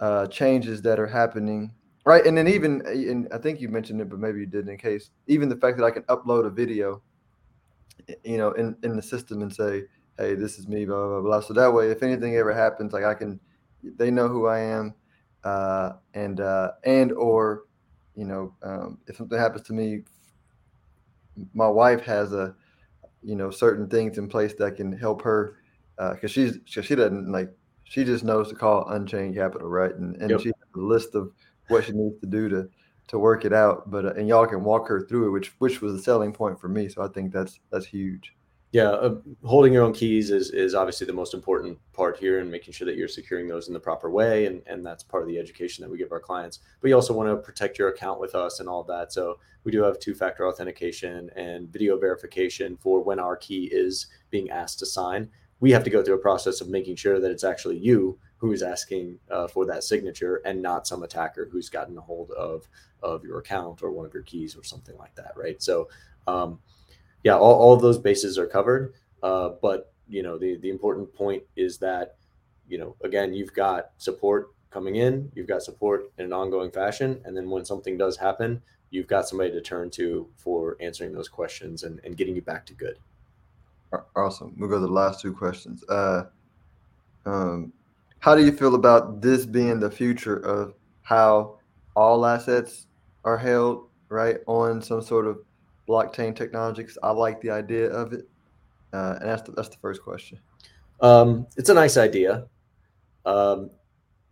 uh, 0.00 0.28
changes 0.28 0.80
that 0.82 1.00
are 1.00 1.06
happening, 1.06 1.74
right? 2.04 2.24
And 2.24 2.38
then 2.38 2.46
even 2.46 2.82
and 2.86 3.28
I 3.32 3.38
think 3.38 3.60
you 3.60 3.68
mentioned 3.68 4.00
it, 4.00 4.08
but 4.08 4.20
maybe 4.20 4.38
you 4.40 4.46
didn't. 4.46 4.70
In 4.70 4.78
case 4.78 5.10
even 5.26 5.48
the 5.48 5.56
fact 5.56 5.76
that 5.78 5.84
I 5.84 5.90
can 5.90 6.04
upload 6.04 6.46
a 6.46 6.50
video, 6.50 7.02
you 8.22 8.38
know, 8.38 8.52
in 8.52 8.76
in 8.84 8.96
the 8.96 9.02
system 9.02 9.42
and 9.42 9.52
say, 9.52 9.84
hey, 10.18 10.34
this 10.36 10.58
is 10.58 10.68
me, 10.68 10.84
blah 10.84 11.08
blah 11.08 11.20
blah. 11.20 11.40
So 11.40 11.52
that 11.54 11.72
way, 11.72 11.90
if 11.90 12.02
anything 12.04 12.36
ever 12.36 12.54
happens, 12.54 12.92
like 12.92 13.04
I 13.04 13.14
can, 13.14 13.40
they 13.82 14.12
know 14.12 14.28
who 14.28 14.46
I 14.46 14.60
am, 14.60 14.94
uh, 15.42 15.94
and 16.14 16.40
uh, 16.40 16.72
and 16.84 17.12
or 17.12 17.64
you 18.14 18.24
know, 18.24 18.54
um, 18.62 18.98
if 19.06 19.16
something 19.16 19.38
happens 19.38 19.62
to 19.66 19.72
me 19.72 20.02
my 21.54 21.68
wife 21.68 22.02
has 22.02 22.32
a 22.32 22.54
you 23.22 23.36
know 23.36 23.50
certain 23.50 23.88
things 23.88 24.18
in 24.18 24.28
place 24.28 24.54
that 24.54 24.76
can 24.76 24.92
help 24.92 25.22
her 25.22 25.56
because 25.96 26.24
uh, 26.24 26.28
she's 26.28 26.58
cause 26.72 26.84
she 26.84 26.94
doesn't 26.94 27.30
like 27.30 27.50
she 27.84 28.04
just 28.04 28.24
knows 28.24 28.48
to 28.48 28.54
call 28.54 28.88
unchained 28.90 29.34
capital 29.34 29.68
right 29.68 29.94
and, 29.94 30.16
and 30.16 30.30
yep. 30.30 30.40
she 30.40 30.48
has 30.48 30.68
a 30.76 30.78
list 30.78 31.14
of 31.14 31.32
what 31.68 31.84
she 31.84 31.92
needs 31.92 32.18
to 32.20 32.26
do 32.26 32.48
to 32.48 32.68
to 33.08 33.18
work 33.18 33.44
it 33.44 33.52
out 33.52 33.90
but 33.90 34.04
uh, 34.04 34.12
and 34.14 34.28
y'all 34.28 34.46
can 34.46 34.62
walk 34.62 34.86
her 34.88 35.06
through 35.06 35.26
it 35.26 35.30
which 35.30 35.52
which 35.58 35.80
was 35.80 35.94
a 35.94 36.02
selling 36.02 36.32
point 36.32 36.60
for 36.60 36.68
me 36.68 36.88
so 36.88 37.02
i 37.02 37.08
think 37.08 37.32
that's 37.32 37.60
that's 37.70 37.86
huge 37.86 38.34
yeah, 38.70 38.90
uh, 38.90 39.16
holding 39.44 39.72
your 39.72 39.82
own 39.82 39.94
keys 39.94 40.30
is 40.30 40.50
is 40.50 40.74
obviously 40.74 41.06
the 41.06 41.12
most 41.12 41.32
important 41.32 41.78
part 41.94 42.18
here, 42.18 42.40
and 42.40 42.50
making 42.50 42.74
sure 42.74 42.84
that 42.84 42.96
you're 42.96 43.08
securing 43.08 43.48
those 43.48 43.68
in 43.68 43.72
the 43.72 43.80
proper 43.80 44.10
way, 44.10 44.44
and 44.44 44.62
and 44.66 44.84
that's 44.84 45.02
part 45.02 45.22
of 45.22 45.28
the 45.28 45.38
education 45.38 45.82
that 45.82 45.90
we 45.90 45.96
give 45.96 46.12
our 46.12 46.20
clients. 46.20 46.60
But 46.80 46.88
you 46.88 46.94
also 46.94 47.14
want 47.14 47.30
to 47.30 47.36
protect 47.36 47.78
your 47.78 47.88
account 47.88 48.20
with 48.20 48.34
us 48.34 48.60
and 48.60 48.68
all 48.68 48.84
that. 48.84 49.10
So 49.10 49.38
we 49.64 49.72
do 49.72 49.82
have 49.82 49.98
two-factor 49.98 50.46
authentication 50.46 51.30
and 51.34 51.72
video 51.72 51.98
verification 51.98 52.76
for 52.76 53.02
when 53.02 53.18
our 53.18 53.36
key 53.36 53.70
is 53.72 54.08
being 54.30 54.50
asked 54.50 54.78
to 54.80 54.86
sign. 54.86 55.30
We 55.60 55.72
have 55.72 55.84
to 55.84 55.90
go 55.90 56.04
through 56.04 56.16
a 56.16 56.18
process 56.18 56.60
of 56.60 56.68
making 56.68 56.96
sure 56.96 57.20
that 57.20 57.30
it's 57.30 57.44
actually 57.44 57.78
you 57.78 58.18
who 58.36 58.52
is 58.52 58.62
asking 58.62 59.18
uh, 59.30 59.48
for 59.48 59.64
that 59.64 59.82
signature, 59.82 60.42
and 60.44 60.60
not 60.60 60.86
some 60.86 61.02
attacker 61.04 61.48
who's 61.50 61.70
gotten 61.70 61.96
a 61.96 62.02
hold 62.02 62.32
of 62.32 62.68
of 63.02 63.24
your 63.24 63.38
account 63.38 63.82
or 63.82 63.92
one 63.92 64.04
of 64.04 64.12
your 64.12 64.24
keys 64.24 64.54
or 64.54 64.62
something 64.62 64.96
like 64.98 65.14
that, 65.14 65.32
right? 65.36 65.62
So. 65.62 65.88
Um, 66.26 66.58
yeah, 67.28 67.36
all, 67.36 67.54
all 67.54 67.76
those 67.76 67.98
bases 67.98 68.38
are 68.38 68.46
covered. 68.46 68.94
Uh, 69.22 69.50
but 69.60 69.92
you 70.08 70.22
know, 70.22 70.38
the 70.38 70.56
the 70.56 70.70
important 70.70 71.12
point 71.14 71.42
is 71.56 71.76
that 71.78 72.16
you 72.68 72.78
know, 72.78 72.96
again, 73.04 73.34
you've 73.34 73.52
got 73.52 73.90
support 73.98 74.48
coming 74.70 74.96
in, 74.96 75.30
you've 75.34 75.46
got 75.46 75.62
support 75.62 76.10
in 76.16 76.24
an 76.24 76.32
ongoing 76.32 76.70
fashion, 76.70 77.20
and 77.24 77.36
then 77.36 77.50
when 77.50 77.66
something 77.66 77.98
does 77.98 78.16
happen, 78.16 78.62
you've 78.90 79.06
got 79.06 79.28
somebody 79.28 79.50
to 79.50 79.60
turn 79.60 79.90
to 79.90 80.26
for 80.36 80.76
answering 80.80 81.12
those 81.12 81.28
questions 81.28 81.82
and, 81.82 82.00
and 82.04 82.16
getting 82.16 82.34
you 82.34 82.42
back 82.42 82.64
to 82.64 82.72
good. 82.72 82.98
Awesome. 84.16 84.54
We'll 84.58 84.70
go 84.70 84.76
to 84.76 84.86
the 84.86 84.92
last 84.92 85.20
two 85.20 85.32
questions. 85.32 85.84
Uh, 85.88 86.24
um, 87.26 87.72
how 88.20 88.34
do 88.34 88.44
you 88.44 88.52
feel 88.52 88.74
about 88.74 89.20
this 89.20 89.44
being 89.44 89.80
the 89.80 89.90
future 89.90 90.36
of 90.36 90.74
how 91.02 91.58
all 91.94 92.24
assets 92.24 92.86
are 93.24 93.38
held 93.38 93.88
right 94.08 94.38
on 94.46 94.80
some 94.80 95.02
sort 95.02 95.26
of 95.26 95.38
blockchain 95.88 96.36
technology? 96.36 96.82
Because 96.82 96.98
I 97.02 97.10
like 97.10 97.40
the 97.40 97.50
idea 97.50 97.90
of 97.90 98.12
it, 98.12 98.28
uh, 98.92 99.16
and 99.20 99.28
that's 99.28 99.42
the, 99.42 99.52
that's 99.52 99.68
the 99.68 99.76
first 99.78 100.02
question. 100.02 100.38
Um, 101.00 101.46
it's 101.56 101.68
a 101.68 101.74
nice 101.74 101.96
idea. 101.96 102.46
Um, 103.24 103.70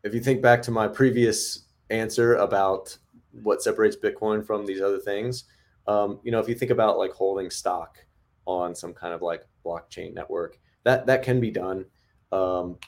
if 0.03 0.15
you 0.15 0.21
think 0.21 0.43
back 0.43 0.63
to 0.63 0.71
my 0.71 0.89
previous 0.89 1.65
answer 1.91 2.37
about 2.37 2.97
what 3.43 3.63
separates 3.63 3.97
Bitcoin 3.97 4.45
from 4.45 4.67
these 4.67 4.81
other 4.81 4.99
things, 4.99 5.45
um, 5.87 6.21
you 6.23 6.33
know, 6.33 6.41
if 6.41 6.49
you 6.49 6.55
think 6.55 6.71
about 6.71 6.99
like 6.99 7.13
holding 7.13 7.51
stock 7.51 7.99
on 8.47 8.75
some 8.75 8.93
kind 8.93 9.15
of 9.15 9.23
like 9.23 9.47
blockchain 9.65 10.15
network, 10.15 10.59
that 10.85 11.07
that 11.07 11.23
can 11.23 11.41
be 11.41 11.51
done. 11.51 11.85
Um, 12.33 12.79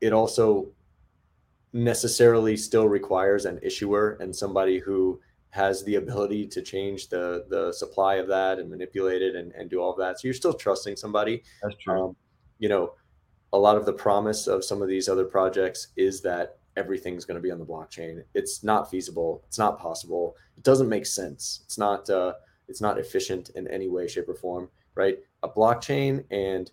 it 0.00 0.12
also 0.12 0.68
necessarily 1.72 2.56
still 2.56 2.88
requires 2.88 3.44
an 3.44 3.58
issuer 3.62 4.16
and 4.20 4.34
somebody 4.34 4.78
who 4.78 5.20
has 5.50 5.82
the 5.84 5.96
ability 5.96 6.46
to 6.46 6.62
change 6.62 7.08
the 7.08 7.44
the 7.48 7.72
supply 7.72 8.16
of 8.16 8.28
that 8.28 8.58
and 8.58 8.70
manipulate 8.70 9.22
it 9.22 9.34
and, 9.34 9.52
and 9.52 9.68
do 9.68 9.80
all 9.80 9.90
of 9.92 9.98
that. 9.98 10.20
So 10.20 10.28
you're 10.28 10.34
still 10.34 10.54
trusting 10.54 10.96
somebody. 10.96 11.42
That's 11.62 11.76
true. 11.76 12.08
Um, 12.08 12.16
you 12.58 12.68
know, 12.68 12.94
a 13.52 13.58
lot 13.58 13.76
of 13.76 13.84
the 13.84 13.92
promise 13.92 14.46
of 14.46 14.64
some 14.64 14.80
of 14.80 14.88
these 14.88 15.08
other 15.08 15.24
projects 15.24 15.88
is 15.96 16.20
that 16.22 16.58
everything's 16.76 17.24
going 17.24 17.36
to 17.36 17.42
be 17.42 17.50
on 17.50 17.58
the 17.58 17.66
blockchain. 17.66 18.22
It's 18.34 18.62
not 18.62 18.90
feasible. 18.90 19.42
It's 19.48 19.58
not 19.58 19.78
possible. 19.78 20.36
It 20.56 20.62
doesn't 20.62 20.88
make 20.88 21.06
sense. 21.06 21.60
It's 21.64 21.78
not 21.78 22.08
uh, 22.08 22.34
it's 22.68 22.80
not 22.80 22.98
efficient 22.98 23.50
in 23.50 23.66
any 23.68 23.88
way, 23.88 24.06
shape, 24.06 24.28
or 24.28 24.34
form. 24.34 24.68
Right? 24.94 25.18
A 25.42 25.48
blockchain 25.48 26.24
and 26.30 26.70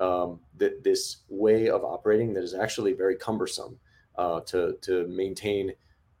um, 0.00 0.40
th- 0.58 0.82
this 0.82 1.18
way 1.28 1.68
of 1.68 1.84
operating 1.84 2.34
that 2.34 2.42
is 2.42 2.54
actually 2.54 2.92
very 2.92 3.16
cumbersome 3.16 3.78
uh, 4.16 4.40
to 4.40 4.76
to 4.82 5.06
maintain 5.08 5.72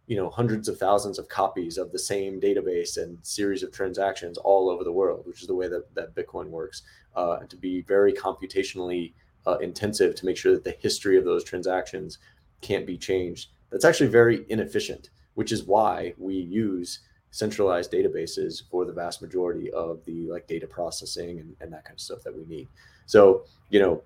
you 0.06 0.16
know 0.16 0.28
hundreds 0.30 0.68
of 0.68 0.78
thousands 0.78 1.18
of 1.18 1.28
copies 1.28 1.78
of 1.78 1.92
the 1.92 1.98
same 1.98 2.40
database 2.40 2.96
and 2.96 3.18
series 3.22 3.62
of 3.62 3.72
transactions 3.72 4.38
all 4.38 4.68
over 4.68 4.84
the 4.84 4.92
world, 4.92 5.26
which 5.26 5.42
is 5.42 5.46
the 5.46 5.54
way 5.54 5.68
that, 5.68 5.94
that 5.94 6.14
Bitcoin 6.14 6.48
works, 6.48 6.82
uh, 7.16 7.38
to 7.48 7.56
be 7.56 7.82
very 7.82 8.12
computationally 8.12 9.12
uh, 9.46 9.58
intensive 9.58 10.14
to 10.14 10.26
make 10.26 10.36
sure 10.36 10.52
that 10.52 10.64
the 10.64 10.76
history 10.80 11.16
of 11.16 11.24
those 11.24 11.44
transactions 11.44 12.18
can't 12.60 12.86
be 12.86 12.96
changed. 12.96 13.50
That's 13.70 13.84
actually 13.84 14.08
very 14.08 14.44
inefficient, 14.48 15.10
which 15.34 15.52
is 15.52 15.64
why 15.64 16.14
we 16.18 16.34
use 16.34 17.00
centralized 17.30 17.90
databases 17.90 18.62
for 18.70 18.84
the 18.84 18.92
vast 18.92 19.22
majority 19.22 19.70
of 19.72 20.04
the 20.04 20.28
like 20.30 20.46
data 20.46 20.66
processing 20.66 21.40
and, 21.40 21.56
and 21.60 21.72
that 21.72 21.84
kind 21.84 21.94
of 21.94 22.00
stuff 22.00 22.22
that 22.22 22.36
we 22.36 22.44
need. 22.44 22.68
So, 23.06 23.44
you 23.70 23.80
know, 23.80 24.02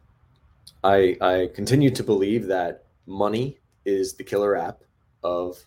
I 0.85 1.17
I 1.21 1.51
continue 1.55 1.91
to 1.91 2.03
believe 2.03 2.47
that 2.47 2.85
money 3.07 3.59
is 3.85 4.15
the 4.15 4.25
killer 4.25 4.57
app 4.57 4.83
of 5.23 5.65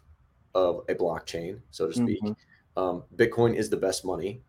of 0.56 0.82
a 0.90 0.96
blockchain, 0.96 1.60
so 1.72 1.88
to 1.88 1.94
speak. 1.94 2.22
Mm-hmm. 2.22 2.82
Um, 2.82 3.04
Bitcoin 3.16 3.56
is 3.56 3.70
the 3.70 3.78
best 3.78 4.06
money, 4.06 4.42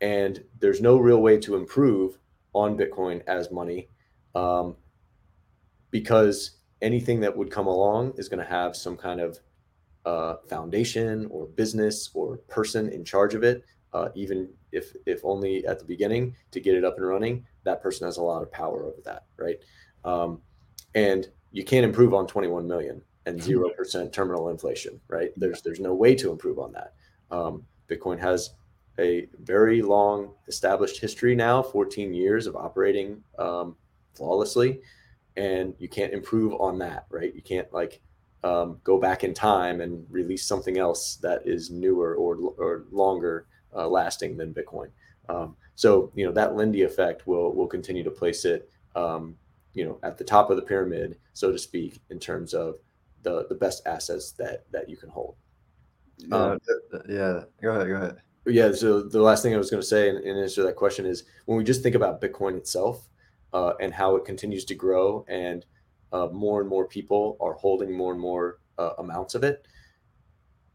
and 0.00 0.42
there's 0.58 0.80
no 0.80 0.98
real 0.98 1.20
way 1.20 1.38
to 1.38 1.56
improve 1.56 2.18
on 2.52 2.76
Bitcoin 2.76 3.22
as 3.26 3.50
money 3.50 3.88
um, 4.34 4.76
because 5.90 6.52
anything 6.82 7.20
that 7.20 7.36
would 7.36 7.50
come 7.50 7.66
along 7.66 8.14
is 8.16 8.28
going 8.28 8.42
to 8.42 8.50
have 8.50 8.76
some 8.76 8.96
kind 8.96 9.20
of 9.20 9.38
uh, 10.04 10.36
foundation 10.48 11.26
or 11.30 11.46
business 11.46 12.10
or 12.14 12.36
person 12.48 12.88
in 12.88 13.04
charge 13.04 13.34
of 13.34 13.42
it. 13.42 13.64
Uh, 13.92 14.08
even 14.14 14.48
if 14.72 14.94
if 15.06 15.20
only 15.24 15.64
at 15.66 15.78
the 15.78 15.84
beginning 15.84 16.34
to 16.50 16.60
get 16.60 16.74
it 16.74 16.84
up 16.84 16.96
and 16.96 17.06
running, 17.06 17.46
that 17.64 17.82
person 17.82 18.06
has 18.06 18.18
a 18.18 18.22
lot 18.22 18.42
of 18.42 18.50
power 18.52 18.84
over 18.84 19.00
that, 19.04 19.24
right? 19.36 19.58
Um, 20.04 20.40
and 20.94 21.28
you 21.52 21.64
can't 21.64 21.84
improve 21.84 22.12
on 22.12 22.26
21 22.26 22.66
million 22.66 23.00
and 23.26 23.36
hmm. 23.36 23.42
zero 23.42 23.70
percent 23.70 24.12
terminal 24.12 24.48
inflation, 24.48 25.00
right? 25.08 25.30
There's 25.36 25.62
there's 25.62 25.80
no 25.80 25.94
way 25.94 26.14
to 26.14 26.30
improve 26.30 26.58
on 26.58 26.72
that. 26.72 26.94
Um, 27.30 27.64
Bitcoin 27.88 28.18
has 28.18 28.50
a 28.98 29.28
very 29.42 29.82
long 29.82 30.30
established 30.48 31.00
history 31.00 31.34
now, 31.34 31.62
14 31.62 32.14
years 32.14 32.46
of 32.46 32.56
operating 32.56 33.22
um, 33.38 33.76
flawlessly, 34.14 34.80
and 35.36 35.74
you 35.78 35.88
can't 35.88 36.14
improve 36.14 36.54
on 36.54 36.78
that, 36.78 37.06
right? 37.10 37.34
You 37.34 37.42
can't 37.42 37.70
like 37.72 38.00
um, 38.42 38.78
go 38.84 38.98
back 38.98 39.24
in 39.24 39.34
time 39.34 39.80
and 39.80 40.06
release 40.08 40.46
something 40.46 40.78
else 40.78 41.16
that 41.16 41.42
is 41.44 41.70
newer 41.70 42.14
or 42.14 42.36
or 42.58 42.84
longer 42.90 43.46
uh, 43.74 43.88
lasting 43.88 44.36
than 44.36 44.54
Bitcoin. 44.54 44.90
Um, 45.28 45.56
so 45.74 46.10
you 46.14 46.24
know 46.24 46.32
that 46.32 46.54
Lindy 46.54 46.82
effect 46.82 47.26
will 47.26 47.54
will 47.54 47.66
continue 47.66 48.04
to 48.04 48.10
place 48.10 48.44
it 48.44 48.70
um, 48.94 49.36
you 49.74 49.84
know 49.84 49.98
at 50.02 50.16
the 50.16 50.24
top 50.24 50.50
of 50.50 50.56
the 50.56 50.62
pyramid, 50.62 51.18
so 51.32 51.52
to 51.52 51.58
speak, 51.58 52.00
in 52.10 52.18
terms 52.18 52.54
of 52.54 52.76
the 53.26 53.46
the 53.48 53.54
best 53.56 53.86
assets 53.86 54.32
that 54.32 54.64
that 54.70 54.88
you 54.88 54.96
can 54.96 55.10
hold. 55.10 55.34
Yeah, 56.18 56.36
um, 56.36 56.58
yeah. 57.08 57.42
Go 57.60 57.70
ahead. 57.72 57.88
Go 57.88 57.96
ahead. 57.96 58.16
Yeah. 58.46 58.72
So 58.72 59.02
the 59.02 59.20
last 59.20 59.42
thing 59.42 59.52
I 59.52 59.58
was 59.58 59.70
going 59.70 59.82
to 59.82 59.86
say 59.86 60.08
in, 60.08 60.16
in 60.18 60.36
answer 60.36 60.62
to 60.62 60.66
that 60.68 60.76
question 60.76 61.04
is 61.04 61.24
when 61.46 61.58
we 61.58 61.64
just 61.64 61.82
think 61.82 61.96
about 61.96 62.22
Bitcoin 62.22 62.56
itself 62.56 63.08
uh, 63.52 63.72
and 63.80 63.92
how 63.92 64.14
it 64.14 64.24
continues 64.24 64.64
to 64.66 64.74
grow 64.74 65.26
and 65.28 65.66
uh, 66.12 66.28
more 66.32 66.60
and 66.60 66.70
more 66.70 66.86
people 66.86 67.36
are 67.40 67.54
holding 67.54 67.92
more 67.92 68.12
and 68.12 68.20
more 68.20 68.60
uh, 68.78 68.90
amounts 68.98 69.34
of 69.34 69.42
it. 69.42 69.66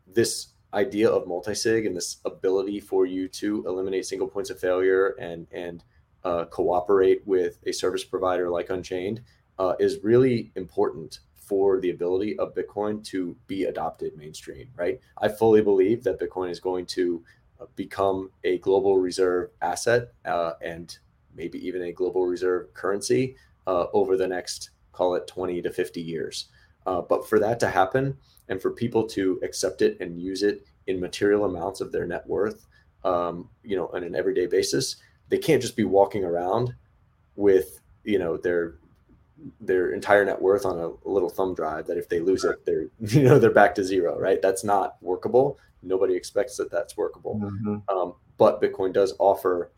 This 0.06 0.48
idea 0.74 1.10
of 1.10 1.28
multi-sig 1.28 1.86
and 1.86 1.96
this 1.96 2.18
ability 2.26 2.82
for 2.82 3.06
you 3.06 3.30
to 3.30 3.66
eliminate 3.66 4.06
single 4.06 4.28
points 4.28 4.50
of 4.50 4.60
failure 4.60 5.16
and 5.20 5.48
and 5.52 5.84
uh, 6.26 6.46
cooperate 6.46 7.26
with 7.26 7.60
a 7.66 7.72
service 7.72 8.04
provider 8.04 8.50
like 8.50 8.70
Unchained 8.70 9.22
uh, 9.58 9.74
is 9.80 10.04
really 10.04 10.52
important 10.56 11.22
for 11.52 11.82
the 11.82 11.90
ability 11.90 12.40
of 12.40 12.56
Bitcoin 12.56 13.04
to 13.04 13.36
be 13.48 13.66
adopted 13.66 14.16
mainstream. 14.16 14.70
Right, 14.74 15.02
I 15.18 15.28
fully 15.28 15.62
believe 15.62 16.02
that 16.06 16.18
Bitcoin 16.18 16.50
is 16.50 16.62
going 16.62 16.86
to 16.86 17.22
uh, 17.60 17.66
become 17.76 18.32
a 18.46 18.58
global 18.60 19.00
reserve 19.00 19.50
asset 19.62 20.14
uh, 20.24 20.54
and 20.62 20.98
maybe 21.36 21.60
even 21.68 21.82
a 21.82 21.92
global 21.92 22.26
reserve 22.26 22.74
currency 22.74 23.36
uh, 23.68 23.88
over 23.92 24.16
the 24.16 24.26
next 24.26 24.70
call 24.94 25.16
it 25.16 25.28
20 25.28 25.62
to 25.62 25.70
50 25.70 26.02
years. 26.02 26.48
Uh, 26.86 27.02
but 27.02 27.28
for 27.28 27.38
that 27.38 27.60
to 27.60 27.70
happen 27.70 28.18
and 28.48 28.62
for 28.62 28.72
people 28.72 29.06
to 29.06 29.38
accept 29.44 29.82
it 29.82 29.98
and 30.00 30.22
use 30.22 30.44
it 30.44 30.66
in 30.88 31.02
material 31.02 31.44
amounts 31.44 31.82
of 31.82 31.92
their 31.92 32.08
net 32.08 32.26
worth, 32.28 32.66
um, 33.04 33.50
you 33.62 33.76
know, 33.76 33.90
on 33.94 34.06
an 34.06 34.16
everyday 34.16 34.48
basis, 34.48 34.96
they 35.28 35.38
can't 35.38 35.62
just 35.62 35.76
be 35.76 35.84
walking 35.84 36.24
around 36.24 36.74
with, 37.36 37.82
you 38.06 38.20
know, 38.20 38.38
their 38.38 38.76
their 39.60 39.92
entire 39.92 40.26
net 40.26 40.42
worth 40.42 40.66
on 40.66 40.78
a, 40.80 41.10
little 41.10 41.30
thumb 41.30 41.54
drive 41.54 41.88
that 41.88 41.98
if 41.98 42.10
they 42.10 42.20
lose 42.20 42.44
it, 42.44 42.66
they're 42.66 42.88
you 43.00 43.24
know 43.24 43.40
they're 43.40 43.52
back 43.52 43.76
to 43.76 43.84
zero, 43.84 44.20
right? 44.20 44.42
That's 44.42 44.64
not 44.64 44.98
workable. 45.02 45.58
Nobody 45.84 46.16
expects 46.16 46.58
that 46.58 46.72
that's 46.72 46.96
workable. 46.96 47.40
Mm-hmm. 47.40 47.78
Um, 47.90 48.14
but 48.38 48.62
Bitcoin 48.62 48.94
does 48.94 49.14
offer 49.20 49.72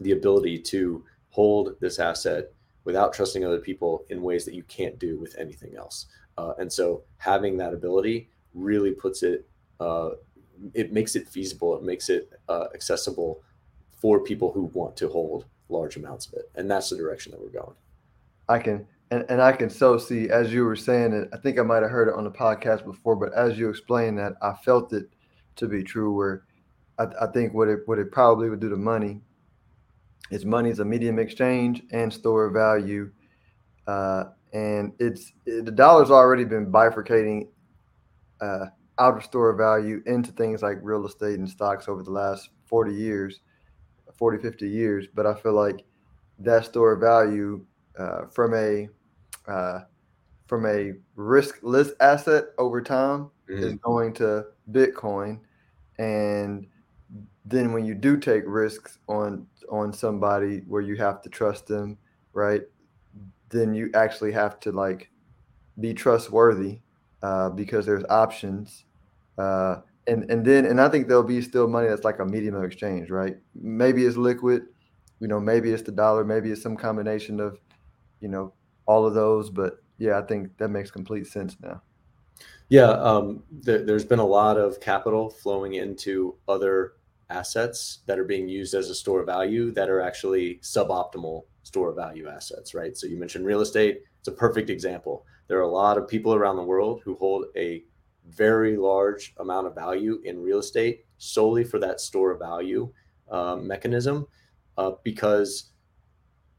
the 0.00 0.12
ability 0.12 0.58
to 0.58 1.04
hold 1.30 1.76
this 1.80 1.98
asset 1.98 2.52
without 2.84 3.12
trusting 3.12 3.44
other 3.44 3.58
people 3.58 4.04
in 4.10 4.22
ways 4.22 4.44
that 4.44 4.54
you 4.54 4.62
can't 4.64 4.98
do 4.98 5.18
with 5.18 5.36
anything 5.38 5.76
else. 5.76 6.06
Uh, 6.36 6.52
and 6.58 6.72
so 6.72 7.02
having 7.18 7.56
that 7.56 7.72
ability 7.72 8.28
really 8.52 8.92
puts 8.92 9.22
it, 9.22 9.46
uh, 9.80 10.10
it 10.74 10.92
makes 10.92 11.16
it 11.16 11.28
feasible. 11.28 11.76
It 11.76 11.82
makes 11.82 12.08
it 12.08 12.30
uh, 12.48 12.66
accessible 12.74 13.42
for 13.96 14.20
people 14.20 14.52
who 14.52 14.64
want 14.74 14.96
to 14.98 15.08
hold 15.08 15.46
large 15.68 15.96
amounts 15.96 16.26
of 16.26 16.34
it. 16.34 16.50
And 16.54 16.70
that's 16.70 16.90
the 16.90 16.96
direction 16.96 17.32
that 17.32 17.40
we're 17.40 17.48
going. 17.48 17.74
I 18.48 18.58
can, 18.58 18.86
and, 19.10 19.24
and 19.28 19.40
I 19.40 19.52
can 19.52 19.70
so 19.70 19.98
see, 19.98 20.28
as 20.28 20.52
you 20.52 20.64
were 20.64 20.76
saying 20.76 21.12
it, 21.12 21.28
I 21.32 21.36
think 21.38 21.58
I 21.58 21.62
might 21.62 21.82
have 21.82 21.90
heard 21.90 22.08
it 22.08 22.14
on 22.14 22.24
the 22.24 22.30
podcast 22.30 22.84
before, 22.84 23.16
but 23.16 23.32
as 23.34 23.58
you 23.58 23.68
explained 23.68 24.18
that, 24.18 24.34
I 24.42 24.54
felt 24.64 24.92
it 24.92 25.08
to 25.56 25.68
be 25.68 25.82
true 25.82 26.14
where 26.14 26.44
I, 26.98 27.06
I 27.22 27.26
think 27.28 27.54
what 27.54 27.68
it, 27.68 27.80
what 27.86 27.98
it 27.98 28.10
probably 28.10 28.50
would 28.50 28.60
do 28.60 28.68
to 28.70 28.76
money 28.76 29.20
is 30.30 30.44
money 30.44 30.70
is 30.70 30.80
a 30.80 30.84
medium 30.84 31.18
exchange 31.18 31.82
and 31.92 32.12
store 32.12 32.46
of 32.46 32.54
value. 32.54 33.10
Uh, 33.86 34.24
and 34.52 34.92
it's 34.98 35.32
it, 35.46 35.64
the 35.64 35.70
dollar's 35.70 36.10
already 36.10 36.44
been 36.44 36.70
bifurcating 36.70 37.48
uh, 38.40 38.66
out 38.98 39.16
of 39.16 39.24
store 39.24 39.52
value 39.54 40.02
into 40.06 40.32
things 40.32 40.62
like 40.62 40.78
real 40.82 41.06
estate 41.06 41.38
and 41.38 41.48
stocks 41.48 41.88
over 41.88 42.02
the 42.02 42.10
last 42.10 42.50
40 42.66 42.94
years, 42.94 43.40
40, 44.16 44.38
50 44.38 44.68
years. 44.68 45.06
But 45.12 45.26
I 45.26 45.34
feel 45.34 45.52
like 45.52 45.84
that 46.38 46.64
store 46.64 46.96
value 46.96 47.64
uh, 47.98 48.26
from 48.30 48.54
a 48.54 48.88
uh, 49.46 49.80
from 50.46 50.66
a 50.66 50.92
riskless 51.16 51.92
asset 52.00 52.44
over 52.58 52.80
time 52.80 53.30
mm-hmm. 53.48 53.62
is 53.62 53.74
going 53.74 54.12
to 54.14 54.46
Bitcoin. 54.70 55.40
And 55.98 56.66
then 57.44 57.72
when 57.72 57.84
you 57.84 57.94
do 57.94 58.16
take 58.16 58.44
risks 58.46 58.98
on 59.08 59.46
on 59.70 59.92
somebody 59.92 60.58
where 60.66 60.82
you 60.82 60.96
have 60.96 61.22
to 61.22 61.28
trust 61.28 61.66
them, 61.66 61.98
right? 62.32 62.62
Then 63.50 63.74
you 63.74 63.90
actually 63.94 64.32
have 64.32 64.58
to 64.60 64.72
like 64.72 65.10
be 65.80 65.94
trustworthy 65.94 66.80
uh, 67.22 67.50
because 67.50 67.86
there's 67.86 68.04
options. 68.10 68.84
Uh, 69.38 69.76
and 70.06 70.30
and 70.30 70.44
then 70.44 70.66
and 70.66 70.80
I 70.80 70.88
think 70.88 71.08
there'll 71.08 71.22
be 71.22 71.40
still 71.40 71.68
money 71.68 71.88
that's 71.88 72.04
like 72.04 72.18
a 72.18 72.24
medium 72.24 72.54
of 72.54 72.64
exchange, 72.64 73.10
right? 73.10 73.36
Maybe 73.54 74.04
it's 74.04 74.16
liquid, 74.16 74.66
you 75.20 75.28
know, 75.28 75.40
maybe 75.40 75.70
it's 75.70 75.82
the 75.82 75.92
dollar, 75.92 76.24
maybe 76.24 76.50
it's 76.50 76.62
some 76.62 76.76
combination 76.76 77.40
of, 77.40 77.58
you 78.24 78.30
know, 78.30 78.54
all 78.86 79.04
of 79.06 79.12
those. 79.12 79.50
But 79.50 79.84
yeah, 79.98 80.18
I 80.18 80.22
think 80.22 80.56
that 80.56 80.68
makes 80.68 80.90
complete 80.90 81.26
sense 81.26 81.56
now. 81.62 81.82
Yeah, 82.70 82.88
um, 82.88 83.42
there, 83.52 83.84
has 83.86 84.06
been 84.06 84.18
a 84.18 84.26
lot 84.26 84.56
of 84.56 84.80
capital 84.80 85.28
flowing 85.28 85.74
into 85.74 86.36
other 86.48 86.94
assets 87.28 87.98
that 88.06 88.18
are 88.18 88.24
being 88.24 88.48
used 88.48 88.72
as 88.72 88.88
a 88.88 88.94
store 88.94 89.20
of 89.20 89.26
value 89.26 89.70
that 89.72 89.90
are 89.90 90.00
actually 90.00 90.58
suboptimal 90.62 91.42
store 91.64 91.90
of 91.90 91.96
value 91.96 92.26
assets, 92.26 92.74
right? 92.74 92.96
So 92.96 93.06
you 93.06 93.18
mentioned 93.18 93.44
real 93.44 93.60
estate. 93.60 94.00
It's 94.20 94.28
a 94.28 94.32
perfect 94.32 94.70
example. 94.70 95.26
There 95.46 95.58
are 95.58 95.68
a 95.68 95.68
lot 95.70 95.98
of 95.98 96.08
people 96.08 96.34
around 96.34 96.56
the 96.56 96.62
world 96.62 97.02
who 97.04 97.16
hold 97.16 97.44
a 97.56 97.84
very 98.26 98.78
large 98.78 99.34
amount 99.38 99.66
of 99.66 99.74
value 99.74 100.22
in 100.24 100.42
real 100.42 100.60
estate 100.60 101.04
solely 101.18 101.62
for 101.62 101.78
that 101.80 102.00
store 102.00 102.30
of 102.30 102.38
value 102.38 102.90
uh, 103.30 103.56
mechanism 103.56 104.26
uh, 104.78 104.92
because 105.02 105.73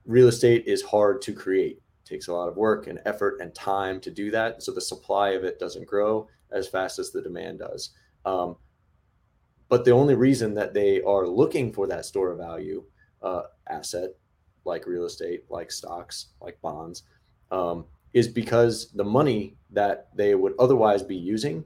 real 0.05 0.27
estate 0.27 0.63
is 0.65 0.81
hard 0.81 1.21
to 1.23 1.33
create. 1.33 1.77
It 1.77 2.09
takes 2.09 2.27
a 2.27 2.33
lot 2.33 2.47
of 2.47 2.57
work 2.57 2.87
and 2.87 2.99
effort 3.05 3.39
and 3.41 3.53
time 3.53 3.99
to 4.01 4.11
do 4.11 4.31
that. 4.31 4.63
So 4.63 4.71
the 4.71 4.81
supply 4.81 5.29
of 5.29 5.43
it 5.43 5.59
doesn't 5.59 5.87
grow 5.87 6.27
as 6.51 6.67
fast 6.67 6.99
as 6.99 7.11
the 7.11 7.21
demand 7.21 7.59
does. 7.59 7.91
Um, 8.25 8.55
but 9.67 9.83
the 9.83 9.91
only 9.91 10.15
reason 10.15 10.53
that 10.55 10.73
they 10.73 11.01
are 11.01 11.27
looking 11.27 11.73
for 11.73 11.87
that 11.87 12.05
store 12.05 12.31
of 12.31 12.37
value 12.37 12.83
uh, 13.21 13.43
asset, 13.69 14.11
like 14.63 14.85
real 14.85 15.05
estate, 15.05 15.43
like 15.49 15.71
stocks, 15.71 16.27
like 16.39 16.61
bonds, 16.61 17.03
um, 17.51 17.85
is 18.13 18.27
because 18.27 18.91
the 18.91 19.03
money 19.03 19.57
that 19.71 20.09
they 20.15 20.35
would 20.35 20.53
otherwise 20.59 21.01
be 21.01 21.15
using 21.15 21.65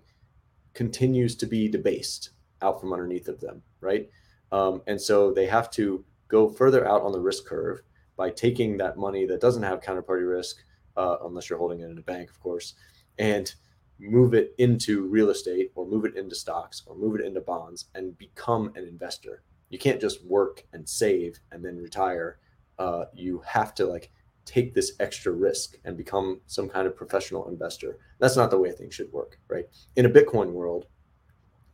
continues 0.73 1.35
to 1.35 1.45
be 1.45 1.67
debased 1.67 2.31
out 2.61 2.79
from 2.79 2.93
underneath 2.93 3.27
of 3.27 3.39
them, 3.39 3.61
right? 3.81 4.09
Um, 4.51 4.81
and 4.87 4.99
so 4.99 5.31
they 5.31 5.45
have 5.45 5.69
to 5.71 6.03
go 6.27 6.49
further 6.49 6.87
out 6.87 7.01
on 7.01 7.11
the 7.11 7.19
risk 7.19 7.45
curve 7.45 7.81
by 8.19 8.29
taking 8.29 8.75
that 8.75 8.97
money 8.97 9.25
that 9.25 9.39
doesn't 9.39 9.63
have 9.63 9.79
counterparty 9.79 10.29
risk, 10.29 10.57
uh, 10.97 11.15
unless 11.23 11.49
you're 11.49 11.57
holding 11.57 11.79
it 11.79 11.89
in 11.89 11.97
a 11.97 12.01
bank, 12.01 12.29
of 12.29 12.37
course, 12.41 12.73
and 13.17 13.55
move 13.97 14.33
it 14.33 14.53
into 14.57 15.07
real 15.07 15.29
estate 15.29 15.71
or 15.73 15.87
move 15.87 16.03
it 16.03 16.17
into 16.17 16.35
stocks 16.35 16.83
or 16.85 16.97
move 16.97 17.15
it 17.17 17.25
into 17.25 17.39
bonds 17.39 17.85
and 17.95 18.17
become 18.17 18.73
an 18.75 18.83
investor. 18.85 19.41
You 19.69 19.79
can't 19.79 20.01
just 20.01 20.21
work 20.25 20.65
and 20.73 20.87
save 20.87 21.39
and 21.53 21.63
then 21.63 21.77
retire. 21.77 22.39
Uh, 22.77 23.05
you 23.13 23.41
have 23.45 23.73
to 23.75 23.85
like 23.85 24.11
take 24.43 24.73
this 24.73 24.91
extra 24.99 25.31
risk 25.31 25.77
and 25.85 25.95
become 25.95 26.41
some 26.45 26.67
kind 26.67 26.87
of 26.87 26.97
professional 26.97 27.47
investor. 27.47 27.99
That's 28.19 28.35
not 28.35 28.51
the 28.51 28.59
way 28.59 28.73
things 28.73 28.93
should 28.93 29.13
work, 29.13 29.39
right? 29.47 29.65
In 29.95 30.05
a 30.05 30.09
Bitcoin 30.09 30.51
world, 30.51 30.87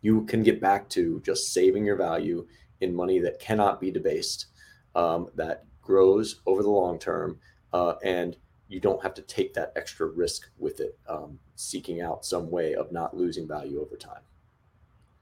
you 0.01 0.25
can 0.25 0.43
get 0.43 0.61
back 0.61 0.89
to 0.89 1.23
just 1.25 1.53
saving 1.53 1.85
your 1.85 1.95
value 1.95 2.45
in 2.81 2.93
money 2.93 3.17
that 3.21 3.39
cannot 3.39 3.81
be 3.81 3.89
debased, 3.89 4.45
um, 4.93 5.29
that 5.33 5.65
grows 5.85 6.41
over 6.45 6.61
the 6.61 6.69
long 6.69 6.99
term, 6.99 7.39
uh, 7.71 7.93
and 8.03 8.35
you 8.67 8.81
don't 8.81 9.01
have 9.01 9.13
to 9.13 9.21
take 9.21 9.53
that 9.53 9.71
extra 9.75 10.07
risk 10.07 10.49
with 10.57 10.81
it, 10.81 10.97
um, 11.07 11.39
seeking 11.55 12.01
out 12.01 12.25
some 12.25 12.49
way 12.49 12.73
of 12.73 12.91
not 12.91 13.15
losing 13.15 13.47
value 13.47 13.81
over 13.81 13.95
time. 13.95 14.21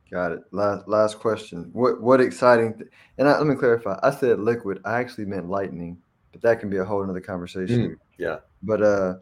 Got 0.09 0.31
it. 0.31 0.43
Last 0.51 0.87
last 0.87 1.19
question. 1.19 1.69
What 1.73 2.01
what 2.01 2.21
exciting? 2.21 2.73
Th- 2.75 2.89
and 3.17 3.27
I, 3.27 3.37
let 3.37 3.47
me 3.47 3.55
clarify. 3.55 3.99
I 4.03 4.11
said 4.11 4.39
liquid. 4.39 4.79
I 4.85 4.99
actually 4.99 5.25
meant 5.25 5.49
lightning, 5.49 5.97
but 6.31 6.41
that 6.41 6.59
can 6.59 6.69
be 6.69 6.77
a 6.77 6.85
whole 6.85 7.07
other 7.07 7.19
conversation. 7.19 7.89
Mm, 7.89 7.95
yeah. 8.17 8.37
But 8.61 8.83
uh, 8.83 9.15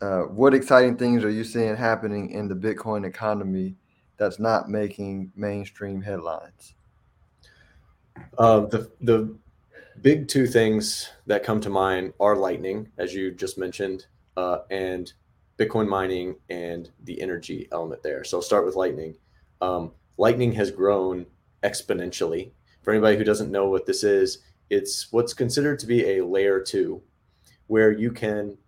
uh, 0.00 0.22
what 0.22 0.54
exciting 0.54 0.96
things 0.96 1.24
are 1.24 1.30
you 1.30 1.44
seeing 1.44 1.76
happening 1.76 2.30
in 2.30 2.48
the 2.48 2.54
Bitcoin 2.54 3.06
economy 3.06 3.76
that's 4.16 4.38
not 4.38 4.70
making 4.70 5.30
mainstream 5.36 6.00
headlines? 6.00 6.74
Uh, 8.38 8.60
the 8.60 8.90
the 9.02 9.36
big 10.02 10.28
two 10.28 10.46
things 10.46 11.10
that 11.26 11.44
come 11.44 11.60
to 11.60 11.70
mind 11.70 12.12
are 12.20 12.36
Lightning, 12.36 12.88
as 12.98 13.14
you 13.14 13.30
just 13.30 13.58
mentioned, 13.58 14.06
uh, 14.36 14.58
and 14.70 15.12
Bitcoin 15.58 15.88
mining 15.88 16.36
and 16.50 16.90
the 17.04 17.20
energy 17.20 17.68
element 17.72 18.02
there. 18.02 18.24
So 18.24 18.38
I'll 18.38 18.42
start 18.42 18.64
with 18.64 18.76
Lightning. 18.76 19.14
Um, 19.60 19.92
Lightning 20.18 20.52
has 20.52 20.70
grown 20.70 21.26
exponentially. 21.62 22.50
For 22.82 22.92
anybody 22.92 23.16
who 23.16 23.24
doesn't 23.24 23.50
know 23.50 23.68
what 23.68 23.86
this 23.86 24.04
is, 24.04 24.38
it's 24.70 25.12
what's 25.12 25.34
considered 25.34 25.78
to 25.78 25.86
be 25.86 26.18
a 26.18 26.24
layer 26.24 26.60
two, 26.60 27.02
where 27.66 27.92
you 27.92 28.10
can 28.10 28.58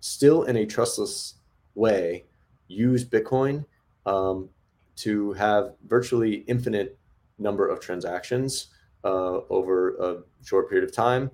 still 0.00 0.42
in 0.44 0.56
a 0.56 0.66
trustless 0.66 1.34
way 1.74 2.24
use 2.68 3.04
Bitcoin 3.04 3.64
um, 4.06 4.48
to 4.96 5.32
have 5.34 5.74
virtually 5.86 6.44
infinite 6.46 6.98
number 7.38 7.68
of 7.68 7.80
transactions 7.80 8.68
uh, 9.04 9.40
over 9.50 9.96
a 9.96 10.22
short 10.44 10.68
period 10.68 10.88
of 10.88 10.94
time 10.94 11.30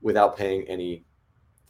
without 0.00 0.36
paying 0.36 0.62
any 0.68 1.04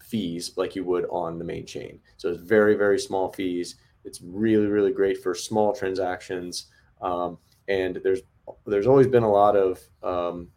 fees 0.02 0.52
like 0.56 0.74
you 0.74 0.84
would 0.84 1.06
on 1.10 1.38
the 1.38 1.44
main 1.44 1.66
chain. 1.66 2.00
So 2.16 2.30
it's 2.30 2.42
very, 2.42 2.74
very 2.74 2.98
small 2.98 3.32
fees. 3.32 3.76
It's 4.04 4.20
really, 4.22 4.66
really 4.66 4.92
great 4.92 5.22
for 5.22 5.34
small 5.34 5.72
transactions. 5.74 6.66
Um, 7.00 7.38
and 7.68 8.00
there's 8.02 8.20
there's 8.66 8.88
always 8.88 9.06
been 9.06 9.22
a 9.22 9.30
lot 9.30 9.56
of 9.56 9.80
um, 10.02 10.48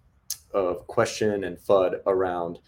of 0.53 0.87
question 0.87 1.43
and 1.43 1.57
FUD 1.57 1.99
around 2.07 2.59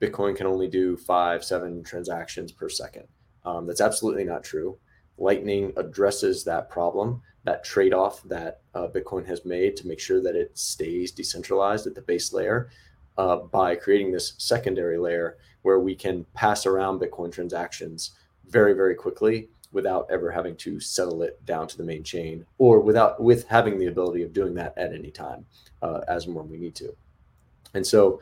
Bitcoin 0.00 0.36
can 0.36 0.46
only 0.46 0.68
do 0.68 0.96
five, 0.96 1.44
seven 1.44 1.82
transactions 1.82 2.52
per 2.52 2.68
second. 2.68 3.06
Um, 3.44 3.66
that's 3.66 3.80
absolutely 3.80 4.24
not 4.24 4.42
true. 4.42 4.78
Lightning 5.18 5.72
addresses 5.76 6.44
that 6.44 6.68
problem 6.68 7.22
that 7.44 7.64
trade-off 7.64 8.22
that 8.24 8.60
uh, 8.74 8.88
Bitcoin 8.88 9.26
has 9.26 9.44
made 9.44 9.76
to 9.76 9.86
make 9.86 10.00
sure 10.00 10.22
that 10.22 10.34
it 10.34 10.56
stays 10.56 11.12
decentralized 11.12 11.86
at 11.86 11.94
the 11.94 12.00
base 12.00 12.32
layer 12.32 12.70
uh, 13.18 13.36
by 13.36 13.76
creating 13.76 14.10
this 14.10 14.34
secondary 14.38 14.98
layer 14.98 15.36
where 15.62 15.78
we 15.78 15.94
can 15.94 16.24
pass 16.34 16.66
around 16.66 17.00
Bitcoin 17.00 17.32
transactions 17.32 18.12
very, 18.48 18.72
very 18.72 18.94
quickly 18.94 19.48
without 19.72 20.06
ever 20.10 20.30
having 20.30 20.56
to 20.56 20.78
settle 20.80 21.22
it 21.22 21.44
down 21.46 21.66
to 21.66 21.76
the 21.76 21.82
main 21.82 22.02
chain 22.02 22.46
or 22.58 22.80
without 22.80 23.20
with 23.20 23.46
having 23.48 23.78
the 23.78 23.86
ability 23.86 24.22
of 24.22 24.32
doing 24.32 24.54
that 24.54 24.76
at 24.78 24.92
any 24.92 25.10
time 25.10 25.44
uh, 25.82 26.00
as 26.08 26.26
and 26.26 26.34
when 26.34 26.48
we 26.48 26.56
need 26.56 26.74
to. 26.74 26.94
And 27.74 27.86
so 27.86 28.20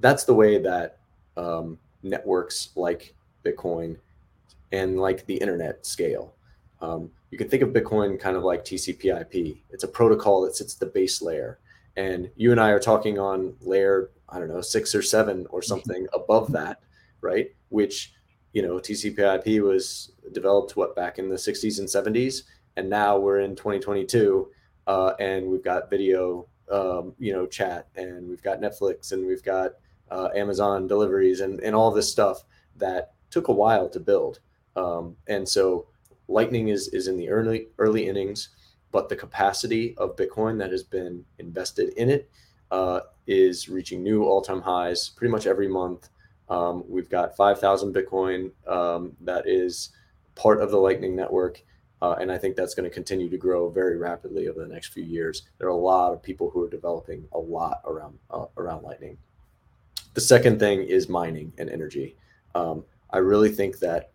that's 0.00 0.24
the 0.24 0.34
way 0.34 0.58
that 0.58 0.98
um, 1.36 1.78
networks 2.02 2.70
like 2.74 3.14
Bitcoin 3.44 3.96
and 4.72 4.98
like 4.98 5.24
the 5.26 5.36
internet 5.36 5.86
scale. 5.86 6.34
Um, 6.80 7.10
you 7.30 7.38
can 7.38 7.48
think 7.48 7.62
of 7.62 7.70
Bitcoin 7.70 8.18
kind 8.18 8.36
of 8.36 8.44
like 8.44 8.64
TCP/IP. 8.64 9.58
It's 9.70 9.84
a 9.84 9.88
protocol 9.88 10.42
that 10.42 10.56
sits 10.56 10.74
at 10.74 10.80
the 10.80 10.86
base 10.86 11.20
layer, 11.20 11.58
and 11.96 12.30
you 12.36 12.52
and 12.52 12.60
I 12.60 12.70
are 12.70 12.80
talking 12.80 13.18
on 13.18 13.54
layer 13.60 14.10
I 14.28 14.38
don't 14.38 14.48
know 14.48 14.60
six 14.60 14.94
or 14.94 15.02
seven 15.02 15.46
or 15.50 15.62
something 15.62 16.06
above 16.12 16.52
that, 16.52 16.80
right? 17.20 17.48
Which 17.70 18.12
you 18.52 18.62
know 18.62 18.78
TCP/IP 18.78 19.62
was 19.62 20.12
developed 20.32 20.76
what 20.76 20.94
back 20.94 21.18
in 21.18 21.28
the 21.28 21.36
60s 21.36 21.78
and 21.78 21.88
70s, 21.88 22.42
and 22.76 22.88
now 22.88 23.18
we're 23.18 23.40
in 23.40 23.56
2022, 23.56 24.48
uh, 24.86 25.12
and 25.18 25.46
we've 25.46 25.64
got 25.64 25.90
video, 25.90 26.46
um, 26.70 27.14
you 27.18 27.32
know, 27.32 27.46
chat, 27.46 27.88
and 27.96 28.28
we've 28.28 28.42
got 28.42 28.60
Netflix, 28.60 29.12
and 29.12 29.26
we've 29.26 29.42
got 29.42 29.72
uh, 30.10 30.28
Amazon 30.34 30.86
deliveries, 30.86 31.40
and 31.40 31.60
and 31.60 31.74
all 31.74 31.90
this 31.90 32.10
stuff 32.10 32.44
that 32.76 33.12
took 33.30 33.48
a 33.48 33.52
while 33.52 33.88
to 33.88 34.00
build, 34.00 34.40
um, 34.76 35.16
and 35.26 35.48
so 35.48 35.86
Lightning 36.28 36.68
is 36.68 36.88
is 36.88 37.08
in 37.08 37.16
the 37.16 37.28
early 37.28 37.68
early 37.78 38.06
innings, 38.06 38.50
but 38.92 39.08
the 39.08 39.16
capacity 39.16 39.94
of 39.96 40.16
Bitcoin 40.16 40.58
that 40.58 40.70
has 40.70 40.82
been 40.82 41.24
invested 41.38 41.90
in 41.96 42.10
it 42.10 42.30
uh, 42.70 43.00
is 43.26 43.68
reaching 43.68 44.02
new 44.02 44.24
all 44.24 44.42
time 44.42 44.60
highs 44.60 45.08
pretty 45.10 45.32
much 45.32 45.46
every 45.46 45.68
month. 45.68 46.08
Um, 46.48 46.84
we've 46.88 47.10
got 47.10 47.36
5,000 47.36 47.94
Bitcoin 47.94 48.50
um, 48.66 49.12
that 49.20 49.46
is 49.46 49.90
part 50.34 50.60
of 50.62 50.70
the 50.70 50.78
Lightning 50.78 51.14
Network. 51.14 51.62
Uh, 52.00 52.14
and 52.20 52.30
I 52.30 52.38
think 52.38 52.56
that's 52.56 52.74
going 52.74 52.88
to 52.88 52.94
continue 52.94 53.28
to 53.28 53.36
grow 53.36 53.68
very 53.68 53.96
rapidly 53.96 54.48
over 54.48 54.60
the 54.60 54.72
next 54.72 54.92
few 54.92 55.02
years. 55.02 55.42
There 55.58 55.66
are 55.66 55.72
a 55.72 55.76
lot 55.76 56.12
of 56.12 56.22
people 56.22 56.48
who 56.48 56.62
are 56.62 56.70
developing 56.70 57.26
a 57.32 57.38
lot 57.38 57.82
around 57.84 58.18
uh, 58.30 58.46
around 58.56 58.84
Lightning. 58.84 59.18
The 60.14 60.20
second 60.20 60.60
thing 60.60 60.82
is 60.82 61.08
mining 61.08 61.52
and 61.58 61.68
energy. 61.68 62.16
Um, 62.54 62.84
I 63.10 63.18
really 63.18 63.50
think 63.50 63.80
that 63.80 64.10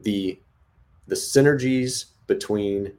the 0.00 0.38
the 1.06 1.14
synergies 1.14 2.06
between 2.26 2.92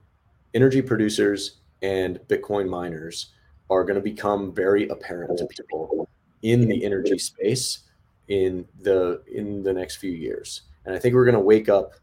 energy 0.54 0.82
producers 0.82 1.58
and 1.82 2.20
Bitcoin 2.28 2.68
miners 2.68 3.34
are 3.70 3.84
going 3.84 3.96
to 3.96 4.02
become 4.02 4.54
very 4.54 4.88
apparent 4.88 5.38
to 5.38 5.46
people 5.46 6.10
in 6.42 6.68
the 6.68 6.84
energy 6.86 7.18
space 7.18 7.80
in 8.28 8.68
the 8.82 9.22
in 9.32 9.64
the 9.64 9.74
next 9.74 9.98
few 9.98 10.12
years. 10.12 10.64
And 10.86 10.96
I 10.96 11.00
think 11.00 11.16
we're 11.16 11.26
going 11.26 11.36
to 11.36 11.42
wake 11.42 11.70
up 11.70 11.94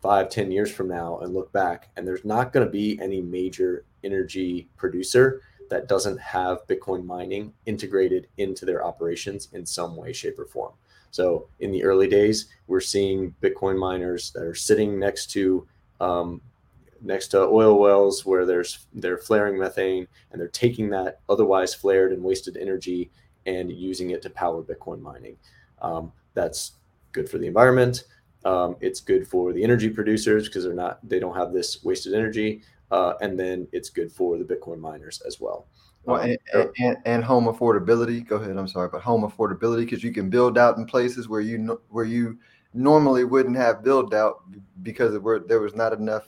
five, 0.00 0.28
ten 0.30 0.52
years 0.52 0.70
from 0.70 0.88
now 0.88 1.18
and 1.18 1.34
look 1.34 1.52
back, 1.52 1.90
and 1.96 2.06
there's 2.06 2.24
not 2.24 2.52
going 2.52 2.64
to 2.64 2.70
be 2.70 2.98
any 3.00 3.20
major 3.20 3.84
energy 4.04 4.68
producer 4.76 5.42
that 5.70 5.88
doesn't 5.88 6.18
have 6.18 6.66
Bitcoin 6.66 7.04
mining 7.04 7.52
integrated 7.66 8.28
into 8.38 8.64
their 8.64 8.84
operations 8.84 9.48
in 9.52 9.66
some 9.66 9.96
way, 9.96 10.12
shape, 10.12 10.38
or 10.38 10.46
form. 10.46 10.72
So 11.10 11.48
in 11.60 11.72
the 11.72 11.84
early 11.84 12.08
days, 12.08 12.48
we're 12.66 12.80
seeing 12.80 13.34
Bitcoin 13.42 13.78
miners 13.78 14.30
that 14.32 14.42
are 14.42 14.54
sitting 14.54 14.98
next 14.98 15.30
to 15.32 15.66
um, 16.00 16.40
next 17.00 17.28
to 17.28 17.40
oil 17.40 17.78
wells 17.78 18.26
where 18.26 18.44
there's 18.44 18.86
they're 18.94 19.18
flaring 19.18 19.58
methane 19.58 20.06
and 20.30 20.40
they're 20.40 20.48
taking 20.48 20.90
that 20.90 21.20
otherwise 21.28 21.74
flared 21.74 22.12
and 22.12 22.22
wasted 22.22 22.56
energy 22.56 23.10
and 23.46 23.72
using 23.72 24.10
it 24.10 24.22
to 24.22 24.30
power 24.30 24.62
Bitcoin 24.62 25.00
mining. 25.00 25.36
Um, 25.80 26.12
that's 26.34 26.72
good 27.12 27.28
for 27.28 27.38
the 27.38 27.46
environment. 27.46 28.04
Um, 28.44 28.76
it's 28.80 29.00
good 29.00 29.26
for 29.26 29.52
the 29.52 29.64
energy 29.64 29.88
producers 29.88 30.48
because 30.48 30.64
they're 30.64 30.74
not 30.74 31.06
they 31.08 31.18
don't 31.18 31.36
have 31.36 31.52
this 31.52 31.82
wasted 31.82 32.14
energy, 32.14 32.62
uh, 32.90 33.14
and 33.20 33.38
then 33.38 33.66
it's 33.72 33.90
good 33.90 34.12
for 34.12 34.38
the 34.38 34.44
Bitcoin 34.44 34.78
miners 34.78 35.20
as 35.26 35.40
well. 35.40 35.66
Well, 36.08 36.22
and, 36.22 36.38
and, 36.78 36.96
and, 37.04 37.22
home 37.22 37.44
affordability. 37.44 38.26
Go 38.26 38.36
ahead. 38.36 38.56
I'm 38.56 38.66
sorry, 38.66 38.88
but 38.90 39.02
home 39.02 39.30
affordability 39.30 39.80
because 39.80 40.02
you 40.02 40.10
can 40.10 40.30
build 40.30 40.56
out 40.56 40.78
in 40.78 40.86
places 40.86 41.28
where 41.28 41.42
you 41.42 41.82
where 41.90 42.06
you 42.06 42.38
normally 42.72 43.24
wouldn't 43.24 43.56
have 43.58 43.84
build 43.84 44.14
out 44.14 44.42
because 44.82 45.18
were, 45.18 45.38
there 45.38 45.60
was 45.60 45.74
not 45.74 45.92
enough, 45.92 46.26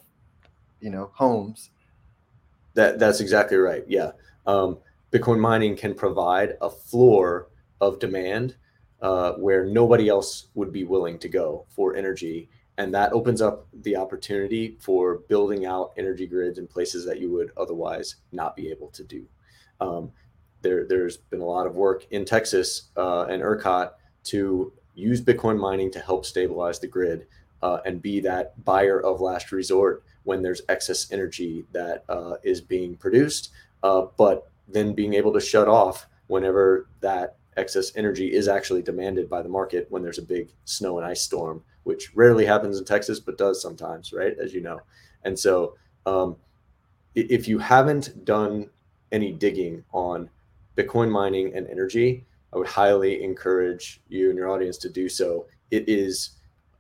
you 0.82 0.90
know, 0.90 1.10
homes. 1.14 1.70
That 2.74 2.98
that's 2.98 3.20
exactly 3.20 3.56
right. 3.56 3.82
Yeah, 3.88 4.12
um, 4.46 4.76
Bitcoin 5.12 5.40
mining 5.40 5.76
can 5.76 5.94
provide 5.94 6.58
a 6.60 6.68
floor 6.68 7.48
of 7.80 7.98
demand 7.98 8.56
uh, 9.00 9.32
where 9.32 9.64
nobody 9.64 10.10
else 10.10 10.48
would 10.54 10.74
be 10.74 10.84
willing 10.84 11.18
to 11.20 11.28
go 11.30 11.64
for 11.70 11.96
energy, 11.96 12.50
and 12.76 12.92
that 12.92 13.14
opens 13.14 13.40
up 13.40 13.66
the 13.72 13.96
opportunity 13.96 14.76
for 14.78 15.20
building 15.30 15.64
out 15.64 15.94
energy 15.96 16.26
grids 16.26 16.58
in 16.58 16.66
places 16.66 17.06
that 17.06 17.18
you 17.18 17.30
would 17.32 17.50
otherwise 17.56 18.16
not 18.30 18.54
be 18.54 18.68
able 18.68 18.88
to 18.88 19.02
do. 19.02 19.26
Um, 19.80 20.12
there, 20.62 20.86
there's 20.86 21.16
been 21.16 21.40
a 21.40 21.46
lot 21.46 21.66
of 21.66 21.74
work 21.74 22.06
in 22.10 22.24
Texas 22.24 22.90
uh, 22.96 23.24
and 23.24 23.42
ERCOT 23.42 23.92
to 24.24 24.72
use 24.94 25.20
Bitcoin 25.20 25.58
mining 25.58 25.90
to 25.92 26.00
help 26.00 26.26
stabilize 26.26 26.78
the 26.78 26.86
grid 26.86 27.26
uh, 27.62 27.78
and 27.84 28.02
be 28.02 28.20
that 28.20 28.62
buyer 28.64 29.00
of 29.00 29.20
last 29.20 29.52
resort 29.52 30.04
when 30.24 30.42
there's 30.42 30.62
excess 30.68 31.10
energy 31.12 31.64
that 31.72 32.04
uh, 32.08 32.34
is 32.42 32.60
being 32.60 32.96
produced, 32.96 33.50
uh, 33.82 34.02
but 34.16 34.50
then 34.68 34.92
being 34.92 35.14
able 35.14 35.32
to 35.32 35.40
shut 35.40 35.68
off 35.68 36.06
whenever 36.26 36.88
that 37.00 37.36
excess 37.56 37.92
energy 37.96 38.32
is 38.32 38.48
actually 38.48 38.82
demanded 38.82 39.28
by 39.28 39.42
the 39.42 39.48
market 39.48 39.86
when 39.90 40.02
there's 40.02 40.18
a 40.18 40.22
big 40.22 40.50
snow 40.64 40.98
and 40.98 41.06
ice 41.06 41.22
storm, 41.22 41.62
which 41.84 42.14
rarely 42.14 42.44
happens 42.44 42.78
in 42.78 42.84
Texas, 42.84 43.18
but 43.18 43.38
does 43.38 43.60
sometimes, 43.60 44.12
right? 44.12 44.36
As 44.42 44.54
you 44.54 44.60
know. 44.60 44.80
And 45.24 45.38
so, 45.38 45.76
um, 46.06 46.36
if 47.14 47.48
you 47.48 47.58
haven't 47.58 48.24
done 48.24 48.70
any 49.12 49.32
digging 49.32 49.84
on 49.92 50.28
Bitcoin 50.76 51.10
mining 51.10 51.54
and 51.54 51.66
energy, 51.68 52.24
I 52.52 52.58
would 52.58 52.66
highly 52.66 53.22
encourage 53.22 54.00
you 54.08 54.30
and 54.30 54.38
your 54.38 54.50
audience 54.50 54.78
to 54.78 54.88
do 54.88 55.08
so. 55.08 55.46
It 55.70 55.88
is 55.88 56.30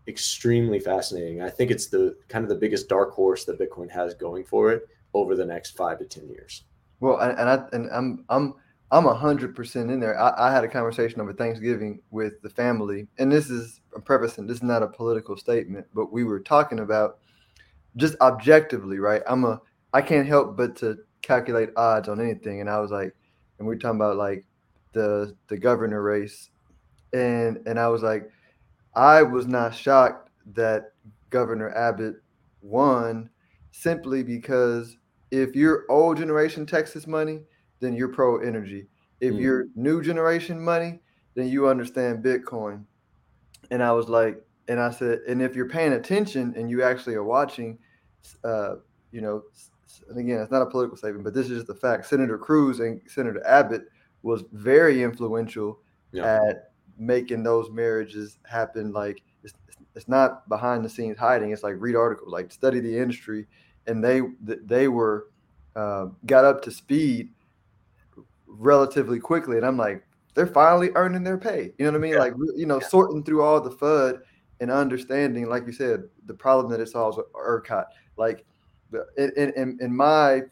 extremely 0.08 0.80
fascinating. 0.80 1.42
I 1.42 1.50
think 1.50 1.70
it's 1.70 1.86
the 1.86 2.16
kind 2.28 2.44
of 2.44 2.48
the 2.48 2.56
biggest 2.56 2.88
dark 2.88 3.12
horse 3.12 3.44
that 3.44 3.58
Bitcoin 3.58 3.90
has 3.90 4.14
going 4.14 4.44
for 4.44 4.72
it 4.72 4.88
over 5.14 5.36
the 5.36 5.44
next 5.44 5.76
five 5.76 5.98
to 5.98 6.04
ten 6.04 6.28
years. 6.28 6.64
Well, 7.00 7.18
and 7.18 7.38
and 7.38 7.48
I 7.48 7.64
and 7.72 7.90
I'm 7.92 8.24
I'm 8.28 8.54
I'm 8.90 9.04
hundred 9.04 9.54
percent 9.54 9.90
in 9.90 10.00
there. 10.00 10.18
I, 10.18 10.48
I, 10.48 10.52
had 10.52 10.64
a 10.64 10.68
conversation 10.68 11.20
over 11.20 11.32
Thanksgiving 11.32 12.00
with 12.10 12.42
the 12.42 12.50
family, 12.50 13.06
and 13.18 13.30
this 13.30 13.48
is 13.48 13.80
a 13.94 14.00
prefacing. 14.00 14.46
This 14.46 14.58
is 14.58 14.62
not 14.62 14.82
a 14.82 14.88
political 14.88 15.36
statement, 15.36 15.86
but 15.94 16.12
we 16.12 16.24
were 16.24 16.40
talking 16.40 16.80
about 16.80 17.18
just 17.96 18.16
objectively, 18.20 18.98
right? 18.98 19.22
I'm 19.26 19.44
a 19.44 19.60
I 19.92 20.02
can't 20.02 20.26
help 20.26 20.56
but 20.56 20.76
to 20.76 20.98
calculate 21.22 21.70
odds 21.76 22.08
on 22.08 22.20
anything, 22.20 22.60
and 22.60 22.70
I 22.70 22.80
was 22.80 22.90
like, 22.90 23.14
and 23.58 23.66
we 23.66 23.74
are 23.74 23.78
talking 23.78 24.00
about 24.00 24.16
like 24.16 24.44
the 24.92 25.36
the 25.48 25.58
governor 25.58 26.02
race, 26.02 26.50
and 27.12 27.58
and 27.66 27.78
I 27.78 27.88
was 27.88 28.02
like, 28.02 28.30
I 28.94 29.22
was 29.22 29.46
not 29.46 29.74
shocked 29.74 30.30
that 30.54 30.92
Governor 31.30 31.70
Abbott 31.76 32.16
won 32.62 33.30
simply 33.70 34.22
because 34.22 34.96
if 35.30 35.54
you're 35.54 35.84
old 35.88 36.18
generation 36.18 36.66
Texas 36.66 37.06
money, 37.06 37.40
then 37.80 37.94
you're 37.94 38.08
pro 38.08 38.38
energy. 38.38 38.86
If 39.20 39.34
mm. 39.34 39.40
you're 39.40 39.66
new 39.74 40.02
generation 40.02 40.60
money, 40.60 41.00
then 41.34 41.48
you 41.48 41.68
understand 41.68 42.24
Bitcoin. 42.24 42.84
And 43.70 43.82
I 43.82 43.92
was 43.92 44.08
like, 44.08 44.42
and 44.68 44.80
I 44.80 44.90
said, 44.90 45.20
and 45.28 45.40
if 45.40 45.54
you're 45.54 45.68
paying 45.68 45.92
attention 45.92 46.54
and 46.56 46.70
you 46.70 46.82
actually 46.82 47.14
are 47.14 47.24
watching, 47.24 47.78
uh, 48.44 48.76
you 49.12 49.20
know, 49.20 49.42
and 50.08 50.18
again, 50.18 50.40
it's 50.40 50.50
not 50.50 50.62
a 50.62 50.66
political 50.66 50.96
statement, 50.96 51.24
but 51.24 51.34
this 51.34 51.46
is 51.46 51.58
just 51.58 51.66
the 51.66 51.74
fact. 51.74 52.06
Senator 52.06 52.38
Cruz 52.38 52.80
and 52.80 53.00
Senator 53.06 53.44
Abbott 53.46 53.84
was 54.22 54.44
very 54.52 55.02
influential 55.02 55.80
yeah. 56.12 56.40
at 56.40 56.72
making 56.98 57.42
those 57.42 57.70
marriages 57.70 58.38
happen. 58.44 58.92
Like 58.92 59.22
it's, 59.42 59.54
it's 59.94 60.08
not 60.08 60.48
behind 60.48 60.84
the 60.84 60.88
scenes 60.88 61.18
hiding. 61.18 61.50
It's 61.50 61.62
like 61.62 61.76
read 61.78 61.96
articles, 61.96 62.32
like 62.32 62.52
study 62.52 62.80
the 62.80 62.96
industry, 62.96 63.46
and 63.86 64.02
they 64.02 64.22
they 64.46 64.88
were 64.88 65.28
uh, 65.76 66.06
got 66.26 66.44
up 66.44 66.62
to 66.62 66.70
speed 66.70 67.30
relatively 68.46 69.18
quickly. 69.18 69.56
And 69.56 69.66
I'm 69.66 69.76
like, 69.76 70.04
they're 70.34 70.46
finally 70.46 70.90
earning 70.94 71.24
their 71.24 71.38
pay. 71.38 71.72
You 71.78 71.86
know 71.86 71.92
what 71.92 71.98
I 71.98 72.00
mean? 72.00 72.12
Yeah. 72.12 72.18
Like 72.18 72.34
you 72.56 72.66
know, 72.66 72.80
yeah. 72.80 72.88
sorting 72.88 73.24
through 73.24 73.42
all 73.42 73.60
the 73.60 73.70
FUD 73.70 74.20
and 74.60 74.70
understanding, 74.70 75.48
like 75.48 75.66
you 75.66 75.72
said, 75.72 76.04
the 76.26 76.34
problem 76.34 76.70
that 76.70 76.80
it 76.80 76.88
solves 76.88 77.16
with 77.16 77.32
ERCOT. 77.32 77.86
Like 78.16 78.44
in 79.16 79.52
in, 79.56 79.78
in 79.80 79.94
my 79.94 80.42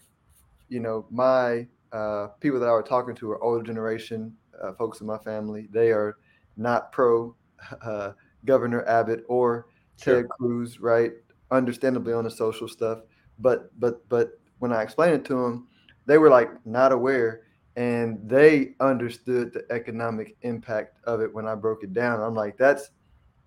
you 0.68 0.80
know 0.80 1.06
my 1.10 1.66
uh, 1.92 2.28
people 2.40 2.60
that 2.60 2.68
I 2.68 2.72
was 2.72 2.84
talking 2.88 3.14
to 3.16 3.30
are 3.30 3.42
older 3.42 3.62
generation 3.62 4.34
uh, 4.62 4.72
folks 4.72 5.00
in 5.00 5.06
my 5.06 5.18
family. 5.18 5.68
They 5.72 5.90
are 5.90 6.16
not 6.56 6.92
pro 6.92 7.34
uh, 7.82 8.12
Governor 8.44 8.86
Abbott 8.86 9.24
or 9.28 9.66
sure. 10.00 10.22
Ted 10.22 10.28
Cruz, 10.30 10.80
right? 10.80 11.12
Understandably 11.50 12.12
on 12.12 12.24
the 12.24 12.30
social 12.30 12.68
stuff, 12.68 13.00
but 13.38 13.70
but 13.80 14.06
but 14.08 14.40
when 14.58 14.72
I 14.72 14.82
explained 14.82 15.14
it 15.14 15.24
to 15.26 15.34
them, 15.34 15.68
they 16.06 16.18
were 16.18 16.30
like 16.30 16.50
not 16.66 16.92
aware, 16.92 17.42
and 17.76 18.18
they 18.28 18.74
understood 18.80 19.52
the 19.52 19.64
economic 19.70 20.36
impact 20.42 20.98
of 21.04 21.20
it 21.20 21.32
when 21.32 21.46
I 21.46 21.54
broke 21.54 21.84
it 21.84 21.94
down. 21.94 22.20
I'm 22.20 22.34
like, 22.34 22.58
that's 22.58 22.90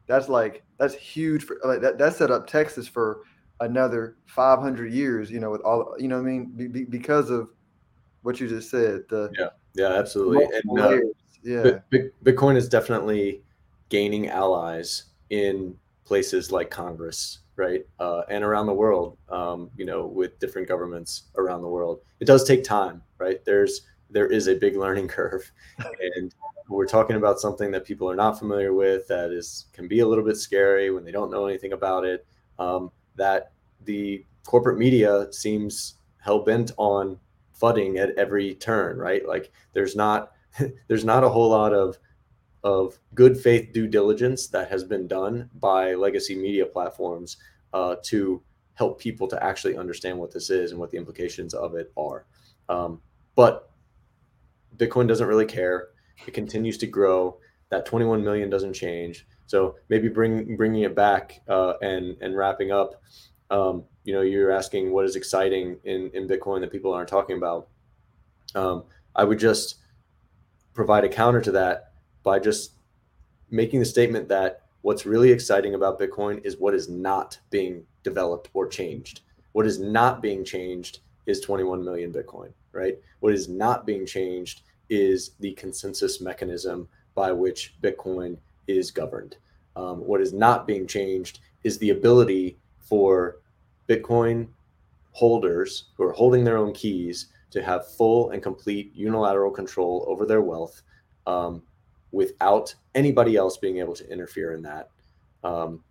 that's 0.08 0.30
like 0.30 0.64
that's 0.78 0.96
huge 0.96 1.44
for 1.44 1.58
like 1.64 1.82
that 1.82 1.98
that 2.00 2.16
set 2.16 2.32
up 2.32 2.48
Texas 2.48 2.88
for 2.88 3.22
another 3.62 4.18
500 4.26 4.92
years. 4.92 5.32
You 5.32 5.40
know, 5.40 5.50
with 5.50 5.62
all 5.62 5.96
you 5.98 6.08
know, 6.08 6.20
I 6.20 6.22
mean, 6.22 6.52
be, 6.56 6.68
be, 6.68 6.84
because 6.84 7.30
of 7.30 7.50
what 8.24 8.40
you 8.40 8.48
just 8.48 8.70
said. 8.70 9.04
The 9.10 9.32
yeah, 9.38 9.50
yeah, 9.74 9.94
absolutely. 9.98 10.46
And 10.46 10.80
uh, 10.80 10.98
yeah, 11.44 11.80
Bitcoin 12.24 12.56
is 12.56 12.68
definitely 12.68 13.42
gaining 13.90 14.30
allies 14.30 15.06
in 15.30 15.76
places 16.06 16.52
like 16.52 16.70
Congress, 16.70 17.40
right, 17.56 17.86
uh, 18.00 18.24
and 18.30 18.44
around 18.44 18.68
the 18.68 18.74
world. 18.74 19.18
Um, 19.30 19.70
you 19.78 19.86
know, 19.86 20.06
with 20.06 20.40
different 20.40 20.68
governments 20.68 21.24
around 21.38 21.62
the 21.62 21.70
world, 21.70 22.02
it 22.20 22.26
does 22.26 22.44
take 22.44 22.64
time, 22.64 23.02
right? 23.18 23.44
There's 23.46 23.82
there 24.10 24.28
is 24.28 24.48
a 24.48 24.56
big 24.56 24.76
learning 24.76 25.08
curve, 25.08 25.52
and 26.16 26.34
we're 26.68 26.88
talking 26.88 27.18
about 27.18 27.40
something 27.40 27.72
that 27.72 27.86
people 27.86 28.10
are 28.10 28.16
not 28.16 28.40
familiar 28.40 28.74
with 28.74 29.08
that 29.08 29.32
is 29.32 29.66
can 29.74 29.88
be 29.88 30.00
a 30.00 30.08
little 30.08 30.24
bit 30.24 30.38
scary 30.38 30.92
when 30.92 31.04
they 31.04 31.12
don't 31.12 31.32
know 31.32 31.46
anything 31.46 31.74
about 31.74 32.06
it. 32.06 32.26
Um, 32.60 32.92
that 33.16 33.52
the 33.86 34.26
corporate 34.46 34.78
media 34.78 35.32
seems 35.32 35.96
hell 36.18 36.40
bent 36.40 36.72
on 36.78 37.20
fudding 37.60 37.98
at 38.00 38.18
every 38.18 38.56
turn, 38.56 38.98
right? 38.98 39.28
Like 39.28 39.52
there's 39.74 39.96
not 39.96 40.32
there's 40.88 41.06
not 41.06 41.24
a 41.24 41.30
whole 41.30 41.50
lot 41.50 41.74
of 41.74 41.98
of 42.64 43.00
good 43.16 43.38
faith 43.38 43.74
due 43.74 43.88
diligence 43.88 44.48
that 44.48 44.70
has 44.70 44.84
been 44.84 45.08
done 45.08 45.50
by 45.60 45.96
legacy 45.96 46.36
media 46.36 46.66
platforms 46.66 47.38
uh, 47.74 47.96
to 48.04 48.42
help 48.76 49.00
people 49.00 49.28
to 49.28 49.44
actually 49.44 49.78
understand 49.78 50.18
what 50.18 50.32
this 50.32 50.50
is 50.50 50.72
and 50.72 50.80
what 50.80 50.92
the 50.92 50.98
implications 50.98 51.54
of 51.54 51.76
it 51.76 51.92
are. 51.98 52.26
Um, 52.70 53.02
but 53.36 53.72
Bitcoin 54.78 55.08
doesn't 55.08 55.28
really 55.28 55.46
care. 55.46 55.90
It 56.28 56.34
continues 56.34 56.78
to 56.80 56.88
grow. 56.88 57.38
That 57.70 57.86
21 57.86 58.24
million 58.24 58.50
doesn't 58.50 58.74
change. 58.74 59.26
So 59.52 59.76
maybe 59.90 60.08
bring 60.08 60.56
bringing 60.56 60.84
it 60.84 60.96
back 60.96 61.42
uh, 61.50 61.74
and 61.82 62.16
and 62.22 62.38
wrapping 62.38 62.72
up. 62.72 63.04
Um, 63.50 63.84
you 64.06 64.14
know, 64.14 64.22
you're 64.22 64.50
asking 64.50 64.94
what 64.94 65.04
is 65.04 65.18
exciting 65.18 65.76
in 65.84 66.10
in 66.14 66.26
Bitcoin 66.26 66.62
that 66.62 66.72
people 66.72 66.94
aren't 66.94 67.10
talking 67.10 67.36
about. 67.36 67.68
Um, 68.56 68.86
I 69.14 69.26
would 69.26 69.40
just 69.40 69.80
provide 70.74 71.04
a 71.04 71.10
counter 71.10 71.42
to 71.42 71.52
that 71.52 71.92
by 72.24 72.40
just 72.40 72.76
making 73.50 73.82
the 73.82 73.86
statement 73.86 74.30
that 74.30 74.62
what's 74.84 75.06
really 75.06 75.34
exciting 75.34 75.76
about 75.76 76.00
Bitcoin 76.00 76.40
is 76.46 76.56
what 76.56 76.74
is 76.74 76.88
not 76.88 77.38
being 77.50 77.84
developed 78.04 78.50
or 78.54 78.70
changed. 78.70 79.20
What 79.52 79.66
is 79.66 79.82
not 79.82 80.22
being 80.22 80.46
changed 80.46 81.00
is 81.26 81.42
21 81.42 81.84
million 81.84 82.14
Bitcoin, 82.14 82.54
right? 82.72 82.98
What 83.20 83.34
is 83.34 83.50
not 83.50 83.86
being 83.86 84.06
changed 84.06 84.62
is 84.90 85.32
the 85.42 85.52
consensus 85.56 86.22
mechanism 86.22 86.88
by 87.16 87.34
which 87.34 87.76
Bitcoin 87.82 88.38
is 88.68 88.92
governed. 88.92 89.38
Um, 89.76 90.00
what 90.00 90.22
is 90.22 90.34
not 90.34 90.68
being 90.68 90.88
changed 90.88 91.40
is 91.64 91.78
the 91.78 91.92
ability 91.92 92.58
for 92.80 93.38
Bitcoin 93.88 94.48
holders 95.12 95.86
who 95.96 96.04
are 96.04 96.14
holding 96.14 96.44
their 96.44 96.58
own 96.58 96.74
keys 96.74 97.28
to 97.52 97.62
have 97.62 97.94
full 97.96 98.32
and 98.32 98.42
complete 98.42 98.92
unilateral 98.96 99.52
control 99.52 100.06
over 100.08 100.26
their 100.26 100.42
wealth 100.42 100.82
um, 101.28 101.62
without 102.12 102.74
anybody 102.96 103.36
else 103.36 103.58
being 103.58 103.78
able 103.78 103.94
to 103.94 104.10
interfere 104.10 104.54
in 104.54 104.62
that. 104.62 104.90
Um, 105.44 105.84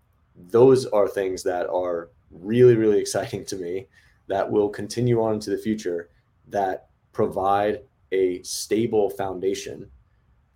those 0.49 0.87
are 0.87 1.09
things 1.09 1.43
that 1.43 1.69
are 1.69 2.09
really, 2.31 2.77
really 2.77 2.99
exciting 2.99 3.45
to 3.47 3.57
me 3.57 3.87
that 4.29 4.51
will 4.51 4.69
continue 4.69 5.23
on 5.23 5.35
into 5.35 5.51
the 5.51 5.59
future 5.59 6.09
that 6.49 6.89
provide 7.13 7.81
a 8.13 8.43
stable 8.43 9.11
foundation 9.11 9.91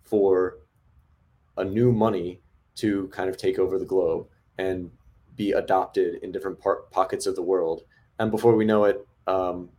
for 0.03 0.57
a 1.57 1.63
new 1.63 1.91
money 1.91 2.41
to 2.75 3.07
kind 3.09 3.29
of 3.29 3.37
take 3.37 3.59
over 3.59 3.79
the 3.79 3.85
globe 3.85 4.27
and 4.57 4.91
be 5.35 5.51
adopted 5.51 6.23
in 6.23 6.31
different 6.31 6.59
pockets 6.91 7.25
of 7.25 7.35
the 7.35 7.41
world. 7.41 7.83
And 8.19 8.31
before 8.31 8.55
we 8.55 8.65
know 8.65 8.85
it, 8.85 9.05
um, 9.27 9.69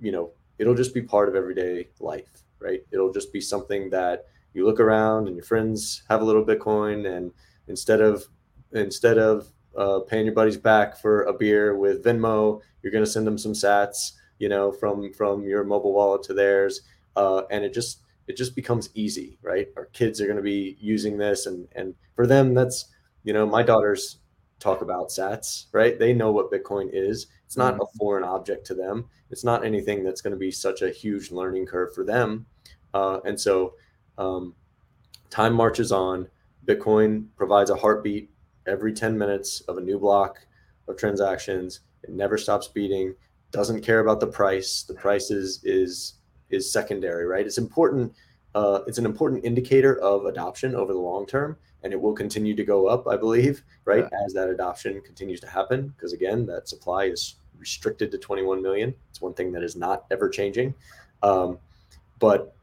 you 0.00 0.12
know, 0.12 0.32
it'll 0.58 0.74
just 0.74 0.94
be 0.94 1.02
part 1.02 1.28
of 1.28 1.34
everyday 1.34 1.88
life, 2.00 2.44
right? 2.58 2.80
It'll 2.90 3.12
just 3.12 3.32
be 3.32 3.40
something 3.40 3.90
that 3.90 4.26
you 4.52 4.64
look 4.64 4.80
around 4.80 5.26
and 5.26 5.36
your 5.36 5.44
friends 5.44 6.02
have 6.08 6.22
a 6.22 6.24
little 6.24 6.44
Bitcoin, 6.44 7.16
and 7.16 7.32
instead 7.68 8.00
of 8.00 8.26
instead 8.72 9.18
of 9.18 9.48
uh, 9.76 10.00
paying 10.00 10.26
your 10.26 10.34
buddies 10.34 10.56
back 10.56 10.96
for 10.96 11.22
a 11.24 11.32
beer 11.32 11.76
with 11.76 12.04
Venmo, 12.04 12.60
you're 12.82 12.92
going 12.92 13.04
to 13.04 13.10
send 13.10 13.26
them 13.26 13.38
some 13.38 13.52
Sats, 13.52 14.12
you 14.38 14.48
know, 14.48 14.70
from 14.70 15.12
from 15.12 15.44
your 15.44 15.64
mobile 15.64 15.92
wallet 15.92 16.22
to 16.24 16.34
theirs, 16.34 16.82
uh, 17.16 17.42
and 17.50 17.64
it 17.64 17.74
just 17.74 18.00
it 18.26 18.36
just 18.36 18.56
becomes 18.56 18.90
easy, 18.94 19.38
right? 19.42 19.68
Our 19.76 19.86
kids 19.86 20.20
are 20.20 20.26
going 20.26 20.36
to 20.36 20.42
be 20.42 20.76
using 20.80 21.18
this, 21.18 21.46
and 21.46 21.68
and 21.74 21.94
for 22.14 22.26
them, 22.26 22.54
that's 22.54 22.86
you 23.24 23.32
know, 23.32 23.46
my 23.46 23.62
daughters 23.62 24.18
talk 24.60 24.82
about 24.82 25.08
Sats, 25.08 25.66
right? 25.72 25.98
They 25.98 26.12
know 26.12 26.30
what 26.30 26.52
Bitcoin 26.52 26.90
is. 26.92 27.26
It's 27.46 27.56
not 27.56 27.74
mm-hmm. 27.74 27.82
a 27.82 27.98
foreign 27.98 28.24
object 28.24 28.66
to 28.66 28.74
them. 28.74 29.06
It's 29.30 29.44
not 29.44 29.64
anything 29.64 30.04
that's 30.04 30.20
going 30.20 30.32
to 30.32 30.38
be 30.38 30.50
such 30.50 30.82
a 30.82 30.90
huge 30.90 31.30
learning 31.30 31.66
curve 31.66 31.94
for 31.94 32.04
them. 32.04 32.46
Uh, 32.92 33.20
and 33.24 33.38
so 33.40 33.74
um, 34.18 34.54
time 35.30 35.54
marches 35.54 35.90
on. 35.90 36.28
Bitcoin 36.66 37.26
provides 37.36 37.70
a 37.70 37.76
heartbeat 37.76 38.30
every 38.66 38.92
10 38.92 39.18
minutes 39.18 39.60
of 39.62 39.76
a 39.76 39.80
new 39.80 39.98
block 39.98 40.38
of 40.88 40.96
transactions. 40.96 41.80
It 42.02 42.10
never 42.10 42.38
stops 42.38 42.68
beating. 42.68 43.14
Doesn't 43.50 43.82
care 43.82 44.00
about 44.00 44.20
the 44.20 44.26
price. 44.26 44.82
The 44.82 44.94
price 44.94 45.30
is 45.30 45.60
is 45.64 46.14
is 46.50 46.70
secondary, 46.70 47.26
right? 47.26 47.46
It's 47.46 47.58
important. 47.58 48.14
Uh, 48.54 48.80
it's 48.86 48.98
an 48.98 49.06
important 49.06 49.44
indicator 49.44 49.98
of 50.00 50.26
adoption 50.26 50.74
over 50.74 50.92
the 50.92 50.98
long 50.98 51.26
term 51.26 51.56
and 51.84 51.92
it 51.92 52.00
will 52.00 52.14
continue 52.14 52.56
to 52.56 52.64
go 52.64 52.86
up, 52.86 53.06
I 53.06 53.16
believe, 53.16 53.62
right, 53.84 54.06
yeah. 54.10 54.24
as 54.24 54.32
that 54.32 54.48
adoption 54.48 55.00
continues 55.02 55.38
to 55.40 55.46
happen. 55.46 55.88
Because 55.88 56.12
again, 56.14 56.46
that 56.46 56.66
supply 56.66 57.04
is 57.04 57.36
restricted 57.58 58.10
to 58.10 58.18
21 58.18 58.62
million. 58.62 58.94
It's 59.10 59.20
one 59.20 59.34
thing 59.34 59.52
that 59.52 59.62
is 59.62 59.76
not 59.76 60.06
ever 60.10 60.28
changing. 60.28 60.74
Um, 61.22 61.58
but 62.18 62.56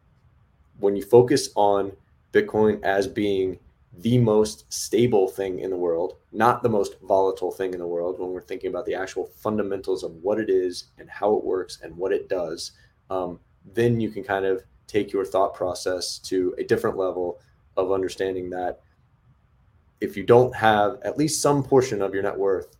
when 0.80 0.96
you 0.96 1.04
focus 1.04 1.50
on 1.56 1.92
Bitcoin 2.34 2.82
as 2.84 3.08
being 3.08 3.60
the 4.00 4.18
most 4.18 4.72
stable 4.74 5.28
thing 5.28 5.60
in 5.60 5.70
the 5.70 5.78
world, 5.78 6.16
not 6.32 6.64
the 6.64 6.70
most 6.70 7.00
volatile 7.02 7.52
thing 7.52 7.74
in 7.74 7.80
the 7.80 7.86
world, 7.86 8.20
when 8.20 8.30
we're 8.32 8.42
thinking 8.42 8.70
about 8.70 8.86
the 8.86 8.96
actual 8.96 9.28
fundamentals 9.36 10.04
of 10.04 10.12
what 10.24 10.40
it 10.40 10.50
is 10.50 10.86
and 10.98 11.10
how 11.10 11.36
it 11.36 11.44
works 11.44 11.80
and 11.84 11.96
what 11.96 12.12
it 12.12 12.28
does, 12.28 12.72
um, 13.12 13.40
then 13.74 13.99
you 13.99 14.09
can 14.09 14.24
kind 14.24 14.45
of 14.45 14.64
take 14.88 15.14
your 15.14 15.26
thought 15.26 15.53
process 15.53 16.20
to 16.20 16.53
a 16.57 16.64
different 16.64 16.97
level 16.97 17.39
of 17.78 17.91
understanding 17.91 18.49
that 18.49 18.82
if 20.01 20.18
you 20.18 20.24
don't 20.24 20.53
have 20.55 20.99
at 21.03 21.18
least 21.18 21.41
some 21.41 21.64
portion 21.64 22.01
of 22.01 22.14
your 22.14 22.24
net 22.24 22.38
worth 22.38 22.76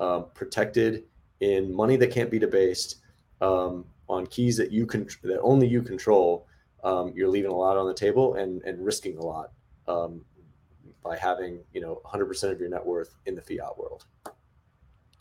uh, 0.00 0.20
protected 0.20 1.04
in 1.40 1.74
money 1.74 1.96
that 1.96 2.10
can't 2.10 2.30
be 2.30 2.38
debased 2.38 2.96
um, 3.40 3.84
on 4.08 4.26
keys 4.26 4.56
that 4.56 4.72
you 4.72 4.86
can 4.86 5.06
that 5.22 5.40
only 5.40 5.66
you 5.66 5.82
control, 5.82 6.46
um, 6.84 7.12
you're 7.14 7.28
leaving 7.28 7.50
a 7.50 7.54
lot 7.54 7.76
on 7.76 7.86
the 7.86 7.94
table 7.94 8.34
and 8.34 8.62
and 8.62 8.84
risking 8.84 9.16
a 9.18 9.22
lot 9.22 9.52
um, 9.88 10.24
by 11.02 11.16
having 11.16 11.60
you 11.72 11.80
know 11.80 12.00
100% 12.04 12.50
of 12.50 12.60
your 12.60 12.68
net 12.68 12.84
worth 12.84 13.14
in 13.26 13.34
the 13.34 13.42
fiat 13.42 13.78
world. 13.78 14.04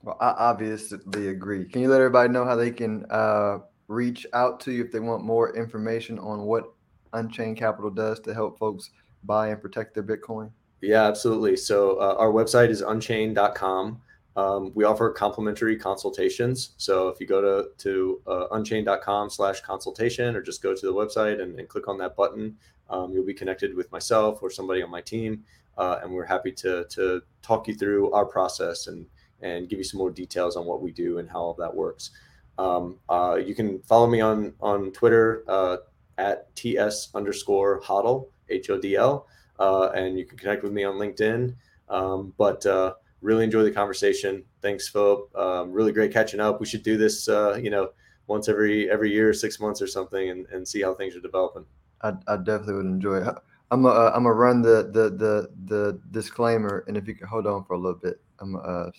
Well, 0.04 0.18
I 0.20 0.32
obviously 0.32 1.30
agree. 1.30 1.66
Can 1.66 1.82
you 1.82 1.90
let 1.90 2.00
everybody 2.00 2.30
know 2.32 2.46
how 2.46 2.56
they 2.56 2.72
can 2.72 3.06
uh, 3.10 3.60
reach 3.88 4.26
out 4.34 4.60
to 4.62 4.72
you 4.72 4.84
if 4.84 4.92
they 4.92 5.00
want 5.00 5.24
more 5.24 5.56
information 5.56 6.20
on 6.20 6.42
what 6.42 6.72
Unchained 7.14 7.58
Capital 7.58 7.90
does 7.90 8.20
to 8.22 8.34
help 8.34 8.58
folks 8.60 8.90
buy 9.24 9.50
and 9.50 9.62
protect 9.62 9.94
their 9.94 10.04
Bitcoin? 10.04 10.52
Yeah, 10.82 11.04
absolutely. 11.04 11.56
So 11.58 11.98
uh, 11.98 12.16
our 12.18 12.32
website 12.32 12.70
is 12.70 12.82
unchained.com. 12.82 14.02
Um, 14.36 14.72
we 14.76 14.84
offer 14.84 15.10
complimentary 15.12 15.78
consultations. 15.78 16.72
So 16.78 17.08
if 17.08 17.20
you 17.22 17.26
go 17.28 17.42
to, 17.42 17.70
to 17.78 18.22
uh, 18.28 18.48
unchained.com 18.52 19.30
slash 19.30 19.62
consultation 19.62 20.36
or 20.36 20.42
just 20.42 20.62
go 20.62 20.76
to 20.76 20.86
the 20.86 20.94
website 20.94 21.42
and, 21.42 21.58
and 21.58 21.70
click 21.70 21.88
on 21.88 21.98
that 22.00 22.16
button, 22.16 22.58
um, 22.90 23.14
you'll 23.14 23.26
be 23.26 23.34
connected 23.34 23.76
with 23.76 23.92
myself 23.92 24.40
or 24.44 24.52
somebody 24.52 24.84
on 24.84 24.92
my 24.92 25.02
team. 25.02 25.44
Uh, 25.78 26.00
and 26.04 26.12
we're 26.12 26.26
happy 26.26 26.52
to, 26.52 26.86
to 26.90 27.22
talk 27.42 27.68
you 27.68 27.76
through 27.76 28.12
our 28.12 28.26
process 28.26 28.88
and, 28.88 29.06
and 29.42 29.70
give 29.70 29.80
you 29.80 29.84
some 29.84 29.98
more 29.98 30.12
details 30.12 30.56
on 30.56 30.66
what 30.66 30.82
we 30.82 30.92
do 30.92 31.18
and 31.18 31.30
how 31.30 31.40
all 31.40 31.54
that 31.54 31.74
works. 31.74 32.12
Um, 32.58 33.00
uh, 33.10 33.40
you 33.44 33.56
can 33.56 33.80
follow 33.82 34.08
me 34.08 34.22
on, 34.22 34.54
on 34.62 34.92
Twitter 34.92 35.44
uh, 35.48 35.78
at 36.18 36.56
TS 36.56 37.10
underscore 37.14 37.82
HODL, 37.82 38.28
H 38.50 38.70
O 38.70 38.80
D 38.80 38.96
L. 38.96 39.28
Uh, 39.60 39.90
and 39.96 40.18
you 40.18 40.26
can 40.26 40.38
connect 40.38 40.64
with 40.64 40.72
me 40.72 40.84
on 40.84 40.96
LinkedIn. 40.96 41.56
Um, 41.90 42.34
but 42.38 42.66
uh, 42.66 42.94
really 43.22 43.44
enjoy 43.44 43.64
the 43.64 43.72
conversation. 43.72 44.44
Thanks, 44.62 44.88
Philip. 44.90 45.36
Um, 45.36 45.72
really 45.72 45.92
great 45.92 46.12
catching 46.12 46.40
up. 46.40 46.60
We 46.60 46.66
should 46.66 46.84
do 46.84 46.98
this, 46.98 47.28
uh, 47.28 47.56
you 47.62 47.70
know, 47.70 47.90
once 48.28 48.50
every 48.50 48.90
every 48.90 49.12
year, 49.12 49.34
six 49.34 49.60
months 49.60 49.82
or 49.82 49.88
something, 49.88 50.30
and, 50.30 50.48
and 50.48 50.68
see 50.68 50.82
how 50.82 50.94
things 50.94 51.16
are 51.16 51.22
developing. 51.22 51.66
I, 52.02 52.14
I 52.28 52.38
definitely 52.38 52.76
would 52.76 52.86
enjoy 52.86 53.18
it. 53.18 53.36
I'm 53.72 53.84
gonna 53.84 53.96
uh, 53.96 54.12
I'm 54.16 54.24
gonna 54.24 54.34
run 54.34 54.62
the, 54.62 54.90
the 54.92 55.10
the 55.10 55.50
the 55.66 56.02
disclaimer, 56.12 56.84
and 56.88 56.98
if 56.98 57.08
you 57.08 57.16
can 57.16 57.28
hold 57.28 57.48
on 57.48 57.64
for 57.66 57.74
a 57.74 57.78
little 57.78 58.00
bit, 58.00 58.20
I'm 58.40 58.54
gonna 58.54 58.92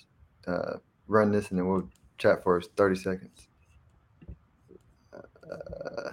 run 1.09 1.33
this, 1.33 1.51
and 1.51 1.59
then 1.59 1.67
we'll 1.67 1.89
chat 2.19 2.43
for 2.43 2.59
us 2.59 2.67
30 2.77 2.97
seconds. 2.97 3.49
Uh, 5.51 6.13